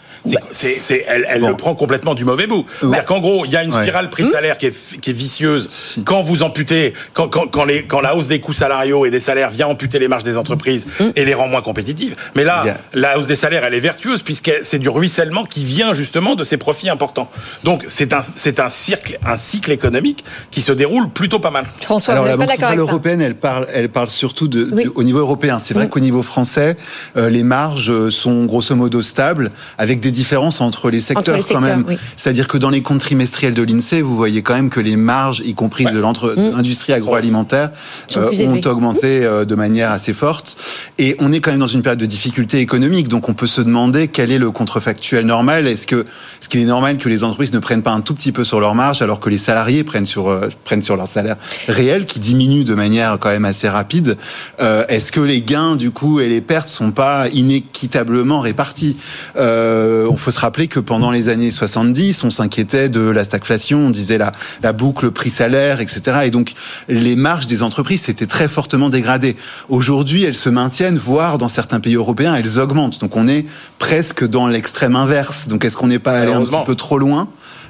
c'est, 0.53 0.79
c'est- 0.81 1.05
elle, 1.09 1.26
elle 1.29 1.41
Bon. 1.43 1.49
le 1.49 1.57
prend 1.57 1.74
complètement 1.74 2.14
du 2.14 2.24
mauvais 2.24 2.47
bout. 2.47 2.66
C'est-à-dire 2.81 3.05
qu'en 3.05 3.20
gros, 3.20 3.45
il 3.45 3.51
y 3.53 3.57
a 3.57 3.62
une 3.64 3.74
Ouais. 3.74 3.83
spirale 3.83 4.11
prix-salaire 4.11 4.59
qui, 4.59 4.66
est, 4.66 5.01
qui 5.01 5.11
est 5.11 5.12
vicieuse 5.12 5.99
quand 6.05 6.22
vous 6.22 6.43
amputez, 6.43 6.95
quand, 7.12 7.29
quand, 7.29 7.47
quand, 7.49 7.64
les, 7.64 7.85
quand 7.85 8.01
la 8.01 8.16
hausse 8.16 8.26
des 8.29 8.41
coûts 8.41 8.53
salariaux 8.53 9.05
et 9.07 9.11
des 9.11 9.20
salaires 9.20 9.51
vient 9.51 9.66
amputer 9.68 9.99
les 9.99 10.09
marges 10.09 10.22
des 10.22 10.37
entreprises 10.37 10.87
et 11.16 11.24
les 11.24 11.35
rend 11.35 11.49
moins 11.49 11.62
compétitives. 11.62 12.16
Mais 12.35 12.45
là, 12.45 12.64
la 12.95 13.18
hausse 13.18 13.26
des 13.26 13.37
salaires, 13.37 13.64
elle 13.64 13.74
est 13.74 13.81
vertueuse 13.81 14.22
puisque 14.22 14.53
c'est 14.62 14.79
du 14.79 14.89
ruissellement 14.89 15.45
qui 15.45 15.64
vient 15.64 15.95
justement 15.95 16.35
de 16.35 16.45
ces 16.45 16.57
profits 16.57 16.89
importants. 16.89 17.31
Donc 17.64 17.85
c'est 17.89 18.12
un, 18.12 18.20
c'est 18.35 18.61
un, 18.61 18.68
cycle, 18.68 19.18
un 19.26 19.37
cycle 19.37 19.70
économique 19.72 20.24
qui 20.51 20.62
se 20.62 20.72
déroule 20.72 21.11
plutôt 21.11 21.39
pas 21.39 21.51
mal. 21.51 21.64
François, 21.83 22.14
Alors 22.14 22.26
la 22.26 22.37
Banque 22.37 22.51
centrale 22.51 22.79
européenne, 22.79 23.20
elle 23.20 23.35
parle, 23.35 23.66
elle 23.72 23.89
parle 23.89 24.09
surtout 24.11 24.49
de, 24.49 24.68
Oui. 24.72 24.85
de- 24.85 24.93
au 24.95 25.03
niveau 25.03 25.18
européen. 25.18 25.59
C'est 25.59 25.74
vrai 25.74 25.89
qu'au 25.89 26.01
niveau 26.01 26.22
français, 26.22 26.76
euh, 27.16 27.29
les 27.31 27.43
marges 27.43 27.91
euh, 27.91 28.11
sont 28.11 28.45
grosso 28.45 28.74
modo 28.74 29.03
stables, 29.03 29.51
avec 29.79 30.01
des 30.01 30.11
différences 30.19 30.61
entre 30.61 30.91
les 30.91 31.01
secteurs, 31.01 31.21
Entre 31.21 31.33
les 31.33 31.55
quand 31.55 31.61
secteurs, 31.61 31.77
même. 31.79 31.85
oui. 31.89 31.97
C'est-à-dire 32.16 32.49
que 32.49 32.59
dans 32.59 32.71
les 32.71 32.83
comptes 32.83 33.01
trimestriels 33.01 33.55
de 33.55 33.62
l'INSEE, 33.62 34.03
vous 34.03 34.16
voyez 34.16 34.43
quand 34.43 34.55
même 34.55 34.71
que 34.71 34.81
les 34.81 34.97
marges, 34.97 35.41
y 35.45 35.55
compris 35.55 35.85
de 35.85 35.91
de 35.99 36.57
l'industrie 36.57 36.93
agroalimentaire, 36.93 37.71
Sont 38.09 38.21
euh, 38.21 38.47
ont 38.47 38.71
augmenté 38.71 39.25
euh, 39.25 39.45
de 39.45 39.55
manière 39.55 39.91
assez 39.91 40.14
forte. 40.14 40.57
Et 40.99 41.16
on 41.19 41.33
est 41.33 41.41
quand 41.41 41.51
même 41.51 41.61
dans 41.61 41.75
une 41.79 41.83
période 41.83 42.01
de 42.01 42.07
difficulté 42.07 42.59
économique, 42.59 43.09
donc 43.09 43.29
on 43.29 43.35
peut 43.35 43.47
se 43.47 43.61
demander 43.61 44.09
quel 44.09 44.31
est 44.31 44.39
le 44.39 44.51
contrefactuel 44.51 45.25
normal. 45.27 45.66
Est-ce 45.66 45.87
que 45.87 46.01
est-ce 46.41 46.49
qu'il 46.49 46.61
est 46.61 46.73
normal 46.77 46.99
que 46.99 47.09
les 47.09 47.23
entreprises 47.25 47.53
ne 47.53 47.59
prennent 47.59 47.83
pas 47.83 47.93
un 47.93 48.01
tout 48.01 48.14
petit 48.14 48.33
peu 48.33 48.45
sur 48.45 48.61
leur 48.61 48.75
marge, 48.75 49.03
alors 49.03 49.21
que 49.21 49.31
les 49.31 49.39
salariés 49.39 49.85
prennent 49.85 50.07
sur 50.14 50.29
euh, 50.29 50.49
prennent 50.64 50.83
sur 50.83 50.97
leur 50.97 51.09
salaire 51.09 51.37
réel, 51.69 52.07
qui 52.07 52.19
diminue 52.21 52.64
de 52.64 52.75
manière 52.75 53.19
quand 53.21 53.31
même 53.31 53.45
assez 53.45 53.69
rapide? 53.69 54.16
Euh, 54.61 54.85
Est-ce 54.89 55.11
que 55.12 55.21
les 55.21 55.41
gains 55.43 55.77
du 55.77 55.91
coup 55.91 56.21
et 56.21 56.29
les 56.29 56.41
pertes 56.41 56.69
sont 56.69 56.93
pas 56.93 57.29
inéquitablement 57.29 58.41
répartis? 58.41 58.97
Euh, 59.37 59.98
On 60.11 60.17
faut 60.17 60.31
se 60.31 60.41
rappeler 60.41 60.69
que 60.69 60.81
pendant 60.81 61.11
les 61.11 61.29
années 61.29 61.51
70, 61.51 62.25
on 62.25 62.31
s'inquiétait 62.31 62.89
de 62.89 63.01
la 63.01 63.25
stagflation, 63.25 63.87
on 63.87 63.91
disait 63.91 64.19
la, 64.19 64.33
la 64.63 64.73
boucle 64.73 65.11
prix-salaire, 65.11 65.81
etc. 65.81 66.21
Et 66.25 66.31
donc 66.31 66.53
les 66.89 67.17
marges 67.17 67.47
des 67.47 67.63
entreprises 67.63 68.03
s'étaient 68.03 68.27
très 68.27 68.49
fortement 68.49 68.89
dégradées. 68.89 69.37
Aujourd'hui, 69.69 70.25
elles 70.25 70.35
se 70.35 70.49
maintiennent, 70.49 70.99
voire 70.99 71.39
dans 71.39 71.49
certains 71.49 71.81
pays 71.81 71.95
européens, 71.95 72.35
elles 72.35 72.59
augmentent. 72.59 73.01
Donc 73.01 73.17
on 73.17 73.29
est 73.29 73.45
presque 73.79 74.25
dans 74.25 74.47
l'extrême 74.47 74.97
inverse. 74.97 75.49
Donc 75.49 75.65
est-ce 75.65 75.77
qu'on 75.77 75.89
n'est 75.89 75.99
pas 75.99 76.19
allé 76.19 76.33
un 76.33 76.45
petit 76.45 76.65
peu 76.67 76.75
trop 76.75 76.99
loin? 76.99 77.29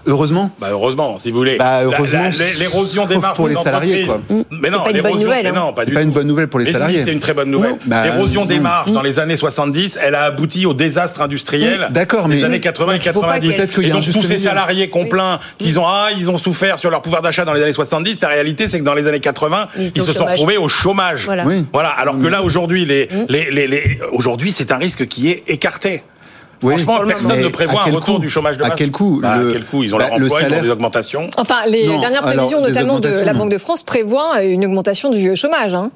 Heureusement. 0.09 0.51
Bah 0.61 0.69
heureusement, 0.71 1.19
si 1.19 1.31
vous 1.31 1.37
voulez. 1.39 1.57
Bah, 1.59 1.83
heureusement, 1.85 2.29
l'érosion 2.59 3.07
des 3.07 3.19
marges 3.19 3.37
pour 3.37 3.49
des 3.49 3.55
les 3.55 3.61
salariés, 3.63 4.07
quoi. 4.07 4.21
Mais 4.51 4.71
C'est 4.71 4.77
non, 4.77 4.83
pas 4.83 4.91
une 4.91 5.01
bonne 5.03 5.21
nouvelle, 5.21 5.43
mais 5.45 5.49
hein. 5.51 5.53
non, 5.67 5.73
pas 5.73 5.83
C'est 5.83 5.89
du 5.91 5.95
pas 5.95 6.03
une 6.03 6.11
bonne 6.11 6.27
nouvelle 6.27 6.49
pour 6.49 6.59
les 6.61 6.65
Mais 6.67 6.73
salariés. 6.73 6.99
si, 6.99 7.05
c'est 7.05 7.13
une 7.13 7.19
très 7.21 7.35
bonne 7.35 7.51
nouvelle. 7.51 7.77
Bah, 7.87 8.05
L'érosion 8.05 8.45
des 8.47 8.59
mm, 8.59 8.63
marges 8.63 8.93
dans 8.93 9.03
les 9.03 9.19
années 9.19 9.37
70, 9.37 9.99
elle 10.03 10.15
a 10.15 10.23
abouti 10.25 10.65
au 10.67 10.73
désastre 10.75 11.21
industriel 11.23 11.87
Mm, 11.91 11.93
d'accord, 11.93 12.29
des 12.29 12.37
mais- 12.37 12.45
années 12.45 12.61
80 12.61 12.93
et 12.93 12.97
Donc, 12.97 13.07
il 13.07 13.13
faut 13.13 13.21
pas 13.21 13.27
90. 13.39 13.57
Peut-être 13.57 13.75
qu'il 13.75 13.83
y 13.85 13.87
Et 13.87 13.91
a 13.91 13.95
un 13.95 13.99
donc 14.01 14.05
tous 14.11 14.23
ces 14.23 14.35
milieu. 14.35 14.39
salariés 14.39 14.89
qu'on 14.89 15.07
plaint, 15.07 15.41
qu'ils 15.59 15.79
ont 15.79 15.85
ah, 15.87 16.09
ils 16.19 16.31
ont 16.31 16.39
souffert 16.39 16.79
sur 16.79 16.91
leur 16.91 17.03
pouvoir 17.03 17.21
d'achat 17.23 17.45
dans 17.45 17.53
les 17.53 17.63
années 17.63 17.73
70, 17.73 18.21
la 18.23 18.29
réalité 18.29 18.67
c'est 18.69 18.79
que 18.79 18.85
dans 18.85 18.95
les 18.95 19.07
années 19.07 19.21
80, 19.21 19.69
Ils 19.79 19.89
se 20.03 20.07
sont 20.13 20.13
chômage. 20.15 20.31
retrouvés 20.33 20.57
au 20.57 20.69
chômage. 20.69 21.25
Voilà. 21.27 21.45
Oui. 21.47 21.65
Voilà, 21.73 21.91
alors 21.91 22.19
que 22.19 22.27
là 22.27 22.43
aujourd'hui 22.43 22.85
les, 22.87 23.09
les, 23.29 23.51
les, 23.51 23.67
les- 23.67 23.99
aujourd'hui 24.13 24.53
c'est 24.53 24.73
un 24.73 24.79
risque 24.79 25.07
qui 25.07 25.29
est 25.31 25.45
écarté. 25.49 26.03
Oui. 26.63 26.73
Franchement, 26.79 27.01
personne 27.07 27.41
ne 27.41 27.49
prévoit 27.49 27.83
à 27.83 27.89
un 27.89 27.93
retour 27.93 28.17
coût 28.17 28.19
du 28.19 28.29
chômage 28.29 28.57
de 28.57 28.65
À 28.65 28.69
masse. 28.69 28.77
quel 28.79 28.91
coût 28.91 29.21
Bah, 29.23 29.37
Le- 29.39 29.51
À 29.51 29.53
quel 29.53 29.65
coût 29.65 29.85
Ils 29.85 29.95
ont 29.95 29.99
bah, 29.99 30.07
leur 30.09 30.19
le 30.19 30.25
emploi, 30.27 30.41
ils 30.41 30.45
ont 30.45 30.49
salaire- 30.49 30.63
des 30.63 30.71
augmentations. 30.71 31.31
Enfin, 31.39 31.57
les 31.69 31.87
Non, 31.87 32.01
dernières 32.01 32.23
prévisions, 32.23 32.61
notamment 32.61 32.99
de 32.99 33.09
la. 33.09 33.33
Banque 33.33 33.51
de 33.51 33.59
France, 33.59 33.83
prévoient 33.85 34.43
une 34.43 34.65
augmentation 34.65 35.11
du 35.11 35.37
chômage. 35.37 35.75
hein. 35.75 35.91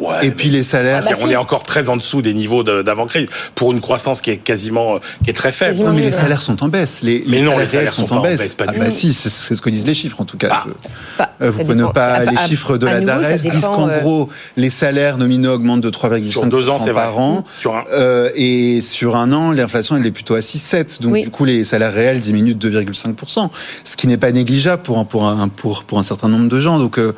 Ouais, 0.00 0.26
Et 0.26 0.30
puis 0.30 0.48
les 0.50 0.62
salaires. 0.62 1.02
Ah 1.06 1.10
bah 1.10 1.16
on 1.20 1.26
si. 1.26 1.32
est 1.32 1.36
encore 1.36 1.62
très 1.62 1.88
en 1.88 1.96
dessous 1.96 2.22
des 2.22 2.34
niveaux 2.34 2.62
de- 2.62 2.82
d'avant-crise 2.82 3.28
pour 3.54 3.72
une 3.72 3.80
croissance 3.80 4.20
qui 4.20 4.30
est 4.30 4.36
quasiment 4.38 4.96
euh, 4.96 4.98
qui 5.24 5.30
est 5.30 5.32
très 5.34 5.52
faible. 5.52 5.70
Quasiment 5.72 5.90
Non, 5.90 5.94
mais 5.96 6.02
les 6.02 6.12
salaires 6.12 6.42
sont 6.42 6.62
en 6.62 6.68
baisse. 6.68 7.00
Les, 7.02 7.24
Mais 7.26 7.38
les 7.38 7.42
non, 7.44 7.50
salaires, 7.52 7.64
les 7.64 7.70
salaires 7.70 7.92
sont 7.92 8.06
sont 8.06 8.16
en 8.16 8.22
baisse. 8.22 8.38
baisse, 8.40 8.54
pas 8.54 8.64
ah 8.68 8.72
du 8.72 8.78
bah 8.78 8.90
si, 8.90 9.12
c'est 9.14 9.54
ce 9.54 9.60
que 9.60 9.70
disent 9.70 9.86
les 9.86 9.94
chiffres 9.94 10.20
en 10.20 10.24
tout 10.24 10.36
cas. 10.36 10.48
Ah. 10.50 10.64
Je- 10.66 10.72
Bah, 11.18 11.30
Euh, 11.40 11.46
ça 11.46 11.50
vous 11.50 11.64
prenez 11.64 11.76
dépend. 11.82 11.92
pas 11.92 12.24
les 12.24 12.36
à- 12.36 12.46
chiffres 12.46 12.76
de 12.78 12.86
la 12.86 13.00
nouveau, 13.00 13.06
DARES 13.06 13.36
disent 13.42 13.64
qu'en 13.66 13.88
euh, 13.88 14.00
gros 14.00 14.28
les 14.56 14.70
salaires 14.70 15.18
nominaux 15.18 15.52
augmentent 15.52 15.80
de 15.82 15.88
Sur 15.90 16.08
3,5% 16.10 16.46
deux 16.48 16.68
ans, 16.68 16.78
c'est 16.78 16.92
vrai. 16.92 17.04
par 17.04 17.18
an. 17.18 17.44
Sur 17.58 17.74
un- 17.76 17.84
Euh, 17.92 18.30
et 18.34 18.80
sur 18.80 19.16
un 19.16 19.32
an, 19.32 19.50
l'inflation 19.52 19.96
elle 19.96 20.06
est 20.06 20.10
plutôt 20.10 20.34
à 20.34 20.40
6,7. 20.42 21.00
Donc 21.02 21.12
Oui. 21.12 21.22
du 21.22 21.30
coup 21.30 21.44
les 21.44 21.64
salaires 21.64 21.92
réels 21.92 22.20
diminuent 22.20 22.54
de 22.54 22.68
2,5%, 22.70 23.50
ce 23.84 23.96
qui 23.96 24.06
n'est 24.06 24.16
pas 24.16 24.32
négligeable 24.32 24.82
pour 24.82 24.98
un 24.98 25.04
pour 25.04 25.24
un 25.26 25.48
pour 25.48 25.84
pour 25.84 25.98
un 25.98 26.02
certain 26.02 26.28
nombre 26.28 26.48
de 26.48 26.60
gens. 26.60 26.78
Donc 26.78 26.98
euh, 26.98 27.14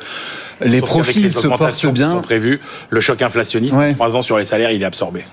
les 0.63 0.79
Sauf 0.79 0.89
profits 0.89 1.19
les 1.23 1.29
se 1.29 1.47
portent 1.47 1.71
sont 1.73 1.91
bien. 1.91 2.21
Le 2.89 3.01
choc 3.01 3.21
inflationniste, 3.21 3.75
Ouais. 3.75 3.93
trois 3.93 4.15
ans 4.15 4.21
sur 4.21 4.37
les 4.37 4.45
salaires, 4.45 4.71
il 4.71 4.81
est 4.81 4.85
absorbé. 4.85 5.23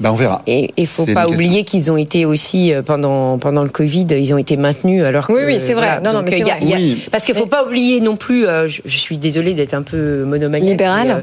Bah 0.00 0.10
on 0.12 0.16
verra. 0.16 0.42
Et 0.46 0.70
il 0.76 0.86
faut 0.86 1.06
pas 1.06 1.26
oublier 1.28 1.64
qu'ils 1.64 1.90
ont 1.90 1.96
été 1.96 2.24
aussi 2.24 2.72
euh, 2.72 2.82
pendant 2.82 3.38
pendant 3.38 3.62
le 3.62 3.68
Covid, 3.68 4.06
ils 4.10 4.32
ont 4.34 4.38
été 4.38 4.56
maintenus 4.56 5.04
alors 5.04 5.26
que 5.26 5.32
Oui, 5.32 5.40
oui, 5.46 5.60
c'est 5.60 5.74
vrai. 5.74 6.00
Non, 6.04 6.12
non, 6.12 6.22
mais 6.22 6.38
y 6.38 6.42
a- 6.50 6.58
y 6.62 6.72
a- 6.72 6.76
Oui. 6.76 7.02
parce 7.10 7.24
qu'il 7.24 7.34
faut 7.34 7.46
pas 7.46 7.64
oublier 7.64 8.00
non 8.00 8.16
plus. 8.16 8.46
euh, 8.46 8.68
je, 8.68 8.80
je 8.84 8.96
suis 8.96 9.18
désolée 9.18 9.54
d'être 9.54 9.74
un 9.74 9.82
peu 9.82 10.24
monomaniaque. 10.24 10.70
Libéral 10.70 11.10
euh, 11.10 11.20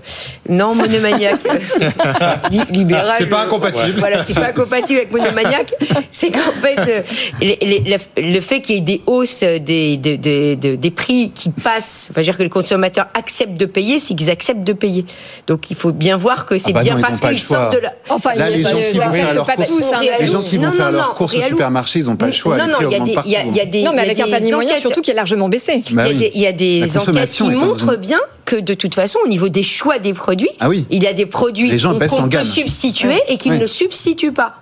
Non, 0.54 0.76
monomaniaque. 0.76 1.40
Li- 2.52 2.60
libéral. 2.72 3.16
C'est 3.18 3.26
pas 3.28 3.42
euh, 3.44 3.46
incompatible. 3.48 3.96
Voilà, 4.00 4.24
c'est 4.24 4.36
pas 4.36 4.48
incompatible 4.50 5.00
avec 5.00 5.12
monomaniaque. 5.12 5.74
C'est 6.12 6.30
qu'en 6.32 6.52
fait, 6.62 6.78
euh, 6.80 7.02
les- 7.42 7.58
les- 7.62 7.80
le, 8.18 8.34
le 8.34 8.42
fait 8.42 8.62
qu'il 8.62 8.76
y 8.76 8.78
ait 8.80 8.82
des 8.82 9.02
hausses 9.06 9.42
des, 9.42 9.98
des, 9.98 10.18
des, 10.18 10.56
des- 10.56 10.78
des 10.78 10.92
prix 10.92 11.32
qui 11.34 11.50
passent, 11.50 12.08
enfin, 12.12 12.22
dire 12.22 12.38
que 12.38 12.44
les 12.44 12.50
consommateurs 12.50 13.08
acceptent 13.14 13.58
de 13.60 13.66
payer, 13.66 14.00
c'est 14.00 14.16
qu'ils 14.16 14.30
acceptent 14.30 14.64
de 14.64 14.74
payer. 14.74 15.06
Donc 15.48 15.72
il 15.72 15.76
faut 15.78 15.94
bien 15.94 16.18
voir 16.18 16.46
que 16.46 16.58
c'est 16.58 16.72
Ah 16.72 16.74
bah 16.74 16.82
bien 16.84 16.96
non, 16.96 17.02
parce 17.02 17.22
qu'ils 17.22 17.40
sortent 17.40 17.74
de 17.74 17.80
la. 17.80 17.94
Enfin, 18.10 18.36
Là, 18.36 18.50
les 18.50 18.64
gens 18.64 18.70
qui 18.92 18.98
vont 18.98 19.12
faire 19.12 19.34
leurs 19.34 19.46
courses, 19.56 19.92
hein, 19.94 20.02
les 20.20 20.28
gens 20.28 20.44
qui 20.44 20.58
vont 20.58 20.66
Non, 20.66 20.72
faire 20.72 20.86
non, 20.88 20.92
leurs 20.98 21.08
non, 21.08 21.14
courses 21.16 21.36
au 21.36 21.42
supermarché, 21.42 22.00
ils 22.00 22.06
n'ont 22.06 22.18
pas 22.18 22.26
le 22.28 22.32
choix. 22.34 22.58
Non, 22.58 22.66
les 22.66 22.72
non, 22.72 22.78
il 23.26 23.32
y 23.56 23.60
a 23.62 23.66
des. 23.66 23.84
Non, 23.84 23.94
mais 23.96 24.02
il 24.04 24.08
y 24.08 24.10
a 24.10 24.12
avec 24.12 24.20
un 24.20 24.26
des 24.26 24.32
panier 24.32 24.52
moyen, 24.52 24.70
enquêtes- 24.72 24.82
surtout 24.82 25.02
qui 25.02 25.12
a 25.12 25.14
largement 25.14 25.48
baissé. 25.50 25.84
Bah 25.92 26.10
il 26.10 26.20
y 26.38 26.46
a 26.46 26.52
des, 26.52 26.84
enquêtes 26.98 27.30
qui 27.32 27.44
est 27.44 27.46
en- 27.46 27.52
montrent 27.52 27.96
bien 27.96 28.20
que 28.46 28.58
de 28.58 28.74
toute 28.74 28.94
façon, 28.96 29.20
au 29.24 29.28
niveau 29.28 29.48
des 29.50 29.64
choix 29.64 30.00
des 30.00 30.14
produits, 30.14 30.50
Ah 30.60 30.68
oui. 30.70 30.86
il 30.90 31.02
y 31.04 31.08
a 31.08 31.14
des 31.14 31.26
produits 31.26 31.70
qu'on 31.82 31.98
peut 31.98 32.44
substituer 32.44 33.16
et 33.30 33.38
qu'ils 33.38 33.54
Ouais. 33.54 33.58
ne 33.60 33.68
substituent 33.68 34.34
pas. 34.34 34.56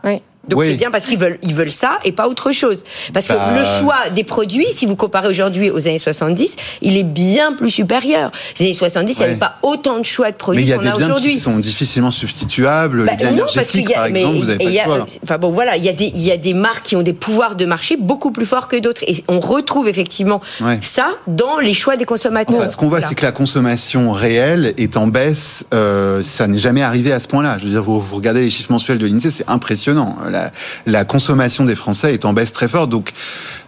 Donc 0.48 0.60
Oui. 0.60 0.68
c'est 0.72 0.78
bien 0.78 0.92
parce 0.92 1.06
qu'ils 1.06 1.18
veulent, 1.18 1.40
ils 1.44 1.54
veulent 1.56 1.72
ça 1.72 2.00
et 2.04 2.12
pas 2.12 2.28
autre 2.28 2.52
chose. 2.52 2.84
Parce 3.14 3.28
que 3.28 3.34
Bah. 3.34 3.54
le 3.58 3.64
choix 3.64 3.98
des 4.16 4.24
produits, 4.24 4.68
si 4.72 4.86
vous 4.86 4.96
comparez 4.96 5.28
aujourd'hui 5.28 5.70
aux 5.72 5.88
années 5.88 5.98
70, 5.98 6.56
il 6.82 6.98
est 6.98 7.04
bien 7.04 7.54
plus 7.54 7.70
supérieur. 7.72 8.32
Les 8.60 8.66
années 8.66 8.74
70, 8.74 9.14
il 9.14 9.16
n'y 9.18 9.20
Ouais. 9.24 9.30
avait 9.32 9.40
pas 9.40 9.56
autant 9.64 9.98
de 10.00 10.06
choix 10.06 10.28
de 10.28 10.32
Mais 10.34 10.38
produits 10.38 10.64
il 10.64 10.68
y 10.70 10.74
a 10.74 10.76
qu'on 10.78 10.82
des 10.84 10.88
a 10.90 10.92
biens 10.94 11.06
aujourd'hui. 11.08 11.32
qui 11.34 11.40
sont 11.40 11.58
difficilement 11.58 12.12
substituables. 12.12 13.06
Bah, 13.06 13.12
les 13.12 13.18
biens 13.18 13.32
non, 13.32 13.46
parce 13.54 13.74
y 13.74 13.80
a- 13.86 13.96
par 13.96 14.10
mais 14.10 14.20
exemple, 14.20 14.38
vous 14.40 14.46
n'avez 14.46 14.64
il 14.64 14.68
pas 14.68 14.72
y 14.72 14.76
le 14.76 14.80
a- 14.82 14.84
choix. 14.86 15.06
Enfin 15.24 15.38
bon, 15.38 15.50
voilà, 15.50 15.78
il 15.78 15.84
y 15.84 15.90
a 15.90 15.94
des, 15.94 16.12
il 16.14 16.22
y 16.22 16.32
a 16.32 16.38
des 16.38 16.54
marques 16.54 16.86
qui 16.86 16.96
ont 16.96 17.02
des 17.02 17.14
pouvoirs 17.14 17.56
de 17.56 17.66
marché 17.66 17.98
beaucoup 18.00 18.32
plus 18.32 18.46
forts 18.46 18.68
que 18.68 18.78
d'autres. 18.80 19.02
Et 19.08 19.24
on 19.28 19.40
retrouve 19.40 19.88
effectivement 19.88 20.42
Ouais. 20.62 20.80
ça 20.82 21.08
dans 21.28 21.58
les 21.60 21.74
choix 21.74 21.96
des 21.98 22.06
consommateurs. 22.06 22.56
Enfin, 22.58 22.70
ce 22.70 22.78
qu'on 22.78 22.88
voit, 22.88 23.00
Voilà. 23.00 23.08
c'est 23.10 23.16
que 23.16 23.26
la 23.26 23.32
consommation 23.32 24.12
réelle 24.12 24.74
est 24.78 24.98
en 24.98 25.08
baisse. 25.08 25.66
Euh, 25.74 26.22
ça 26.24 26.48
n'est 26.48 26.60
jamais 26.60 26.82
arrivé 26.82 27.12
à 27.12 27.20
ce 27.20 27.28
point-là. 27.28 27.58
Je 27.60 27.66
veux 27.66 27.70
dire, 27.72 27.84
vous, 27.84 28.00
vous 28.00 28.16
regardez 28.16 28.42
les 28.42 28.50
chiffres 28.50 28.72
mensuels 28.72 28.98
de 28.98 29.06
l'INSEE, 29.06 29.32
c'est 29.32 29.50
impressionnant. 29.50 30.16
La, 30.36 30.52
la 30.86 31.06
consommation 31.06 31.64
des 31.66 31.76
Français 31.76 32.14
est 32.14 32.26
en 32.26 32.34
baisse 32.34 32.52
très 32.52 32.68
fort. 32.68 32.88
Donc, 32.88 33.12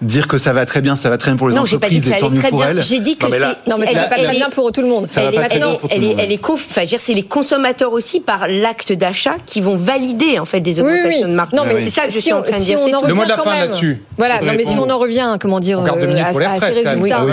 dire 0.01 0.28
que 0.28 0.38
ça 0.38 0.53
va 0.53 0.65
très 0.65 0.82
bien, 0.82 0.95
ça 0.95 1.09
va 1.09 1.18
très 1.18 1.32
bien 1.32 1.38
pour 1.38 1.49
les 1.49 1.55
Non, 1.55 1.65
j'ai 1.65 1.78
pas 1.80 1.89
dit 1.89 1.97
entreprises, 1.97 2.03
que 2.05 2.09
ça 2.11 2.18
et 2.18 2.20
tant 2.20 2.26
allait 2.28 2.36
mieux 2.36 2.41
très 2.41 2.49
pour 2.49 2.59
bien. 2.59 2.70
elles. 2.70 2.82
J'ai 2.84 2.99
dit 2.99 3.15
que 3.18 3.30
c'est. 3.30 3.39
Non, 3.39 3.78
mais 3.80 3.86
elle- 3.89 3.97
c'est 4.01 4.09
pas 4.09 4.15
elle 4.18 4.24
très 4.26 4.34
est- 4.36 4.38
bien 4.38 4.49
pour 4.49 4.72
tout 4.72 4.82
le 4.82 4.88
monde. 4.88 5.07
Ça 5.07 5.22
va 5.22 5.30
elle 5.30 5.36
pas 5.36 5.41
est, 5.43 5.49
très 5.49 5.57
bien 5.59 5.74
pour 5.76 5.89
tout 5.89 5.97
le 5.99 6.07
monde. 6.07 6.15
elle 6.20 6.32
est 6.32 6.43
conf- 6.43 6.53
enfin, 6.53 6.68
je 6.78 6.82
veux 6.82 6.88
dire, 6.88 6.99
c'est 7.01 7.13
les 7.13 7.24
consommateurs 7.24 7.93
aussi 7.93 8.20
par 8.20 8.47
l'acte 8.47 8.91
d'achat 8.93 9.36
qui 9.45 9.61
vont 9.61 9.76
valider 9.76 10.39
en 10.39 10.45
fait 10.45 10.59
des 10.59 10.80
Oui, 10.82 10.88
augmentations 10.91 11.26
oui. 11.26 11.32
de 11.32 11.36
marque. 11.36 11.53
Non, 11.53 11.63
mais 11.65 11.80
c'est 11.82 11.89
ça 11.89 12.01
que 12.03 12.09
je 12.09 12.15
si 12.15 12.22
suis 12.24 12.34
on- 12.34 12.39
en 12.39 12.41
train 12.43 12.57
de 12.57 12.63
dire. 12.63 12.78
Le 13.07 13.13
mot 13.13 13.24
de 13.24 13.30
la 13.30 13.36
revient 13.36 13.38
fin 13.38 13.43
quand 13.43 13.51
même. 13.51 13.59
là-dessus. 13.61 14.03
Voilà, 14.18 14.41
non, 14.41 14.53
mais 14.57 14.65
si 14.65 14.76
on 14.78 14.89
en 14.89 14.97
revient, 14.97 15.38
comment 15.39 15.59
dire, 15.59 15.80
euh, 15.80 15.84
à, 15.86 16.34
ces 16.34 16.74
résultats, 16.74 17.26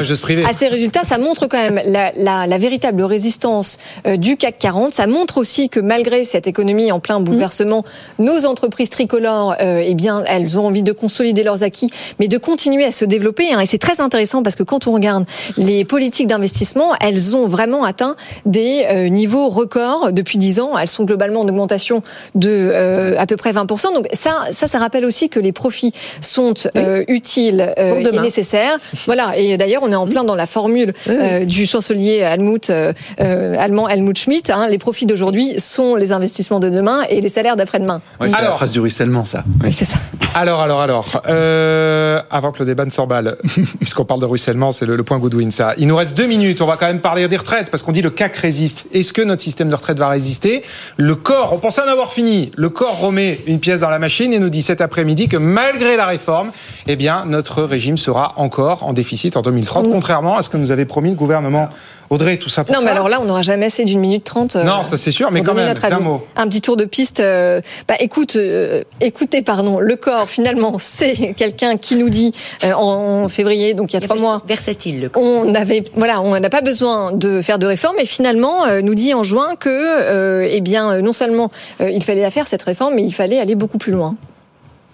Ah, 0.46 0.48
à 0.48 0.52
ces 0.52 0.68
résultats, 0.68 1.04
ça 1.04 1.18
montre 1.18 1.46
quand 1.46 1.58
même 1.58 1.80
la 1.86 2.58
véritable 2.58 3.02
résistance 3.02 3.78
euh, 4.06 4.16
du 4.16 4.36
CAC 4.36 4.58
40. 4.58 4.92
Ça 4.94 5.06
montre 5.06 5.38
aussi 5.38 5.68
que 5.68 5.80
malgré 5.80 6.24
cette 6.24 6.46
économie 6.46 6.92
en 6.92 7.00
plein 7.00 7.20
bouleversement, 7.20 7.84
nos 8.18 8.44
entreprises 8.46 8.90
tricolores, 8.90 9.23
euh, 9.32 9.82
eh 9.84 9.94
bien, 9.94 10.22
elles 10.26 10.58
ont 10.58 10.66
envie 10.66 10.82
de 10.82 10.92
consolider 10.92 11.42
leurs 11.42 11.62
acquis, 11.62 11.90
mais 12.18 12.28
de 12.28 12.38
continuer 12.38 12.84
à 12.84 12.92
se 12.92 13.04
développer. 13.04 13.52
hein. 13.52 13.60
Et 13.60 13.66
c'est 13.66 13.78
très 13.78 14.00
intéressant 14.00 14.42
parce 14.42 14.56
que 14.56 14.62
quand 14.62 14.86
on 14.86 14.92
regarde 14.92 15.24
les 15.56 15.84
politiques 15.84 16.26
d'investissement, 16.26 16.92
elles 17.00 17.34
ont 17.36 17.46
vraiment 17.46 17.84
atteint 17.84 18.16
des 18.46 18.86
euh, 18.90 19.08
niveaux 19.08 19.48
records 19.48 20.12
depuis 20.12 20.38
10 20.38 20.60
ans. 20.60 20.78
Elles 20.78 20.88
sont 20.88 21.04
globalement 21.04 21.40
en 21.40 21.48
augmentation 21.48 22.02
de 22.34 22.48
euh, 22.50 23.14
à 23.18 23.26
peu 23.26 23.36
près 23.36 23.52
20%. 23.52 23.94
Donc 23.94 24.06
ça, 24.12 24.38
ça, 24.50 24.66
ça 24.66 24.78
rappelle 24.78 25.04
aussi 25.04 25.28
que 25.28 25.40
les 25.40 25.52
profits 25.52 25.92
sont 26.20 26.54
euh, 26.76 27.04
utiles 27.08 27.74
euh, 27.78 27.90
Pour 28.02 28.12
et 28.14 28.20
nécessaires. 28.20 28.78
Voilà. 29.06 29.36
Et 29.36 29.56
d'ailleurs, 29.56 29.82
on 29.84 29.92
est 29.92 29.96
en 29.96 30.06
plein 30.06 30.24
dans 30.24 30.34
la 30.34 30.46
formule 30.46 30.94
euh, 31.08 31.44
du 31.44 31.66
chancelier 31.66 32.18
Helmut, 32.18 32.70
allemand 33.18 33.88
Helmut 33.88 34.18
Schmidt. 34.18 34.50
hein. 34.52 34.66
les 34.68 34.78
profits 34.78 35.06
d'aujourd'hui 35.06 35.54
sont 35.58 35.94
les 35.94 36.12
investissements 36.12 36.60
de 36.60 36.70
demain 36.70 37.02
et 37.08 37.20
les 37.20 37.28
salaires 37.28 37.56
d'après-demain. 37.56 38.00
Ouais, 38.20 38.28
c'est 38.30 38.42
la 38.42 38.52
phrase 38.52 38.72
du 38.72 38.80
ruissellement, 38.80 39.13
ça. 39.24 39.44
Oui, 39.62 39.72
c'est 39.72 39.84
ça. 39.84 39.98
Alors, 40.34 40.60
alors, 40.60 40.80
alors. 40.80 41.22
Euh, 41.28 42.20
avant 42.30 42.50
que 42.50 42.58
le 42.58 42.64
débat 42.64 42.84
ne 42.84 42.90
s'emballe, 42.90 43.36
puisqu'on 43.80 44.04
parle 44.04 44.20
de 44.20 44.26
ruissellement, 44.26 44.72
c'est 44.72 44.86
le, 44.86 44.96
le 44.96 45.02
point 45.04 45.18
Goodwin, 45.18 45.50
ça. 45.50 45.74
Il 45.78 45.86
nous 45.86 45.94
reste 45.94 46.16
deux 46.16 46.26
minutes. 46.26 46.60
On 46.60 46.66
va 46.66 46.76
quand 46.76 46.86
même 46.86 47.00
parler 47.00 47.28
des 47.28 47.36
retraites, 47.36 47.70
parce 47.70 47.82
qu'on 47.82 47.92
dit 47.92 48.02
le 48.02 48.10
CAC 48.10 48.34
résiste. 48.36 48.86
Est-ce 48.92 49.12
que 49.12 49.22
notre 49.22 49.42
système 49.42 49.68
de 49.68 49.74
retraite 49.74 49.98
va 49.98 50.08
résister? 50.08 50.64
Le 50.96 51.14
corps, 51.14 51.52
on 51.52 51.58
pensait 51.58 51.82
en 51.82 51.88
avoir 51.88 52.12
fini. 52.12 52.50
Le 52.56 52.70
corps 52.70 52.98
remet 52.98 53.38
une 53.46 53.60
pièce 53.60 53.80
dans 53.80 53.90
la 53.90 53.98
machine 53.98 54.32
et 54.32 54.38
nous 54.38 54.50
dit 54.50 54.62
cet 54.62 54.80
après-midi 54.80 55.28
que 55.28 55.36
malgré 55.36 55.96
la 55.96 56.06
réforme, 56.06 56.50
eh 56.86 56.96
bien, 56.96 57.26
notre 57.26 57.62
régime 57.62 57.96
sera 57.96 58.32
encore 58.36 58.82
en 58.82 58.92
déficit 58.92 59.36
en 59.36 59.42
2030, 59.42 59.90
contrairement 59.90 60.36
à 60.36 60.42
ce 60.42 60.48
que 60.48 60.56
nous 60.56 60.72
avait 60.72 60.86
promis 60.86 61.10
le 61.10 61.16
gouvernement. 61.16 61.68
Audrey, 62.10 62.36
tout 62.36 62.48
ça 62.48 62.64
pour 62.64 62.74
Non, 62.74 62.80
ça 62.80 62.84
mais 62.86 62.90
alors 62.92 63.08
là, 63.08 63.18
on 63.20 63.24
n'aura 63.24 63.42
jamais 63.42 63.66
assez 63.66 63.84
d'une 63.84 64.00
minute 64.00 64.24
trente. 64.24 64.56
euh, 64.56 64.62
Non, 64.64 64.82
ça 64.82 64.96
c'est 64.96 65.10
sûr, 65.12 65.30
mais 65.30 65.42
quand 65.42 65.54
même, 65.54 65.66
notre 65.68 65.82
d'un 65.88 65.96
avis. 65.96 66.04
mot. 66.04 66.22
Un 66.36 66.46
petit 66.48 66.60
tour 66.60 66.76
de 66.76 66.84
piste. 66.84 67.20
euh, 67.20 67.60
bah, 67.88 67.94
écoute, 68.00 68.36
euh, 68.36 68.82
écoutez, 69.00 69.42
pardon, 69.42 69.78
le 69.80 69.96
corps, 69.96 70.28
finalement, 70.28 70.76
c'est 70.78 71.34
quelqu'un 71.36 71.76
qui 71.76 71.96
nous 71.96 72.10
dit 72.10 72.32
euh, 72.64 72.72
en 72.74 73.28
février, 73.28 73.74
donc 73.74 73.92
il 73.92 73.94
y 73.94 73.96
a 73.96 74.00
trois 74.00 74.16
mois, 74.16 74.42
Versatile, 74.46 75.00
le 75.00 75.08
corps. 75.08 75.22
on 75.22 75.54
avait, 75.54 75.84
voilà, 75.94 76.20
on 76.20 76.38
n'a 76.38 76.50
pas 76.50 76.60
besoin 76.62 77.12
de 77.12 77.40
faire 77.40 77.58
de 77.58 77.66
réforme, 77.66 77.96
et 77.98 78.06
finalement, 78.06 78.64
euh, 78.66 78.80
nous 78.82 78.94
dit 78.94 79.14
en 79.14 79.22
juin 79.22 79.56
que, 79.58 79.68
euh, 79.70 80.48
eh 80.50 80.60
bien, 80.60 81.00
non 81.00 81.12
seulement 81.12 81.50
euh, 81.80 81.90
il 81.90 82.02
fallait 82.04 82.22
la 82.22 82.30
faire 82.30 82.46
cette 82.46 82.62
réforme, 82.62 82.94
mais 82.94 83.02
il 83.04 83.12
fallait 83.12 83.38
aller 83.38 83.54
beaucoup 83.54 83.78
plus 83.78 83.92
loin. 83.92 84.14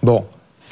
Bon. 0.03 0.23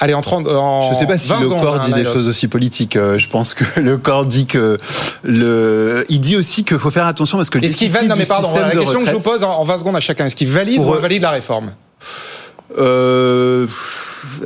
Allez, 0.02 0.14
en 0.14 0.22
30, 0.22 0.48
en 0.48 0.80
Je 0.80 0.94
ne 0.94 0.98
sais 0.98 1.06
pas 1.06 1.18
si 1.18 1.28
20 1.28 1.40
le 1.40 1.48
corps 1.48 1.74
hein, 1.74 1.82
dit 1.86 1.92
des 1.92 2.04
choses 2.04 2.26
aussi 2.26 2.48
politiques. 2.48 2.96
Euh, 2.96 3.18
Je 3.18 3.28
pense 3.28 3.52
que 3.54 3.64
le 3.80 3.98
corps 3.98 4.24
dit 4.24 4.46
que 4.46 4.78
le, 5.22 6.06
il 6.08 6.20
dit 6.20 6.36
aussi 6.36 6.64
qu'il 6.64 6.78
faut 6.78 6.90
faire 6.90 7.06
attention 7.06 7.36
parce 7.36 7.50
que 7.50 7.58
le 7.58 7.64
Est-ce 7.64 7.76
qu'il 7.76 7.90
valide, 7.90 8.08
non 8.08 8.16
mais 8.16 8.24
pardon, 8.24 8.50
la 8.54 8.70
question 8.70 9.00
que 9.00 9.06
je 9.06 9.12
vous 9.12 9.18
retraite- 9.18 9.22
pose 9.40 9.44
en 9.44 9.50
en 9.60 9.64
20 9.64 9.78
secondes 9.78 9.96
à 9.96 10.00
chacun, 10.00 10.24
est-ce 10.26 10.36
qu'il 10.36 10.48
valide 10.48 10.80
ou 10.82 10.92
invalide 10.94 11.22
la 11.22 11.30
réforme? 11.30 11.72
Euh, 12.78 13.66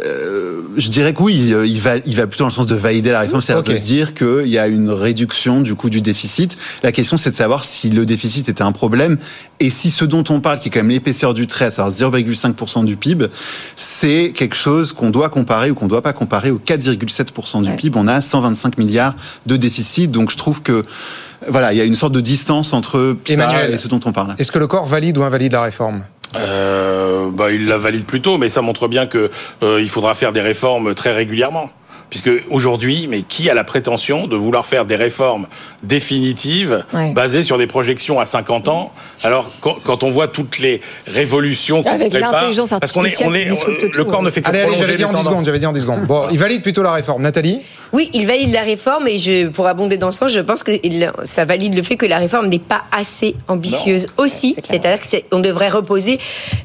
euh, 0.04 0.62
je 0.76 0.88
dirais 0.88 1.14
que 1.14 1.22
oui, 1.22 1.52
euh, 1.52 1.66
il 1.66 1.80
va, 1.80 1.96
il 1.98 2.14
va 2.16 2.26
plutôt 2.26 2.44
dans 2.44 2.48
le 2.48 2.54
sens 2.54 2.66
de 2.66 2.74
valider 2.74 3.10
la 3.12 3.20
réforme, 3.20 3.42
c'est-à-dire 3.42 3.72
Ok. 3.74 3.80
de 3.80 3.84
dire 3.84 4.14
qu'il 4.14 4.48
y 4.48 4.58
a 4.58 4.66
une 4.68 4.90
réduction 4.90 5.60
du 5.60 5.74
coût 5.74 5.90
du 5.90 6.00
déficit. 6.00 6.56
La 6.82 6.92
question, 6.92 7.16
c'est 7.16 7.30
de 7.30 7.34
savoir 7.36 7.64
si 7.64 7.90
le 7.90 8.06
déficit 8.06 8.48
était 8.48 8.62
un 8.62 8.72
problème 8.72 9.18
et 9.60 9.70
si 9.70 9.90
ce 9.90 10.04
dont 10.04 10.24
on 10.30 10.40
parle, 10.40 10.58
qui 10.58 10.68
est 10.68 10.70
quand 10.70 10.80
même 10.80 10.90
l'épaisseur 10.90 11.34
du 11.34 11.46
trait, 11.46 11.70
savoir 11.70 11.94
0,5% 11.94 12.84
du 12.84 12.96
PIB, 12.96 13.26
c'est 13.76 14.32
quelque 14.34 14.56
chose 14.56 14.92
qu'on 14.92 15.10
doit 15.10 15.28
comparer 15.28 15.70
ou 15.70 15.74
qu'on 15.74 15.86
ne 15.86 15.90
doit 15.90 16.02
pas 16.02 16.12
comparer 16.12 16.50
au 16.50 16.58
4,7% 16.58 17.62
du 17.62 17.68
Ouais. 17.68 17.76
PIB. 17.76 17.98
On 17.98 18.08
a 18.08 18.20
125 18.20 18.78
milliards 18.78 19.14
de 19.46 19.56
déficit, 19.56 20.10
donc 20.10 20.30
je 20.30 20.36
trouve 20.36 20.62
que 20.62 20.82
voilà, 21.48 21.72
il 21.74 21.76
y 21.76 21.80
a 21.80 21.84
une 21.84 21.96
sorte 21.96 22.12
de 22.14 22.20
distance 22.22 22.72
entre 22.72 23.16
Emmanuel. 23.28 23.74
et 23.74 23.78
ce 23.78 23.86
dont 23.88 24.00
on 24.06 24.12
parle. 24.12 24.34
Est-ce 24.38 24.50
que 24.50 24.58
le 24.58 24.66
corps 24.66 24.86
valide 24.86 25.18
ou 25.18 25.24
invalide 25.24 25.52
la 25.52 25.60
réforme? 25.62 26.02
Euh, 26.36 27.30
bah, 27.30 27.52
il 27.52 27.66
la 27.66 27.78
valide 27.78 28.04
plutôt, 28.04 28.38
mais 28.38 28.48
ça 28.48 28.62
montre 28.62 28.88
bien 28.88 29.06
que 29.06 29.30
euh, 29.62 29.80
il 29.80 29.88
faudra 29.88 30.14
faire 30.14 30.32
des 30.32 30.40
réformes 30.40 30.94
très 30.94 31.12
régulièrement. 31.12 31.70
Puisque 32.10 32.30
aujourd'hui, 32.50 33.06
mais 33.08 33.22
qui 33.22 33.50
a 33.50 33.54
la 33.54 33.64
prétention 33.64 34.26
de 34.26 34.36
vouloir 34.36 34.66
faire 34.66 34.84
des 34.84 34.96
réformes 34.96 35.46
définitives 35.82 36.84
Ouais. 36.92 37.12
basées 37.12 37.42
sur 37.42 37.58
des 37.58 37.66
projections 37.66 38.20
à 38.20 38.26
50 38.26 38.68
ans 38.68 38.92
Alors 39.22 39.50
quand, 39.60 39.74
quand 39.84 40.02
on 40.02 40.10
voit 40.10 40.28
toutes 40.28 40.58
les 40.58 40.80
révolutions 41.06 41.82
préparent, 41.82 42.32
l'intelligence 42.32 42.70
parce 42.70 42.92
qu'on 42.92 43.00
est, 43.04 43.08
artificielle 43.08 43.28
on 43.30 43.34
est, 43.34 43.44
disrupte 43.46 43.82
le 43.82 43.90
tout, 43.90 44.04
corps 44.04 44.22
ne 44.22 44.30
fait 44.30 44.42
que 44.42 44.48
Allez, 44.48 44.58
allez, 44.60 44.66
prolonger 44.68 44.86
j'avais 44.86 44.96
dit 44.98 45.04
en 45.04 45.08
10 45.08 45.12
tendances. 45.14 45.26
secondes, 45.30 45.44
j'avais 45.44 45.58
dit 45.58 45.66
en 45.66 45.72
10 45.72 45.80
secondes. 45.80 46.06
Bon, 46.06 46.26
il 46.30 46.38
valide 46.38 46.62
plutôt 46.62 46.82
la 46.82 46.92
réforme. 46.92 47.22
Nathalie 47.22 47.60
Oui, 47.92 48.10
il 48.12 48.26
valide 48.26 48.52
la 48.52 48.62
réforme 48.62 49.08
et 49.08 49.18
je, 49.18 49.48
pour 49.48 49.66
abonder 49.66 49.96
dans 49.98 50.10
ce 50.10 50.18
sens, 50.18 50.32
je 50.32 50.40
pense 50.40 50.62
que 50.62 50.72
il- 50.82 51.10
ça 51.24 51.44
valide 51.44 51.74
le 51.74 51.82
fait 51.82 51.96
que 51.96 52.06
la 52.06 52.18
réforme 52.18 52.48
n'est 52.48 52.58
pas 52.58 52.82
assez 52.92 53.34
ambitieuse 53.48 54.08
aussi. 54.18 54.56
C'est-à-dire 54.62 54.98
qu'on 55.30 55.40
devrait 55.40 55.70
reposer 55.70 56.18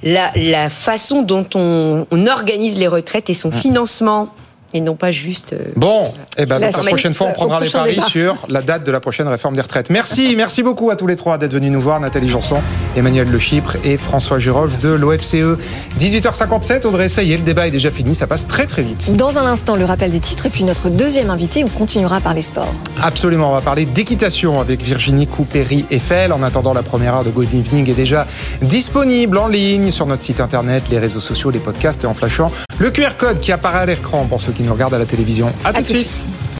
la, 0.03 0.31
la 0.35 0.69
façon 0.69 1.21
dont 1.21 1.45
on, 1.55 2.05
on 2.11 2.27
organise 2.27 2.77
les 2.77 2.87
retraites 2.87 3.29
et 3.29 3.33
son 3.33 3.51
financement 3.51 4.33
et 4.73 4.81
non 4.81 4.95
pas 4.95 5.11
juste. 5.11 5.53
euh, 5.53 5.71
Bon, 5.75 6.11
eh 6.37 6.45
ben, 6.45 6.59
La 6.59 6.69
prochaine 6.71 7.13
fois, 7.13 7.27
on 7.29 7.33
prendra 7.33 7.59
les 7.59 7.69
paris 7.69 7.95
débat. 7.95 8.05
sur 8.07 8.45
la 8.49 8.61
date 8.61 8.85
de 8.85 8.91
la 8.91 8.99
prochaine 8.99 9.27
réforme 9.27 9.55
des 9.55 9.61
retraites. 9.61 9.89
Merci, 9.89 10.35
merci 10.35 10.63
beaucoup 10.63 10.89
à 10.89 10.95
tous 10.95 11.07
les 11.07 11.15
trois 11.15 11.37
d'être 11.37 11.53
venus 11.53 11.71
nous 11.71 11.81
voir. 11.81 11.99
Nathalie 11.99 12.29
Janson, 12.29 12.57
Emmanuel 12.95 13.29
Le 13.29 13.39
Chypre 13.39 13.77
et 13.83 13.97
François 13.97 14.39
Girolf 14.39 14.79
de 14.79 14.89
l'OFCE. 14.89 15.57
18h57, 15.99 16.85
Audrey, 16.87 17.09
ça 17.09 17.23
y 17.23 17.33
est, 17.33 17.37
le 17.37 17.43
débat 17.43 17.67
est 17.67 17.71
déjà 17.71 17.91
fini. 17.91 18.15
Ça 18.15 18.27
passe 18.27 18.47
très 18.47 18.65
très 18.65 18.83
vite. 18.83 19.15
Dans 19.15 19.37
un 19.39 19.45
instant, 19.45 19.75
le 19.75 19.85
rappel 19.85 20.11
des 20.11 20.19
titres 20.19 20.45
et 20.45 20.49
puis 20.49 20.63
notre 20.63 20.89
deuxième 20.89 21.29
invité, 21.29 21.63
on 21.63 21.67
continuera 21.69 22.21
par 22.21 22.33
les 22.33 22.41
sports. 22.41 22.73
Absolument, 23.01 23.51
on 23.51 23.55
va 23.55 23.61
parler 23.61 23.85
d'équitation 23.85 24.59
avec 24.61 24.81
Virginie 24.81 25.27
Coupéry-Eiffel. 25.27 26.31
En 26.31 26.43
attendant, 26.43 26.73
la 26.73 26.83
première 26.83 27.15
heure 27.15 27.23
de 27.23 27.31
Good 27.31 27.53
Evening 27.53 27.89
est 27.89 27.93
déjà 27.93 28.25
disponible 28.61 29.37
en 29.37 29.47
ligne 29.47 29.91
sur 29.91 30.05
notre 30.05 30.21
site 30.21 30.39
internet, 30.39 30.83
les 30.89 30.99
réseaux 30.99 31.19
sociaux, 31.19 31.49
les 31.51 31.59
podcasts 31.59 32.03
et 32.03 32.07
en 32.07 32.13
flashant 32.13 32.51
le 32.79 32.91
QR 32.91 33.17
code 33.17 33.39
qui 33.41 33.51
apparaît 33.51 33.79
à 33.79 33.85
l'écran 33.85 34.25
pour 34.25 34.39
ceux 34.39 34.51
qui 34.53 34.58
qui 34.59 34.65
nous 34.65 34.73
regarde 34.73 34.93
à 34.93 34.97
la 34.97 35.05
télévision. 35.05 35.49
À, 35.63 35.71
tout 35.71 35.81
de 35.83 35.87
suite. 35.87 36.25